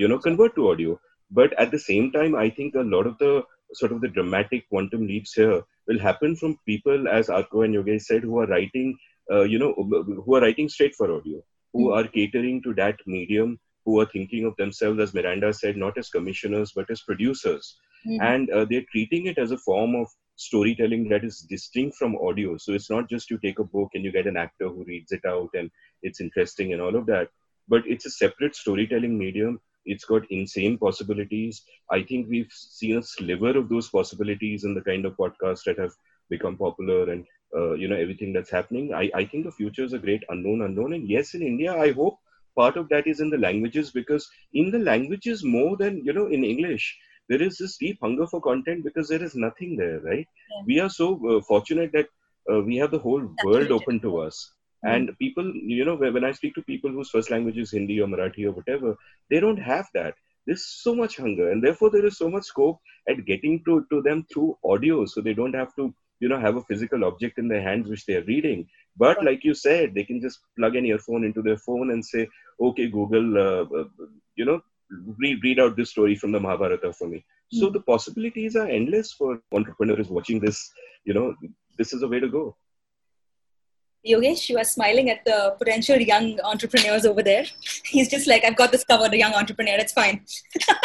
you 0.02 0.08
know 0.12 0.20
convert 0.28 0.54
to 0.56 0.68
audio 0.72 0.98
but 1.32 1.58
at 1.58 1.70
the 1.70 1.78
same 1.78 2.12
time, 2.12 2.35
I 2.35 2.50
think 2.50 2.74
a 2.74 2.80
lot 2.80 3.06
of 3.06 3.16
the 3.18 3.42
sort 3.72 3.92
of 3.92 4.02
the 4.02 4.08
dramatic 4.08 4.68
quantum 4.68 5.06
leaps 5.06 5.32
here 5.32 5.62
will 5.88 5.98
happen 5.98 6.37
from 6.37 6.58
people, 6.66 7.08
as 7.08 7.28
Arko 7.28 7.64
and 7.64 7.74
Yogesh 7.74 8.02
said, 8.02 8.22
who 8.22 8.38
are 8.38 8.46
writing, 8.46 8.98
uh, 9.30 9.42
you 9.42 9.58
know, 9.58 9.72
who 9.72 10.35
are 10.35 10.42
writing 10.42 10.68
straight 10.68 10.94
for 10.94 11.11
audio, 11.11 11.42
who 11.72 11.88
mm. 11.88 11.96
are 11.96 12.06
catering 12.06 12.62
to 12.64 12.74
that 12.74 12.98
medium, 13.06 13.58
who 13.87 13.98
are 13.98 14.06
thinking 14.06 14.44
of 14.44 14.54
themselves, 14.56 15.00
as 15.00 15.14
Miranda 15.14 15.54
said, 15.54 15.78
not 15.78 15.96
as 15.96 16.11
commissioners, 16.11 16.72
but 16.76 16.90
as 16.90 17.00
producers. 17.00 17.76
Mm. 18.06 18.18
And 18.20 18.50
uh, 18.50 18.66
they're 18.66 18.90
treating 18.92 19.26
it 19.26 19.38
as 19.38 19.52
a 19.52 19.58
form 19.58 19.94
of 19.94 20.08
storytelling 20.46 21.09
that 21.09 21.24
is 21.24 21.40
distinct 21.40 21.96
from 21.96 22.16
audio. 22.16 22.57
So 22.57 22.72
it's 22.72 22.90
not 22.90 23.09
just 23.09 23.31
you 23.31 23.38
take 23.38 23.59
a 23.59 23.64
book 23.64 23.90
and 23.94 24.05
you 24.05 24.12
get 24.12 24.26
an 24.26 24.37
actor 24.37 24.68
who 24.68 24.85
reads 24.85 25.12
it 25.12 25.24
out 25.26 25.50
and 25.55 25.70
it's 26.02 26.20
interesting 26.20 26.72
and 26.72 26.83
all 26.83 26.96
of 26.96 27.07
that, 27.07 27.28
but 27.68 27.83
it's 27.87 28.07
a 28.07 28.11
separate 28.11 28.57
storytelling 28.57 29.18
medium 29.18 29.61
it's 29.85 30.05
got 30.05 30.31
insane 30.31 30.78
possibilities. 30.78 31.62
I 31.90 32.02
think 32.02 32.28
we've 32.28 32.52
seen 32.52 32.98
a 32.98 33.02
sliver 33.02 33.57
of 33.57 33.68
those 33.68 33.88
possibilities 33.88 34.64
in 34.64 34.74
the 34.74 34.81
kind 34.81 35.05
of 35.05 35.16
podcasts 35.16 35.64
that 35.66 35.78
have 35.78 35.92
become 36.31 36.57
popular 36.57 37.11
and 37.11 37.24
uh, 37.57 37.72
you 37.74 37.88
know 37.88 37.96
everything 37.96 38.33
that's 38.33 38.50
happening. 38.50 38.94
I, 38.94 39.11
I 39.14 39.24
think 39.24 39.44
the 39.44 39.52
future 39.52 39.85
is 39.85 39.92
a 39.92 39.98
great 39.98 40.22
unknown 40.28 40.62
unknown. 40.62 40.92
And 40.94 41.09
yes, 41.09 41.35
in 41.35 41.42
India, 41.42 41.74
I 41.76 41.92
hope 41.92 42.18
part 42.57 42.76
of 42.76 42.88
that 42.90 43.07
is 43.07 43.20
in 43.20 43.31
the 43.31 43.38
languages 43.38 43.90
because 43.90 44.28
in 44.55 44.70
the 44.70 44.78
languages 44.78 45.44
more 45.44 45.76
than 45.76 46.05
you 46.05 46.12
know 46.12 46.26
in 46.26 46.44
English, 46.44 46.96
there 47.28 47.42
is 47.42 47.58
this 47.58 47.76
deep 47.76 47.98
hunger 48.02 48.26
for 48.26 48.40
content 48.40 48.85
because 48.85 49.08
there 49.08 49.22
is 49.22 49.35
nothing 49.35 49.76
there, 49.76 50.00
right? 50.00 50.26
Yeah. 50.50 50.62
We 50.66 50.80
are 50.80 50.90
so 50.90 51.20
uh, 51.28 51.40
fortunate 51.42 51.92
that 51.92 52.06
uh, 52.52 52.61
we 52.61 52.76
have 52.76 52.90
the 52.90 52.98
whole 52.98 53.35
world 53.44 53.70
open 53.70 54.00
to 54.00 54.18
us 54.18 54.52
Mm-hmm. 54.85 54.94
And 54.94 55.18
people, 55.18 55.52
you 55.54 55.85
know, 55.85 55.96
when 55.96 56.24
I 56.24 56.32
speak 56.32 56.54
to 56.56 56.62
people 56.62 56.90
whose 56.90 57.11
first 57.11 57.30
language 57.30 57.58
is 57.58 57.70
Hindi 57.70 58.00
or 58.00 58.08
Marathi 58.08 58.46
or 58.46 58.52
whatever, 58.52 58.96
they 59.30 59.40
don't 59.40 59.58
have 59.58 59.87
that. 59.94 60.14
There's 60.46 60.66
so 60.66 60.94
much 60.96 61.18
hunger, 61.18 61.52
and 61.52 61.62
therefore 61.62 61.90
there 61.90 62.04
is 62.04 62.18
so 62.18 62.28
much 62.28 62.44
scope 62.44 62.80
at 63.08 63.24
getting 63.24 63.62
to, 63.64 63.87
to 63.92 64.02
them 64.02 64.26
through 64.32 64.58
audio, 64.64 65.06
so 65.06 65.20
they 65.20 65.35
don't 65.35 65.54
have 65.54 65.72
to, 65.76 65.94
you 66.18 66.28
know, 66.28 66.40
have 66.40 66.56
a 66.56 66.62
physical 66.62 67.04
object 67.04 67.38
in 67.38 67.46
their 67.46 67.62
hands 67.62 67.88
which 67.88 68.06
they 68.06 68.16
are 68.16 68.24
reading. 68.24 68.66
But 68.96 69.24
like 69.24 69.44
you 69.44 69.54
said, 69.54 69.94
they 69.94 70.02
can 70.02 70.20
just 70.20 70.40
plug 70.58 70.74
an 70.74 70.85
earphone 70.85 71.24
into 71.24 71.42
their 71.42 71.58
phone 71.58 71.92
and 71.92 72.04
say, 72.04 72.28
"Okay, 72.61 72.88
Google, 72.88 73.38
uh, 73.38 73.82
uh, 73.82 73.85
you 74.35 74.44
know, 74.44 74.61
read, 75.18 75.42
read 75.42 75.61
out 75.61 75.76
this 75.76 75.90
story 75.90 76.14
from 76.14 76.33
the 76.33 76.40
Mahabharata 76.40 76.92
for 76.92 77.09
me." 77.09 77.24
So 77.52 77.68
the 77.68 77.81
possibilities 77.81 78.57
are 78.57 78.66
endless 78.66 79.12
for 79.12 79.40
entrepreneurs 79.52 80.09
watching 80.09 80.40
this. 80.40 80.70
You 81.05 81.14
know, 81.14 81.35
this 81.78 81.92
is 81.92 82.02
a 82.02 82.09
way 82.09 82.20
to 82.20 82.28
go. 82.28 82.57
Yogesh, 84.07 84.48
you 84.48 84.59
are 84.59 84.64
smiling 84.64 85.11
at 85.11 85.24
the 85.24 85.55
potential 85.59 85.96
young 85.96 86.40
entrepreneurs 86.40 87.07
over 87.07 87.22
there. 87.22 87.44
He's 87.85 88.09
just 88.09 88.26
like, 88.26 88.44
I've 88.44 88.57
got 88.57 88.72
this 88.72 88.85
covered, 88.85 89.12
a 89.12 89.18
young 89.18 89.35
entrepreneur. 89.35 89.76
It's 89.78 89.92
fine. 89.92 90.24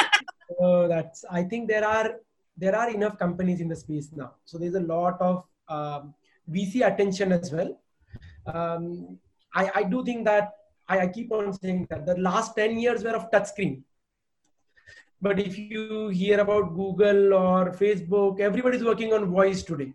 oh, 0.60 0.88
that's. 0.88 1.26
I 1.32 1.44
think 1.44 1.68
there 1.68 1.88
are 1.88 2.18
there 2.58 2.76
are 2.76 2.90
enough 2.90 3.18
companies 3.18 3.62
in 3.62 3.68
the 3.68 3.76
space 3.76 4.10
now. 4.14 4.34
So 4.46 4.58
there's 4.58 4.76
a 4.76 4.80
lot 4.80 5.22
of 5.22 5.44
um, 5.70 6.14
VC 6.52 6.86
attention 6.86 7.32
as 7.32 7.52
well. 7.52 7.80
Um, 8.46 9.20
I, 9.54 9.72
I 9.76 9.84
do 9.84 10.04
think 10.04 10.26
that 10.26 10.54
I, 10.88 11.00
I 11.00 11.08
keep 11.08 11.32
on 11.32 11.54
saying 11.54 11.88
that 11.90 12.06
the 12.06 12.18
last 12.18 12.56
10 12.56 12.80
years 12.80 13.04
were 13.04 13.16
of 13.16 13.30
touchscreen. 13.30 13.84
But 15.22 15.40
if 15.40 15.58
you 15.58 16.10
hear 16.10 16.40
about 16.40 16.76
Google 16.76 17.34
or 17.34 17.72
Facebook, 17.72 18.40
everybody's 18.40 18.84
working 18.84 19.14
on 19.14 19.26
voice 19.26 19.64
today. 19.64 19.94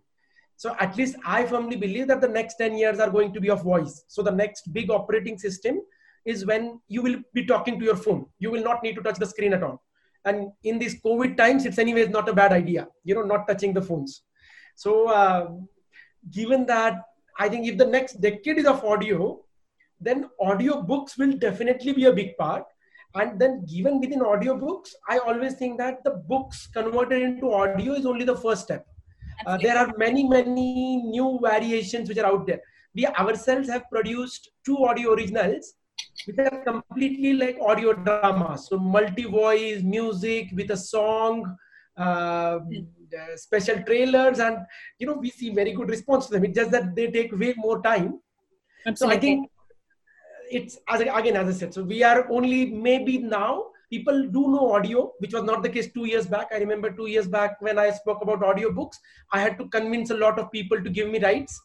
So 0.57 0.77
at 0.79 0.97
least 0.97 1.17
I 1.25 1.45
firmly 1.45 1.77
believe 1.77 2.09
that 2.09 2.21
the 2.21 2.29
next 2.29 2.57
10 2.57 2.77
years 2.77 2.99
are 2.99 3.11
going 3.11 3.33
to 3.33 3.41
be 3.41 3.51
of 3.51 3.63
voice. 3.63 4.05
So 4.09 4.23
the 4.23 4.31
next 4.31 4.73
big 4.73 4.91
operating 4.91 5.39
system 5.39 5.81
is 6.25 6.47
when 6.47 6.81
you 6.89 7.03
will 7.03 7.17
be 7.35 7.45
talking 7.47 7.79
to 7.79 7.85
your 7.85 7.97
phone. 7.97 8.27
You 8.39 8.51
will 8.51 8.63
not 8.63 8.83
need 8.83 8.95
to 8.97 9.03
touch 9.03 9.19
the 9.19 9.27
screen 9.27 9.53
at 9.55 9.63
all. 9.63 9.83
And 10.25 10.53
in 10.63 10.79
these 10.79 11.01
COVID 11.03 11.37
times, 11.37 11.67
it's 11.67 11.79
anyways 11.79 12.11
not 12.11 12.29
a 12.29 12.33
bad 12.33 12.53
idea, 12.53 12.87
you 13.05 13.15
know, 13.15 13.23
not 13.23 13.49
touching 13.49 13.73
the 13.73 13.83
phones. 13.83 14.23
So 14.77 15.09
uh, 15.09 15.51
given 16.31 16.67
that, 16.67 17.03
I 17.39 17.49
think 17.49 17.67
if 17.67 17.77
the 17.77 17.87
next 17.87 18.21
decade 18.21 18.59
is 18.59 18.67
of 18.67 18.85
audio, 18.85 19.41
then 20.01 20.29
audio 20.41 20.83
books 20.83 21.17
will 21.17 21.33
definitely 21.33 21.93
be 21.93 22.05
a 22.05 22.13
big 22.13 22.37
part. 22.37 22.65
And 23.15 23.39
then 23.39 23.65
given 23.67 24.01
within 24.01 24.21
audiobooks, 24.21 24.91
I 25.09 25.19
always 25.19 25.55
think 25.55 25.79
that 25.79 26.03
the 26.03 26.23
books 26.29 26.67
converted 26.67 27.23
into 27.23 27.53
audio 27.53 27.93
is 27.95 28.07
only 28.07 28.25
the 28.25 28.37
first 28.37 28.63
step 28.63 28.87
uh, 29.47 29.59
there 29.59 29.79
are 29.79 29.93
many, 29.97 30.29
many 30.29 30.97
new 30.97 31.39
variations 31.43 32.09
which 32.09 32.19
are 32.19 32.27
out 32.27 32.47
there. 32.47 32.61
We 32.95 33.07
ourselves 33.07 33.69
have 33.69 33.89
produced 33.91 34.51
two 34.65 34.85
audio 34.85 35.13
originals 35.15 35.75
which 36.27 36.39
are 36.39 36.63
completely 36.65 37.33
like 37.33 37.59
audio 37.61 37.93
dramas. 37.95 38.69
So 38.69 38.79
multi-voice 38.79 39.83
music 39.83 40.49
with 40.55 40.71
a 40.71 40.77
song, 40.77 41.57
uh, 41.97 42.61
special 43.37 43.83
trailers, 43.83 44.39
and 44.39 44.59
you 44.99 45.07
know 45.07 45.15
we 45.15 45.31
see 45.31 45.51
very 45.51 45.73
good 45.73 45.89
response 45.89 46.27
to 46.27 46.33
them. 46.33 46.45
It's 46.45 46.57
just 46.57 46.71
that 46.71 46.95
they 46.95 47.11
take 47.11 47.33
way 47.33 47.55
more 47.57 47.83
time. 47.83 48.21
Absolutely. 48.87 49.15
So 49.15 49.17
I 49.17 49.21
think 49.21 49.51
it's 50.53 50.79
as 50.89 51.01
again 51.01 51.37
as 51.37 51.49
I 51.49 51.59
said. 51.59 51.75
So 51.75 51.83
we 51.83 52.03
are 52.03 52.31
only 52.31 52.67
maybe 52.67 53.19
now 53.19 53.67
people 53.91 54.23
do 54.37 54.43
know 54.55 54.73
audio, 54.73 55.13
which 55.19 55.35
was 55.35 55.45
not 55.45 55.63
the 55.63 55.69
case 55.69 55.91
two 55.93 56.07
years 56.07 56.27
back. 56.27 56.49
I 56.53 56.59
remember 56.59 56.91
two 56.91 57.07
years 57.07 57.27
back 57.27 57.61
when 57.61 57.79
I 57.79 57.91
spoke 57.91 58.23
about 58.23 58.41
audiobooks, 58.41 58.97
I 59.33 59.41
had 59.41 59.59
to 59.59 59.69
convince 59.69 60.11
a 60.11 60.17
lot 60.17 60.39
of 60.39 60.51
people 60.51 60.83
to 60.83 60.91
give 60.91 61.11
me 61.11 61.21
rights. 61.21 61.61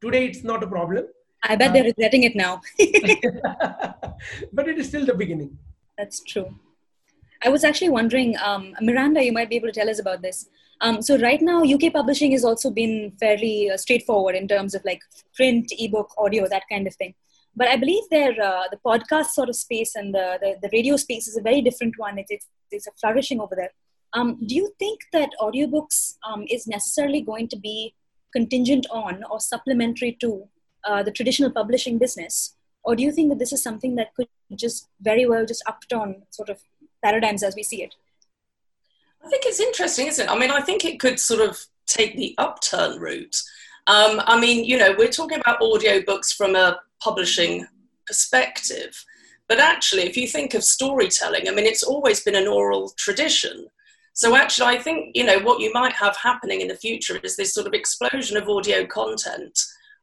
Today, 0.00 0.26
it's 0.26 0.44
not 0.44 0.62
a 0.62 0.66
problem. 0.66 1.06
I 1.42 1.56
bet 1.56 1.70
uh, 1.70 1.72
they're 1.74 1.84
regretting 1.84 2.22
it 2.24 2.36
now. 2.36 2.60
but 4.52 4.68
it 4.68 4.78
is 4.78 4.88
still 4.88 5.04
the 5.04 5.14
beginning. 5.14 5.58
That's 5.98 6.22
true. 6.22 6.54
I 7.44 7.48
was 7.48 7.64
actually 7.64 7.90
wondering, 7.90 8.36
um, 8.38 8.74
Miranda, 8.80 9.24
you 9.24 9.32
might 9.32 9.50
be 9.50 9.56
able 9.56 9.68
to 9.68 9.72
tell 9.72 9.90
us 9.90 9.98
about 9.98 10.22
this. 10.22 10.48
Um, 10.80 11.02
so 11.02 11.18
right 11.18 11.40
now, 11.40 11.64
UK 11.64 11.92
publishing 11.92 12.32
has 12.32 12.44
also 12.44 12.70
been 12.70 13.12
fairly 13.18 13.70
uh, 13.70 13.76
straightforward 13.76 14.36
in 14.36 14.46
terms 14.46 14.74
of 14.74 14.84
like 14.84 15.02
print, 15.34 15.72
ebook, 15.78 16.12
audio, 16.18 16.48
that 16.48 16.62
kind 16.70 16.86
of 16.86 16.94
thing. 16.94 17.14
But 17.54 17.68
I 17.68 17.76
believe 17.76 18.04
their 18.10 18.30
uh, 18.30 18.64
the 18.70 18.78
podcast 18.84 19.26
sort 19.26 19.48
of 19.48 19.56
space 19.56 19.94
and 19.94 20.14
the, 20.14 20.38
the, 20.40 20.56
the 20.62 20.70
radio 20.72 20.96
space 20.96 21.28
is 21.28 21.36
a 21.36 21.42
very 21.42 21.60
different 21.60 21.94
one. 21.98 22.18
It's 22.18 22.30
it's, 22.30 22.46
it's 22.70 22.86
a 22.86 22.92
flourishing 23.00 23.40
over 23.40 23.54
there. 23.54 23.72
Um, 24.14 24.38
do 24.46 24.54
you 24.54 24.72
think 24.78 25.00
that 25.12 25.30
audiobooks 25.40 26.16
um, 26.26 26.44
is 26.50 26.66
necessarily 26.66 27.22
going 27.22 27.48
to 27.48 27.56
be 27.56 27.94
contingent 28.32 28.86
on 28.90 29.24
or 29.30 29.40
supplementary 29.40 30.16
to 30.20 30.48
uh, 30.84 31.02
the 31.02 31.10
traditional 31.10 31.50
publishing 31.50 31.98
business, 31.98 32.56
or 32.82 32.96
do 32.96 33.02
you 33.02 33.12
think 33.12 33.28
that 33.30 33.38
this 33.38 33.52
is 33.52 33.62
something 33.62 33.94
that 33.96 34.14
could 34.14 34.28
just 34.54 34.88
very 35.00 35.26
well 35.26 35.46
just 35.46 35.62
upturn 35.66 36.22
sort 36.30 36.48
of 36.48 36.60
paradigms 37.02 37.42
as 37.42 37.54
we 37.54 37.62
see 37.62 37.82
it? 37.82 37.94
I 39.24 39.28
think 39.28 39.44
it's 39.46 39.60
interesting, 39.60 40.08
isn't 40.08 40.26
it? 40.26 40.30
I 40.30 40.38
mean, 40.38 40.50
I 40.50 40.60
think 40.60 40.84
it 40.84 40.98
could 40.98 41.20
sort 41.20 41.48
of 41.48 41.64
take 41.86 42.16
the 42.16 42.34
upturn 42.38 42.98
route. 42.98 43.36
Um, 43.86 44.20
I 44.26 44.38
mean, 44.38 44.64
you 44.64 44.78
know, 44.78 44.94
we're 44.96 45.08
talking 45.08 45.40
about 45.40 45.60
audiobooks 45.60 46.34
from 46.34 46.56
a 46.56 46.80
publishing 47.02 47.66
perspective, 48.06 49.04
but 49.48 49.60
actually, 49.60 50.04
if 50.04 50.16
you 50.16 50.26
think 50.26 50.54
of 50.54 50.64
storytelling, 50.64 51.48
I 51.48 51.52
mean, 51.52 51.66
it's 51.66 51.82
always 51.82 52.22
been 52.22 52.36
an 52.36 52.48
oral 52.48 52.94
tradition. 52.96 53.66
So 54.14 54.36
actually, 54.36 54.76
I 54.76 54.78
think 54.78 55.16
you 55.16 55.24
know 55.24 55.40
what 55.40 55.60
you 55.60 55.72
might 55.72 55.94
have 55.94 56.16
happening 56.16 56.60
in 56.60 56.68
the 56.68 56.76
future 56.76 57.18
is 57.22 57.36
this 57.36 57.54
sort 57.54 57.66
of 57.66 57.74
explosion 57.74 58.36
of 58.36 58.48
audio 58.48 58.86
content, 58.86 59.58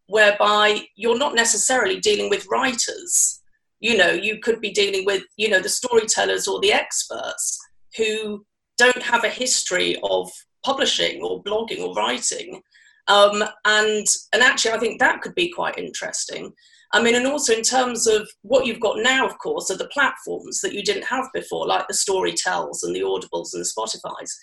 whereby 0.07 0.81
you're 0.95 1.17
not 1.17 1.35
necessarily 1.35 1.99
dealing 1.99 2.29
with 2.29 2.47
writers. 2.51 3.41
You 3.79 3.97
know, 3.97 4.11
you 4.11 4.39
could 4.39 4.59
be 4.61 4.71
dealing 4.71 5.05
with 5.05 5.23
you 5.37 5.49
know 5.49 5.61
the 5.61 5.69
storytellers 5.69 6.47
or 6.47 6.59
the 6.59 6.73
experts 6.73 7.57
who 7.97 8.45
don't 8.77 9.03
have 9.03 9.23
a 9.23 9.29
history 9.29 9.97
of 10.03 10.29
publishing 10.63 11.21
or 11.21 11.43
blogging 11.43 11.79
or 11.79 11.93
writing. 11.93 12.61
Um, 13.07 13.43
and 13.65 14.05
and 14.33 14.43
actually, 14.43 14.71
I 14.71 14.79
think 14.79 14.99
that 14.99 15.21
could 15.21 15.35
be 15.35 15.49
quite 15.49 15.77
interesting. 15.77 16.53
I 16.91 17.01
mean, 17.01 17.15
and 17.15 17.27
also 17.27 17.53
in 17.53 17.61
terms 17.61 18.07
of 18.07 18.27
what 18.41 18.65
you've 18.65 18.79
got 18.79 18.97
now, 18.97 19.25
of 19.25 19.37
course, 19.37 19.69
are 19.69 19.77
the 19.77 19.89
platforms 19.89 20.59
that 20.61 20.73
you 20.73 20.81
didn't 20.81 21.03
have 21.03 21.25
before, 21.33 21.67
like 21.67 21.87
the 21.87 21.93
Storytels 21.93 22.79
and 22.81 22.95
the 22.95 23.01
Audibles 23.01 23.53
and 23.53 23.63
the 23.63 23.71
Spotify's. 23.77 24.35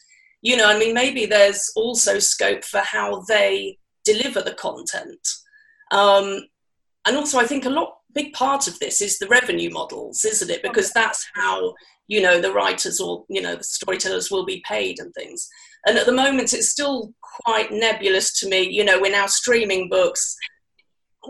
You 0.43 0.57
know, 0.57 0.69
I 0.69 0.79
mean, 0.79 0.95
maybe 0.95 1.27
there's 1.27 1.73
also 1.75 2.19
scope 2.21 2.65
for 2.65 2.79
how 2.79 3.23
they 3.29 3.79
deliver 4.05 4.43
the 4.43 4.55
content. 4.55 5.27
Um, 5.91 6.43
and 7.05 7.17
also, 7.17 7.39
I 7.39 7.47
think 7.47 7.65
a 7.65 7.71
lot 7.71 7.97
big 8.15 8.33
part 8.33 8.69
of 8.69 8.79
this 8.79 9.01
is 9.01 9.19
the 9.19 9.29
revenue 9.29 9.71
models, 9.71 10.25
isn't 10.25 10.51
it? 10.51 10.63
Because 10.63 10.93
that's 10.93 11.27
how 11.35 11.75
you 12.09 12.23
know 12.23 12.41
the 12.41 12.53
writers 12.53 13.01
or 13.01 13.25
you 13.29 13.43
know 13.43 13.57
the 13.57 13.65
storytellers 13.65 14.31
will 14.31 14.45
be 14.45 14.63
paid 14.67 15.01
and 15.01 15.13
things. 15.15 15.49
And 15.87 15.99
at 15.99 16.07
the 16.07 16.13
moment, 16.13 16.53
it's 16.53 16.71
still 16.71 17.13
quite 17.45 17.73
nebulous 17.73 18.39
to 18.41 18.49
me. 18.49 18.69
You 18.71 18.85
know, 18.85 19.01
we're 19.01 19.11
now 19.11 19.27
streaming 19.27 19.89
books 19.89 20.37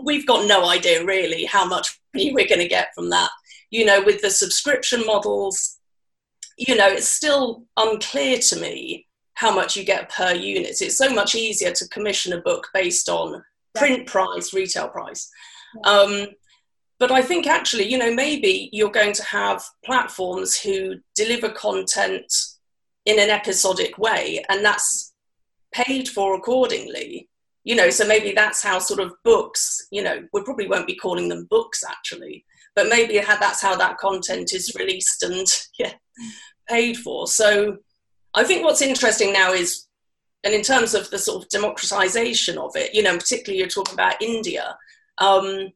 we've 0.03 0.27
got 0.27 0.47
no 0.47 0.69
idea 0.69 1.05
really 1.05 1.45
how 1.45 1.65
much 1.65 1.99
we're 2.13 2.47
going 2.47 2.59
to 2.59 2.67
get 2.67 2.89
from 2.95 3.09
that. 3.09 3.29
You 3.69 3.85
know, 3.85 4.01
with 4.01 4.21
the 4.21 4.29
subscription 4.29 5.05
models, 5.05 5.77
you 6.57 6.75
know, 6.75 6.87
it's 6.87 7.07
still 7.07 7.63
unclear 7.75 8.37
to 8.39 8.59
me 8.59 9.07
how 9.33 9.53
much 9.53 9.75
you 9.75 9.83
get 9.83 10.09
per 10.09 10.33
unit. 10.33 10.81
It's 10.81 10.97
so 10.97 11.09
much 11.09 11.35
easier 11.35 11.71
to 11.71 11.89
commission 11.89 12.33
a 12.33 12.41
book 12.41 12.67
based 12.73 13.07
on 13.09 13.43
print 13.75 14.07
price, 14.07 14.53
retail 14.53 14.87
price. 14.87 15.29
Um, 15.83 16.27
but 16.99 17.11
I 17.11 17.21
think 17.21 17.45
actually, 17.45 17.87
you 17.87 17.97
know, 17.97 18.13
maybe 18.13 18.69
you're 18.73 18.89
going 18.89 19.13
to 19.13 19.23
have 19.23 19.63
platforms 19.85 20.59
who 20.59 20.95
deliver 21.15 21.49
content 21.49 22.33
in 23.05 23.19
an 23.19 23.29
episodic 23.29 23.97
way, 23.97 24.43
and 24.49 24.65
that's 24.65 25.13
paid 25.71 26.09
for 26.09 26.35
accordingly 26.35 27.29
you 27.67 27.75
know 27.75 27.89
so 27.89 28.07
maybe 28.07 28.31
that's 28.31 28.63
how 28.63 28.79
sort 28.79 28.99
of 28.99 29.13
books 29.23 29.87
you 29.91 30.01
know 30.01 30.25
we 30.31 30.41
probably 30.43 30.67
won't 30.67 30.87
be 30.87 30.95
calling 30.95 31.27
them 31.27 31.47
books 31.49 31.83
actually 31.87 32.45
but 32.75 32.87
maybe 32.89 33.19
that's 33.19 33.61
how 33.61 33.75
that 33.75 33.97
content 33.97 34.53
is 34.53 34.73
released 34.79 35.23
and 35.23 35.47
yeah 35.79 35.93
paid 36.69 36.97
for. 36.97 37.27
So 37.27 37.77
i 38.33 38.43
think 38.43 38.63
what's 38.63 38.81
interesting 38.81 39.33
now 39.33 39.51
is 39.53 39.87
and 40.43 40.53
in 40.53 40.61
terms 40.61 40.93
of 40.93 41.09
the 41.09 41.19
sort 41.19 41.43
of 41.43 41.49
democratization 41.49 42.57
of 42.57 42.71
it 42.75 42.93
you 42.93 43.03
know 43.03 43.17
particularly 43.17 43.59
you're 43.59 43.67
talking 43.67 43.93
about 43.93 44.21
india 44.21 44.77
um, 45.19 45.69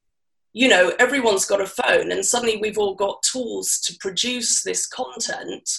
you 0.53 0.67
know 0.67 0.93
everyone's 0.99 1.45
got 1.45 1.61
a 1.61 1.65
phone 1.65 2.11
and 2.11 2.25
suddenly 2.25 2.57
we've 2.57 2.77
all 2.77 2.95
got 2.95 3.23
tools 3.23 3.79
to 3.85 3.95
produce 3.99 4.63
this 4.63 4.85
content 4.87 5.69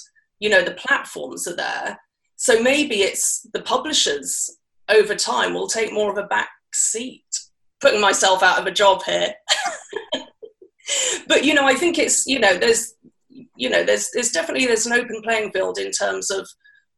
you 0.42 0.48
know 0.48 0.62
the 0.62 0.72
platforms 0.72 1.46
are 1.46 1.54
there. 1.54 2.00
So 2.36 2.60
maybe 2.60 3.02
it's 3.02 3.46
the 3.54 3.62
publishers 3.62 4.58
over 4.88 5.14
time 5.14 5.54
will 5.54 5.68
take 5.68 5.92
more 5.92 6.10
of 6.10 6.18
a 6.18 6.26
back 6.26 6.48
seat. 6.72 7.24
Putting 7.80 8.00
myself 8.00 8.42
out 8.42 8.60
of 8.60 8.66
a 8.66 8.70
job 8.70 9.02
here. 9.02 9.34
but 11.26 11.44
you 11.44 11.54
know, 11.54 11.66
I 11.66 11.74
think 11.74 11.98
it's 11.98 12.26
you 12.26 12.38
know, 12.38 12.56
there's 12.56 12.94
you 13.56 13.70
know, 13.70 13.82
there's 13.82 14.10
there's 14.12 14.30
definitely 14.30 14.66
there's 14.66 14.86
an 14.86 14.92
open 14.92 15.20
playing 15.22 15.50
field 15.52 15.78
in 15.78 15.90
terms 15.90 16.30
of 16.30 16.48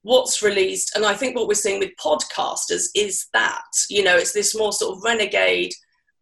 what's 0.03 0.43
released, 0.43 0.95
and 0.95 1.07
I 1.07 1.15
think 1.15 1.37
what 1.37 1.49
we're 1.49 1.55
seeing 1.55 1.79
with 1.79 1.97
podcasters 2.03 2.85
is 2.95 3.29
that 3.33 3.63
you 3.89 4.05
know, 4.05 4.17
it's 4.17 4.33
this 4.33 4.55
more 4.57 4.73
sort 4.73 4.97
of 4.97 5.05
renegade. 5.05 5.73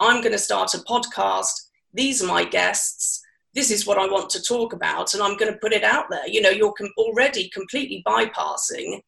I'm 0.01 0.21
going 0.21 0.33
to 0.33 0.39
start 0.39 0.75
a 0.75 0.79
podcast. 0.79 1.53
These 1.93 2.23
are 2.23 2.27
my 2.27 2.45
guests. 2.45 3.21
This 3.55 3.71
is 3.71 3.87
what 3.87 3.99
I 3.99 4.07
want 4.07 4.31
to 4.31 4.43
talk 4.43 4.73
about, 4.73 5.15
and 5.15 5.23
I'm 5.23 5.37
going 5.37 5.53
to 5.53 5.59
put 5.59 5.73
it 5.73 5.85
out 5.85 6.07
there. 6.11 6.27
You 6.27 6.41
know, 6.41 6.51
you're 6.51 6.73
com- 6.73 6.93
already 6.97 7.51
completely 7.51 8.03
bypassing 8.07 9.01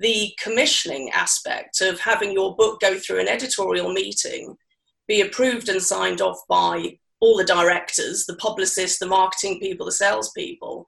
the 0.00 0.32
commissioning 0.40 1.10
aspect 1.10 1.80
of 1.80 2.00
having 2.00 2.32
your 2.32 2.54
book 2.54 2.80
go 2.80 2.98
through 2.98 3.20
an 3.20 3.28
editorial 3.28 3.92
meeting, 3.92 4.56
be 5.06 5.20
approved 5.20 5.68
and 5.68 5.82
signed 5.82 6.20
off 6.20 6.38
by 6.48 6.98
all 7.20 7.36
the 7.36 7.44
directors, 7.44 8.26
the 8.26 8.36
publicists, 8.36 8.98
the 8.98 9.06
marketing 9.06 9.58
people, 9.60 9.86
the 9.86 9.92
salespeople. 9.92 10.86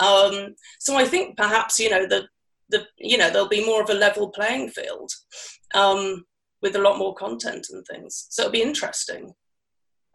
Um, 0.00 0.54
so 0.78 0.96
I 0.96 1.04
think 1.04 1.36
perhaps 1.36 1.78
you 1.78 1.90
know 1.90 2.06
the 2.06 2.26
the 2.68 2.86
you 2.98 3.16
know 3.16 3.30
there'll 3.30 3.48
be 3.48 3.64
more 3.64 3.82
of 3.82 3.90
a 3.90 3.94
level 3.94 4.30
playing 4.30 4.70
field 4.70 5.10
um, 5.74 6.24
with 6.62 6.76
a 6.76 6.80
lot 6.80 6.98
more 6.98 7.14
content 7.14 7.68
and 7.70 7.84
things. 7.86 8.26
So 8.30 8.42
it'll 8.42 8.52
be 8.52 8.62
interesting. 8.62 9.34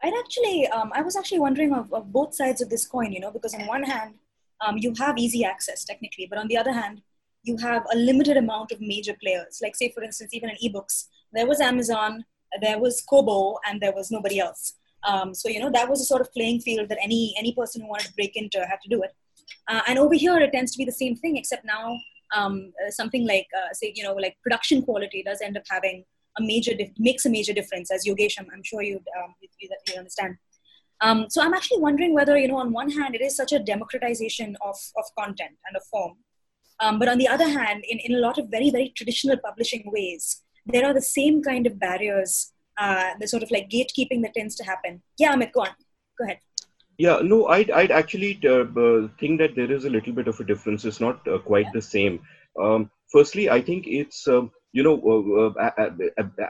I'd 0.04 0.14
actually, 0.20 0.68
um, 0.68 0.92
I 0.94 1.02
was 1.02 1.16
actually 1.16 1.40
wondering 1.40 1.74
of, 1.74 1.92
of, 1.92 2.12
both 2.12 2.36
sides 2.36 2.62
of 2.62 2.70
this 2.70 2.86
coin, 2.86 3.12
you 3.12 3.20
know, 3.20 3.32
because 3.32 3.56
on 3.56 3.66
one 3.66 3.82
hand, 3.82 4.16
um, 4.62 4.78
you 4.78 4.94
have 5.00 5.18
easy 5.18 5.44
access 5.44 5.84
technically, 5.84 6.28
but 6.30 6.38
on 6.38 6.48
the 6.48 6.58
other 6.58 6.74
hand, 6.74 7.02
you 7.46 7.58
have 7.58 7.84
a 7.94 7.98
limited 8.10 8.38
amount 8.38 8.72
of 8.72 8.80
major 8.82 9.16
players. 9.22 9.60
Like, 9.62 9.76
say, 9.76 9.92
for 9.96 10.04
instance, 10.04 10.34
even 10.34 10.50
in 10.50 10.58
ebooks, 10.66 11.06
there 11.32 11.48
was 11.48 11.60
Amazon, 11.62 12.26
there 12.62 12.80
was 12.80 13.04
Kobo, 13.10 13.58
and 13.68 13.82
there 13.82 13.94
was 14.00 14.12
nobody 14.12 14.40
else. 14.40 14.74
Um, 15.08 15.34
so, 15.40 15.50
you 15.50 15.60
know, 15.60 15.72
that 15.72 15.90
was 15.90 16.02
a 16.02 16.06
sort 16.06 16.22
of 16.22 16.34
playing 16.34 16.62
field 16.62 16.90
that 16.90 16.98
any, 17.02 17.36
any 17.38 17.54
person 17.54 17.82
who 17.82 17.90
wanted 17.90 18.08
to 18.08 18.14
break 18.14 18.36
into 18.36 18.60
had 18.60 18.82
to 18.84 18.90
do 18.90 19.04
it. 19.04 19.14
Uh, 19.68 19.82
and 19.88 20.00
over 20.00 20.16
here, 20.16 20.38
it 20.40 20.52
tends 20.52 20.72
to 20.72 20.78
be 20.78 20.86
the 20.86 20.92
same 21.04 21.16
thing, 21.16 21.38
except 21.38 21.64
now 21.66 21.98
um, 22.36 22.74
uh, 22.86 22.90
something 22.90 23.28
like, 23.28 23.48
uh, 23.56 23.72
say, 23.74 23.94
you 23.96 24.04
know, 24.04 24.14
like 24.14 24.36
production 24.42 24.82
quality 24.82 25.22
does 25.24 25.42
end 25.42 25.58
up 25.58 25.64
having 25.70 26.04
a 26.40 26.42
major, 26.42 26.74
dif- 26.74 26.98
makes 26.98 27.26
a 27.26 27.30
major 27.30 27.54
difference, 27.54 27.92
as 27.92 28.06
Yogesh, 28.06 28.36
I'm, 28.40 28.48
I'm 28.54 28.64
sure 28.64 28.82
you, 28.82 29.00
um, 29.24 29.36
you, 29.42 29.70
you 29.88 29.98
understand. 29.98 30.36
Um, 31.02 31.28
so 31.30 31.42
I'm 31.44 31.54
actually 31.54 31.82
wondering 31.82 32.14
whether, 32.14 32.38
you 32.38 32.48
know, 32.48 32.58
on 32.58 32.72
one 32.72 32.90
hand, 32.90 33.16
it 33.16 33.22
is 33.22 33.36
such 33.36 33.52
a 33.52 33.60
democratization 33.60 34.58
of, 34.62 34.76
of 34.98 35.04
content 35.18 35.58
and 35.68 35.76
of 35.76 35.84
form. 35.92 36.14
Um, 36.80 37.00
but 37.00 37.08
on 37.08 37.18
the 37.18 37.28
other 37.28 37.48
hand, 37.48 37.84
in, 37.88 38.00
in 38.00 38.16
a 38.16 38.20
lot 38.20 38.38
of 38.38 38.50
very, 38.50 38.70
very 38.70 38.90
traditional 38.96 39.38
publishing 39.38 39.84
ways, 39.86 40.42
there 40.66 40.86
are 40.86 40.94
the 40.94 41.02
same 41.02 41.42
kind 41.42 41.68
of 41.68 41.80
barriers, 41.80 42.52
uh, 42.78 43.12
the 43.20 43.28
sort 43.28 43.44
of 43.44 43.52
like 43.52 43.70
gatekeeping 43.70 44.22
that 44.24 44.34
tends 44.36 44.56
to 44.56 44.64
happen. 44.64 45.02
Yeah, 45.18 45.36
Amit, 45.36 45.54
go 45.54 45.62
on. 45.62 45.70
Go 46.18 46.26
ahead. 46.26 46.40
Yeah, 46.98 47.20
no, 47.22 47.48
I'd, 47.48 47.72
I'd 47.72 47.92
actually 47.92 48.40
uh, 48.48 49.08
think 49.20 49.40
that 49.40 49.56
there 49.56 49.72
is 49.72 49.86
a 49.86 49.90
little 49.90 50.14
bit 50.14 50.28
of 50.28 50.40
a 50.40 50.44
difference. 50.44 50.86
It's 50.86 51.02
not 51.02 51.26
uh, 51.28 51.40
quite 51.40 51.66
yeah. 51.66 51.72
the 51.74 51.82
same. 51.82 52.22
Um, 52.62 52.90
firstly, 53.12 53.50
I 53.50 53.62
think 53.62 53.86
it's, 53.88 54.28
um, 54.28 54.52
you 54.72 54.84
know, 54.84 55.54
uh, 55.60 55.70
uh, 55.78 55.90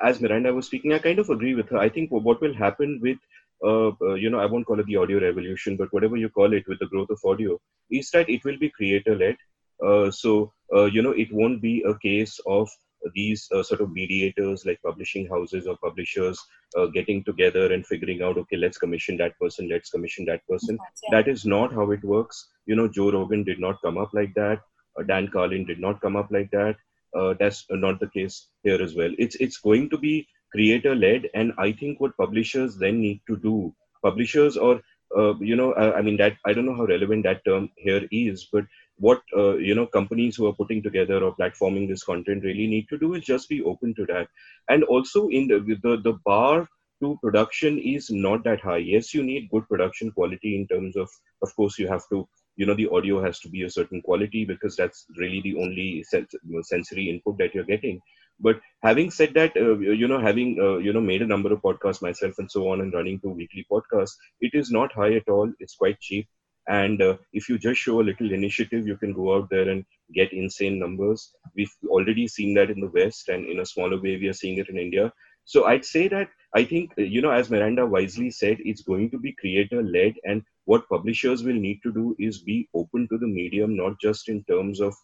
as 0.04 0.22
Miranda 0.22 0.54
was 0.54 0.68
speaking, 0.68 0.94
I 0.94 1.00
kind 1.00 1.20
of 1.20 1.30
agree 1.30 1.56
with 1.56 1.70
her. 1.70 1.78
I 1.78 1.90
think 1.90 2.12
what 2.12 2.42
will 2.42 2.54
happen 2.54 3.00
with 3.02 3.18
uh, 3.64 3.92
uh, 4.02 4.14
you 4.16 4.30
know, 4.30 4.40
I 4.40 4.46
won't 4.46 4.66
call 4.66 4.80
it 4.80 4.86
the 4.86 4.98
audio 4.98 5.20
revolution, 5.20 5.78
but 5.78 5.92
whatever 5.92 6.18
you 6.18 6.30
call 6.30 6.54
it 6.54 6.68
with 6.68 6.80
the 6.80 6.88
growth 6.88 7.10
of 7.10 7.20
audio, 7.26 7.60
is 7.90 8.10
that 8.12 8.30
it 8.30 8.44
will 8.44 8.58
be 8.58 8.70
creator 8.70 9.16
led. 9.16 9.38
Uh, 9.84 10.12
so, 10.12 10.54
uh, 10.74 10.86
you 10.86 11.02
know, 11.02 11.12
it 11.12 11.32
won't 11.32 11.62
be 11.62 11.84
a 11.84 11.98
case 12.00 12.40
of 12.46 12.70
these 13.14 13.48
uh, 13.54 13.62
sort 13.62 13.82
of 13.82 13.92
mediators 13.92 14.66
like 14.66 14.82
publishing 14.84 15.28
houses 15.28 15.68
or 15.68 15.78
publishers 15.78 16.40
uh, 16.78 16.88
getting 16.88 17.24
together 17.24 17.72
and 17.72 17.86
figuring 17.86 18.22
out 18.24 18.38
okay 18.38 18.58
let's 18.58 18.78
commission 18.78 19.16
that 19.18 19.38
person 19.40 19.70
let's 19.70 19.90
commission 19.90 20.26
that 20.26 20.42
person. 20.48 20.78
Yeah. 21.04 21.20
that 21.20 21.28
is 21.28 21.46
not 21.46 21.74
how 21.74 21.92
it 21.92 22.04
works. 22.04 22.50
You 22.66 22.76
know 22.76 22.88
joe 22.88 23.12
rogan 23.12 23.44
did 23.44 23.60
not 23.60 23.82
come 23.84 23.98
up 23.98 24.10
like 24.14 24.34
that. 24.36 24.62
Uh, 25.00 25.04
dan 25.04 25.28
carlin 25.28 25.66
did 25.66 25.80
not 25.80 26.02
come 26.02 26.16
up 26.16 26.32
like 26.32 26.50
that. 26.52 26.76
Uh, 27.16 27.34
that's 27.40 27.66
not 27.70 28.00
the 28.00 28.10
case 28.10 28.48
here 28.64 28.82
as 28.82 28.96
well. 28.96 29.12
It's 29.20 29.36
it's 29.36 29.58
going 29.58 29.90
to 29.92 29.98
be 29.98 30.28
creator 30.52 30.96
led 30.96 31.28
and 31.34 31.52
i 31.58 31.70
think 31.70 32.00
what 32.00 32.16
publishers 32.16 32.78
then 32.78 33.02
need 33.02 33.20
to 33.28 33.36
do 33.36 33.76
publishers 34.02 34.56
or 34.56 34.80
uh, 35.16 35.34
you 35.40 35.56
know, 35.56 35.74
I, 35.74 35.98
I, 35.98 36.02
mean 36.02 36.18
that 36.18 36.36
I 36.46 36.54
don't 36.54 36.66
know 36.66 36.76
how 36.76 36.86
relevant 36.86 37.24
that 37.24 37.46
term 37.46 37.70
here 37.78 38.08
is, 38.12 38.48
but 38.52 38.66
what 38.98 39.22
uh, 39.36 39.56
you 39.58 39.76
know 39.76 39.86
companies 39.86 40.36
who 40.36 40.48
are 40.48 40.54
putting 40.54 40.82
together 40.82 41.24
or 41.24 41.36
platforming 41.36 41.88
this 41.88 42.04
content 42.04 42.44
really 42.44 42.68
need 42.68 42.88
to 42.90 42.98
do 42.98 43.14
is 43.14 43.24
just 43.24 43.50
be 43.50 43.62
open 43.64 43.94
to 43.96 44.06
that, 44.08 44.28
and 44.70 44.84
also 44.86 45.28
in 45.30 45.48
the 45.48 45.60
the, 45.84 45.98
the 45.98 46.14
bar 46.26 46.68
to 47.02 47.18
production 47.22 47.78
is 47.78 48.10
not 48.10 48.44
that 48.44 48.62
high. 48.62 48.78
Yes, 48.78 49.14
you 49.14 49.24
need 49.24 49.50
good 49.50 49.68
production 49.68 50.12
quality 50.12 50.56
in 50.56 50.68
terms 50.68 50.96
of, 50.96 51.10
of 51.42 51.54
course, 51.56 51.78
you 51.78 51.88
have 51.88 52.04
to 52.10 52.28
you 52.56 52.66
know 52.66 52.74
the 52.74 52.88
audio 52.90 53.22
has 53.22 53.40
to 53.40 53.50
be 53.50 53.64
a 53.64 53.70
certain 53.70 54.02
quality 54.02 54.46
because 54.46 54.76
that's 54.78 55.06
really 55.18 55.42
the 55.42 55.58
only 55.58 56.04
sens- 56.04 56.36
sensory 56.62 57.10
input 57.10 57.38
that 57.38 57.54
you're 57.54 57.72
getting. 57.76 58.00
But 58.40 58.60
having 58.82 59.12
said 59.12 59.34
that 59.34 59.56
uh, 59.58 59.78
you 59.78 60.08
know 60.08 60.20
having 60.20 60.58
uh, 60.60 60.78
you 60.78 60.94
know 60.94 61.02
made 61.02 61.22
a 61.22 61.28
number 61.34 61.52
of 61.52 61.62
podcasts 61.62 62.02
myself 62.02 62.36
and 62.38 62.50
so 62.50 62.70
on 62.70 62.82
and 62.82 62.94
running 62.94 63.20
two 63.20 63.32
weekly 63.32 63.66
podcasts 63.72 64.16
it 64.40 64.54
is 64.54 64.72
not 64.72 64.94
high 64.94 65.14
at 65.16 65.28
all. 65.28 65.52
It's 65.60 65.76
quite 65.76 66.00
cheap 66.00 66.28
and 66.68 67.02
uh, 67.02 67.16
if 67.34 67.48
you 67.50 67.58
just 67.58 67.80
show 67.80 68.02
a 68.02 68.08
little 68.10 68.32
initiative 68.32 68.88
you 68.88 68.98
can 68.98 69.14
go 69.14 69.36
out 69.36 69.50
there 69.50 69.70
and 69.70 69.86
get 70.14 70.34
insane 70.34 70.80
numbers. 70.80 71.32
We've 71.56 71.76
already 71.88 72.28
seen 72.28 72.54
that 72.56 72.70
in 72.70 72.80
the 72.80 72.90
west 72.90 73.30
and 73.30 73.46
in 73.46 73.60
a 73.60 73.66
smaller 73.66 74.00
way 74.02 74.18
we 74.18 74.28
are 74.28 74.34
seeing 74.34 74.58
it 74.58 74.70
in 74.70 74.78
india. 74.78 75.12
So 75.48 75.66
i'd 75.66 75.86
say 75.86 76.08
that 76.08 76.30
i 76.56 76.64
think 76.64 76.92
you 76.98 77.22
know 77.22 77.32
as 77.32 77.50
miranda 77.52 77.86
wisely 77.86 78.30
said 78.32 78.58
it's 78.60 78.82
going 78.82 79.12
to 79.12 79.20
be 79.26 79.36
creator 79.42 79.82
led 79.84 80.16
and 80.24 80.42
what 80.66 80.90
publishers 80.90 81.44
will 81.44 81.60
need 81.66 81.82
to 81.84 81.92
do 81.94 82.16
is 82.18 82.42
be 82.42 82.68
open 82.74 83.08
to 83.10 83.18
the 83.20 83.28
medium 83.28 83.76
not 83.78 84.00
just 84.00 84.28
in 84.28 84.44
terms 84.46 84.82
of 84.82 84.96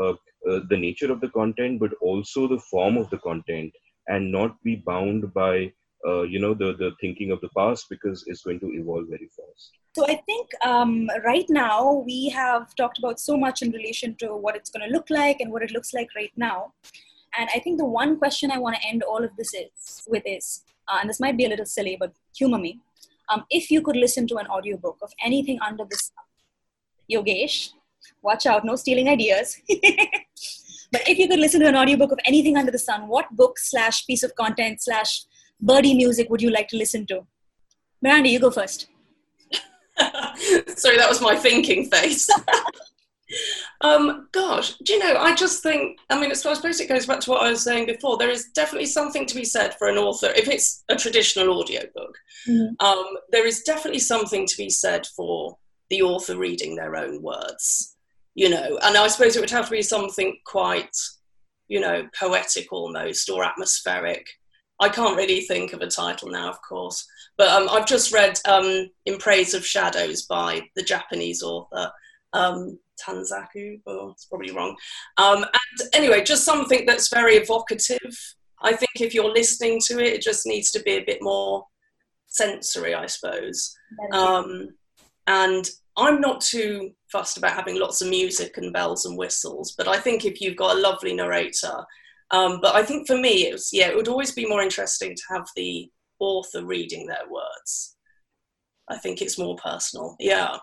uh, 0.00 0.14
uh, 0.48 0.60
the 0.70 0.76
nature 0.86 1.12
of 1.12 1.20
the 1.20 1.28
content 1.28 1.78
but 1.80 1.92
also 2.00 2.46
the 2.48 2.62
form 2.70 2.96
of 2.96 3.10
the 3.10 3.18
content 3.18 3.72
and 4.08 4.32
not 4.32 4.56
be 4.62 4.76
bound 4.76 5.32
by 5.34 5.70
uh, 6.06 6.22
you 6.22 6.40
know 6.40 6.54
the 6.54 6.72
the 6.78 6.92
thinking 7.00 7.30
of 7.30 7.40
the 7.40 7.48
past 7.56 7.86
because 7.90 8.24
it's 8.26 8.42
going 8.42 8.60
to 8.60 8.72
evolve 8.72 9.06
very 9.08 9.28
fast. 9.36 9.72
So 9.96 10.06
i 10.06 10.16
think 10.26 10.48
um, 10.64 11.10
right 11.24 11.48
now 11.48 12.04
we 12.06 12.28
have 12.30 12.74
talked 12.74 12.98
about 12.98 13.20
so 13.20 13.36
much 13.36 13.62
in 13.62 13.70
relation 13.70 14.14
to 14.20 14.36
what 14.36 14.56
it's 14.56 14.70
going 14.70 14.86
to 14.88 14.92
look 14.96 15.10
like 15.10 15.40
and 15.40 15.52
what 15.52 15.62
it 15.62 15.72
looks 15.72 15.92
like 15.92 16.08
right 16.16 16.32
now. 16.36 16.72
And 17.38 17.48
i 17.54 17.58
think 17.60 17.78
the 17.78 17.90
one 18.02 18.18
question 18.18 18.50
i 18.50 18.58
want 18.58 18.76
to 18.76 18.86
end 18.86 19.02
all 19.02 19.24
of 19.24 19.36
this 19.36 19.52
is 19.54 20.02
with 20.08 20.24
is 20.26 20.62
uh, 20.88 20.98
and 21.00 21.10
this 21.10 21.20
might 21.20 21.36
be 21.36 21.44
a 21.44 21.48
little 21.48 21.66
silly 21.66 21.96
but 21.98 22.12
humor 22.36 22.58
me. 22.58 22.80
Um, 23.28 23.44
if 23.50 23.70
you 23.70 23.80
could 23.80 23.96
listen 23.96 24.26
to 24.28 24.36
an 24.38 24.46
audiobook 24.48 24.98
of 25.02 25.12
anything 25.24 25.58
under 25.66 25.84
the 25.84 25.96
sun, 25.96 26.24
Yogesh, 27.12 27.70
watch 28.22 28.46
out, 28.46 28.64
no 28.64 28.76
stealing 28.76 29.08
ideas. 29.08 29.60
but 30.92 31.08
if 31.08 31.18
you 31.18 31.28
could 31.28 31.38
listen 31.38 31.60
to 31.60 31.68
an 31.68 31.76
audiobook 31.76 32.10
of 32.10 32.18
anything 32.24 32.56
under 32.56 32.72
the 32.72 32.78
sun, 32.78 33.06
what 33.06 33.30
book 33.36 33.58
slash 33.58 34.04
piece 34.06 34.24
of 34.24 34.34
content 34.34 34.82
slash 34.82 35.24
birdie 35.60 35.94
music 35.94 36.30
would 36.30 36.42
you 36.42 36.50
like 36.50 36.68
to 36.68 36.76
listen 36.76 37.06
to? 37.06 37.26
Miranda, 38.02 38.28
you 38.28 38.40
go 38.40 38.50
first. 38.50 38.88
Sorry, 40.76 40.96
that 40.96 41.08
was 41.08 41.20
my 41.20 41.36
thinking 41.36 41.90
face. 41.90 42.28
Um, 43.82 44.28
gosh, 44.32 44.76
do 44.78 44.92
you 44.92 44.98
know, 44.98 45.16
I 45.16 45.34
just 45.34 45.62
think, 45.62 45.98
I 46.10 46.20
mean, 46.20 46.30
I 46.30 46.34
suppose 46.34 46.80
it 46.80 46.88
goes 46.88 47.06
back 47.06 47.20
to 47.20 47.30
what 47.30 47.42
I 47.42 47.50
was 47.50 47.62
saying 47.62 47.86
before. 47.86 48.18
There 48.18 48.30
is 48.30 48.48
definitely 48.54 48.86
something 48.86 49.24
to 49.26 49.34
be 49.34 49.44
said 49.44 49.74
for 49.78 49.88
an 49.88 49.96
author, 49.96 50.28
if 50.36 50.48
it's 50.48 50.84
a 50.88 50.96
traditional 50.96 51.58
audiobook, 51.58 52.18
mm-hmm. 52.46 52.84
um, 52.84 53.06
there 53.30 53.46
is 53.46 53.62
definitely 53.62 54.00
something 54.00 54.46
to 54.46 54.56
be 54.56 54.68
said 54.68 55.06
for 55.16 55.56
the 55.88 56.02
author 56.02 56.36
reading 56.36 56.76
their 56.76 56.96
own 56.96 57.22
words, 57.22 57.96
you 58.34 58.50
know, 58.50 58.78
and 58.82 58.96
I 58.96 59.08
suppose 59.08 59.36
it 59.36 59.40
would 59.40 59.50
have 59.50 59.66
to 59.66 59.70
be 59.70 59.82
something 59.82 60.36
quite, 60.44 60.96
you 61.68 61.80
know, 61.80 62.06
poetic 62.18 62.72
almost 62.72 63.30
or 63.30 63.44
atmospheric. 63.44 64.26
I 64.80 64.88
can't 64.88 65.16
really 65.16 65.42
think 65.42 65.72
of 65.72 65.82
a 65.82 65.86
title 65.86 66.30
now, 66.30 66.48
of 66.48 66.60
course, 66.62 67.06
but 67.36 67.48
um, 67.48 67.68
I've 67.70 67.86
just 67.86 68.12
read 68.12 68.38
um, 68.48 68.88
In 69.04 69.18
Praise 69.18 69.52
of 69.52 69.66
Shadows 69.66 70.22
by 70.22 70.62
the 70.74 70.82
Japanese 70.82 71.42
author. 71.42 71.92
Um, 72.32 72.78
Tanzaku, 73.00 73.80
oh, 73.86 74.10
it's 74.10 74.26
probably 74.26 74.52
wrong. 74.52 74.76
Um, 75.16 75.44
and 75.44 75.88
anyway, 75.94 76.22
just 76.22 76.44
something 76.44 76.86
that's 76.86 77.08
very 77.08 77.34
evocative. 77.34 78.16
I 78.62 78.72
think 78.72 78.90
if 79.00 79.14
you're 79.14 79.32
listening 79.32 79.80
to 79.86 79.98
it, 79.98 80.14
it 80.14 80.22
just 80.22 80.46
needs 80.46 80.70
to 80.72 80.82
be 80.82 80.92
a 80.92 81.04
bit 81.04 81.18
more 81.20 81.64
sensory, 82.26 82.94
I 82.94 83.06
suppose. 83.06 83.74
Um, 84.12 84.68
and 85.26 85.68
I'm 85.96 86.20
not 86.20 86.40
too 86.40 86.92
fussed 87.10 87.36
about 87.36 87.52
having 87.52 87.78
lots 87.78 88.00
of 88.00 88.08
music 88.08 88.56
and 88.56 88.72
bells 88.72 89.04
and 89.04 89.18
whistles, 89.18 89.74
but 89.76 89.88
I 89.88 89.98
think 89.98 90.24
if 90.24 90.40
you've 90.40 90.56
got 90.56 90.76
a 90.76 90.80
lovely 90.80 91.14
narrator, 91.14 91.84
um, 92.30 92.60
but 92.60 92.74
I 92.74 92.82
think 92.82 93.06
for 93.06 93.16
me, 93.16 93.46
it 93.48 93.52
was 93.52 93.70
yeah, 93.72 93.88
it 93.88 93.96
would 93.96 94.08
always 94.08 94.32
be 94.32 94.46
more 94.46 94.62
interesting 94.62 95.14
to 95.14 95.22
have 95.30 95.46
the 95.56 95.90
author 96.18 96.64
reading 96.64 97.06
their 97.06 97.28
words. 97.30 97.96
I 98.88 98.98
think 98.98 99.22
it's 99.22 99.38
more 99.38 99.56
personal. 99.56 100.16
Yeah. 100.18 100.56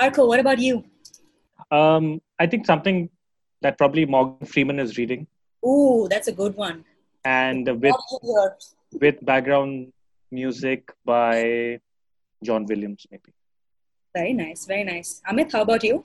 Arko, 0.00 0.26
what 0.26 0.40
about 0.40 0.58
you? 0.58 0.84
Um, 1.70 2.20
I 2.38 2.46
think 2.46 2.66
something 2.66 3.08
that 3.62 3.78
probably 3.78 4.04
Morgan 4.04 4.46
Freeman 4.46 4.78
is 4.78 4.98
reading. 4.98 5.26
Ooh, 5.66 6.06
that's 6.10 6.28
a 6.28 6.32
good 6.32 6.54
one. 6.56 6.84
And 7.24 7.66
with 7.80 7.94
with 8.92 9.24
background 9.24 9.92
music 10.30 10.92
by 11.04 11.80
John 12.42 12.66
Williams, 12.66 13.06
maybe. 13.10 13.32
Very 14.14 14.32
nice, 14.32 14.66
very 14.66 14.84
nice. 14.84 15.22
Amit, 15.28 15.52
how 15.52 15.62
about 15.62 15.82
you? 15.82 16.04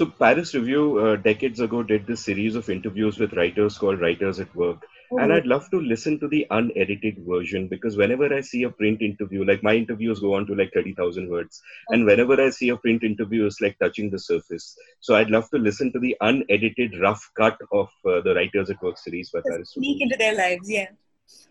So 0.00 0.06
Paris 0.06 0.54
Review 0.54 0.98
uh, 0.98 1.16
decades 1.16 1.60
ago 1.60 1.82
did 1.82 2.06
this 2.06 2.24
series 2.24 2.54
of 2.54 2.70
interviews 2.70 3.18
with 3.18 3.34
writers 3.34 3.76
called 3.76 4.00
Writers 4.00 4.40
at 4.40 4.56
Work, 4.56 4.86
and 5.10 5.30
I'd 5.30 5.44
love 5.44 5.68
to 5.72 5.78
listen 5.78 6.18
to 6.20 6.26
the 6.26 6.46
unedited 6.50 7.18
version 7.28 7.68
because 7.68 7.98
whenever 7.98 8.34
I 8.34 8.40
see 8.40 8.62
a 8.62 8.70
print 8.70 9.02
interview, 9.02 9.44
like 9.44 9.62
my 9.62 9.74
interviews 9.74 10.20
go 10.20 10.36
on 10.36 10.46
to 10.46 10.54
like 10.54 10.72
30,000 10.72 11.28
words. 11.28 11.60
And 11.90 12.06
whenever 12.06 12.40
I 12.40 12.48
see 12.48 12.70
a 12.70 12.78
print 12.78 13.04
interview, 13.04 13.44
it's 13.44 13.60
like 13.60 13.78
touching 13.78 14.08
the 14.08 14.18
surface. 14.18 14.74
So 15.00 15.16
I'd 15.16 15.28
love 15.28 15.50
to 15.50 15.58
listen 15.58 15.92
to 15.92 15.98
the 15.98 16.16
unedited 16.22 16.98
rough 16.98 17.30
cut 17.36 17.58
of 17.70 17.90
uh, 18.06 18.22
the 18.22 18.34
Writers 18.34 18.70
at 18.70 18.82
Work 18.82 18.96
series 18.96 19.28
by 19.28 19.40
Paris. 19.46 19.72
Sneak 19.74 20.00
into 20.00 20.16
their 20.16 20.34
lives, 20.34 20.70
yeah. 20.70 20.86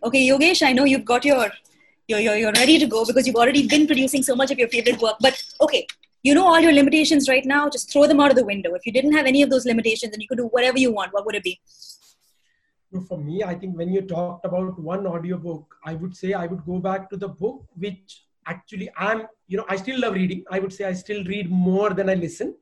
Okay, 0.04 0.28
Yogesh, 0.28 0.66
I 0.66 0.74
know 0.74 0.86
you've 0.86 1.06
got 1.06 1.24
your, 1.24 1.52
you're, 2.08 2.20
you're, 2.20 2.38
you're 2.38 2.54
ready 2.54 2.80
to 2.80 2.88
go 2.88 3.06
because 3.06 3.28
you've 3.28 3.36
already 3.36 3.68
been 3.68 3.86
producing 3.86 4.24
so 4.24 4.36
much 4.36 4.50
of 4.50 4.58
your 4.58 4.70
favorite 4.70 5.00
work. 5.00 5.18
But 5.20 5.40
okay, 5.62 5.86
you 6.24 6.34
know 6.34 6.48
all 6.48 6.60
your 6.60 6.74
limitations 6.74 7.30
right 7.30 7.46
now, 7.46 7.70
just 7.70 7.92
throw 7.92 8.08
them 8.08 8.20
out 8.20 8.30
of 8.30 8.38
the 8.38 8.46
window. 8.46 8.74
If 8.74 8.86
you 8.86 8.92
didn't 8.92 9.14
have 9.14 9.26
any 9.26 9.42
of 9.42 9.50
those 9.50 9.66
limitations 9.66 10.14
and 10.14 10.22
you 10.22 10.28
could 10.28 10.38
do 10.38 10.48
whatever 10.48 10.78
you 10.78 10.92
want, 10.92 11.14
what 11.14 11.26
would 11.26 11.36
it 11.36 11.44
be? 11.44 11.60
for 13.08 13.20
me, 13.20 13.44
I 13.44 13.54
think 13.54 13.78
when 13.78 13.94
you 13.94 14.02
talked 14.02 14.46
about 14.46 14.80
one 14.80 15.06
audiobook, 15.06 15.76
I 15.86 15.94
would 15.94 16.16
say 16.16 16.34
I 16.34 16.48
would 16.48 16.66
go 16.66 16.80
back 16.80 17.10
to 17.12 17.18
the 17.18 17.28
book 17.28 17.66
which 17.76 18.24
actually 18.48 18.90
I'm, 18.98 19.28
you 19.48 19.58
know, 19.58 19.66
I 19.70 19.76
still 19.76 20.00
love 20.00 20.16
reading. 20.16 20.44
I 20.50 20.60
would 20.60 20.74
say 20.74 20.86
I 20.86 20.94
still 20.94 21.24
read 21.26 21.52
more 21.52 21.92
than 21.92 22.10
I 22.10 22.16
listen. 22.16 22.56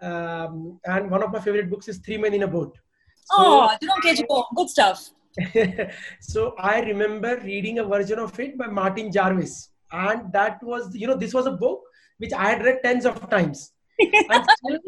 Um, 0.00 0.80
and 0.84 1.10
one 1.10 1.22
of 1.22 1.32
my 1.32 1.40
favorite 1.40 1.70
books 1.70 1.88
is 1.88 1.98
Three 1.98 2.18
Men 2.18 2.34
in 2.34 2.42
a 2.42 2.48
Boat. 2.48 2.76
So, 3.24 3.36
oh, 3.38 3.70
don't 3.80 4.02
get 4.02 4.18
you 4.18 4.26
good 4.54 4.68
stuff. 4.68 5.10
so 6.20 6.54
I 6.58 6.80
remember 6.80 7.40
reading 7.42 7.78
a 7.78 7.84
version 7.84 8.18
of 8.18 8.38
it 8.38 8.58
by 8.58 8.66
Martin 8.66 9.10
Jarvis, 9.10 9.70
and 9.90 10.30
that 10.32 10.62
was, 10.62 10.94
you 10.94 11.06
know, 11.06 11.16
this 11.16 11.32
was 11.32 11.46
a 11.46 11.52
book 11.52 11.82
which 12.22 12.32
I 12.32 12.50
had 12.50 12.64
read 12.64 12.78
tens 12.84 13.04
of 13.04 13.28
times. 13.28 13.72
and 13.98 14.46
still, 14.56 14.78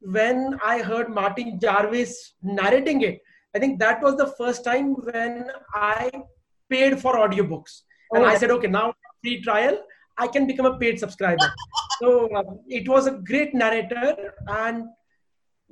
when 0.00 0.58
I 0.64 0.80
heard 0.80 1.10
Martin 1.10 1.58
Jarvis 1.60 2.34
narrating 2.42 3.02
it, 3.02 3.20
I 3.54 3.58
think 3.58 3.78
that 3.80 4.02
was 4.02 4.16
the 4.16 4.28
first 4.38 4.64
time 4.64 4.94
when 4.94 5.50
I 5.74 6.10
paid 6.70 6.98
for 7.00 7.14
audiobooks. 7.14 7.82
And 8.12 8.24
oh, 8.24 8.26
I 8.26 8.36
said, 8.38 8.50
okay, 8.52 8.68
now 8.68 8.94
free 9.22 9.42
trial, 9.42 9.78
I 10.16 10.28
can 10.28 10.46
become 10.46 10.66
a 10.66 10.78
paid 10.78 10.98
subscriber. 10.98 11.52
so 12.00 12.34
uh, 12.34 12.42
it 12.66 12.88
was 12.88 13.06
a 13.06 13.12
great 13.12 13.54
narrator 13.54 14.34
and 14.48 14.84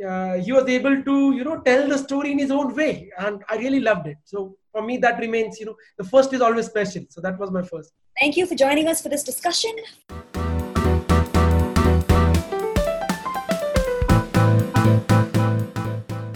uh, 0.07 0.35
he 0.35 0.53
was 0.53 0.69
able 0.69 1.03
to, 1.03 1.33
you 1.35 1.45
know, 1.45 1.61
tell 1.61 1.89
the 1.89 1.97
story 1.97 2.33
in 2.33 2.39
his 2.39 2.51
own 2.51 2.75
way. 2.75 3.11
And 3.19 3.43
I 3.49 3.57
really 3.57 3.81
loved 3.81 4.07
it. 4.07 4.19
So 4.25 4.57
for 4.73 4.83
me, 4.83 4.99
that 4.99 5.19
remains, 5.19 5.59
you 5.59 5.67
know, 5.67 5.77
the 5.97 6.05
first 6.05 6.35
is 6.35 6.43
always 6.43 6.67
special. 6.67 7.05
So 7.09 7.23
that 7.23 7.39
was 7.39 7.51
my 7.51 7.63
first. 7.63 7.93
Thank 8.21 8.37
you 8.37 8.47
for 8.47 8.55
joining 8.55 8.89
us 8.89 9.03
for 9.03 9.09
this 9.09 9.23
discussion. 9.23 9.75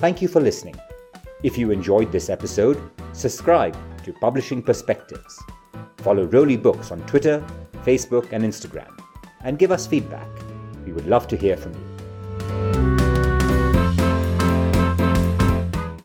Thank 0.00 0.22
you 0.22 0.28
for 0.28 0.40
listening. 0.40 0.76
If 1.42 1.58
you 1.58 1.70
enjoyed 1.70 2.10
this 2.10 2.30
episode, 2.30 2.80
subscribe 3.12 3.76
to 4.04 4.14
Publishing 4.14 4.62
Perspectives. 4.62 5.38
Follow 5.98 6.26
Roli 6.26 6.56
Books 6.56 6.90
on 6.90 7.00
Twitter, 7.00 7.44
Facebook, 7.84 8.32
and 8.32 8.42
Instagram, 8.42 8.98
and 9.44 9.58
give 9.58 9.70
us 9.70 9.86
feedback. 9.86 10.28
We 10.86 10.92
would 10.92 11.06
love 11.06 11.28
to 11.28 11.36
hear 11.36 11.54
from 11.54 11.74
you. 11.74 12.69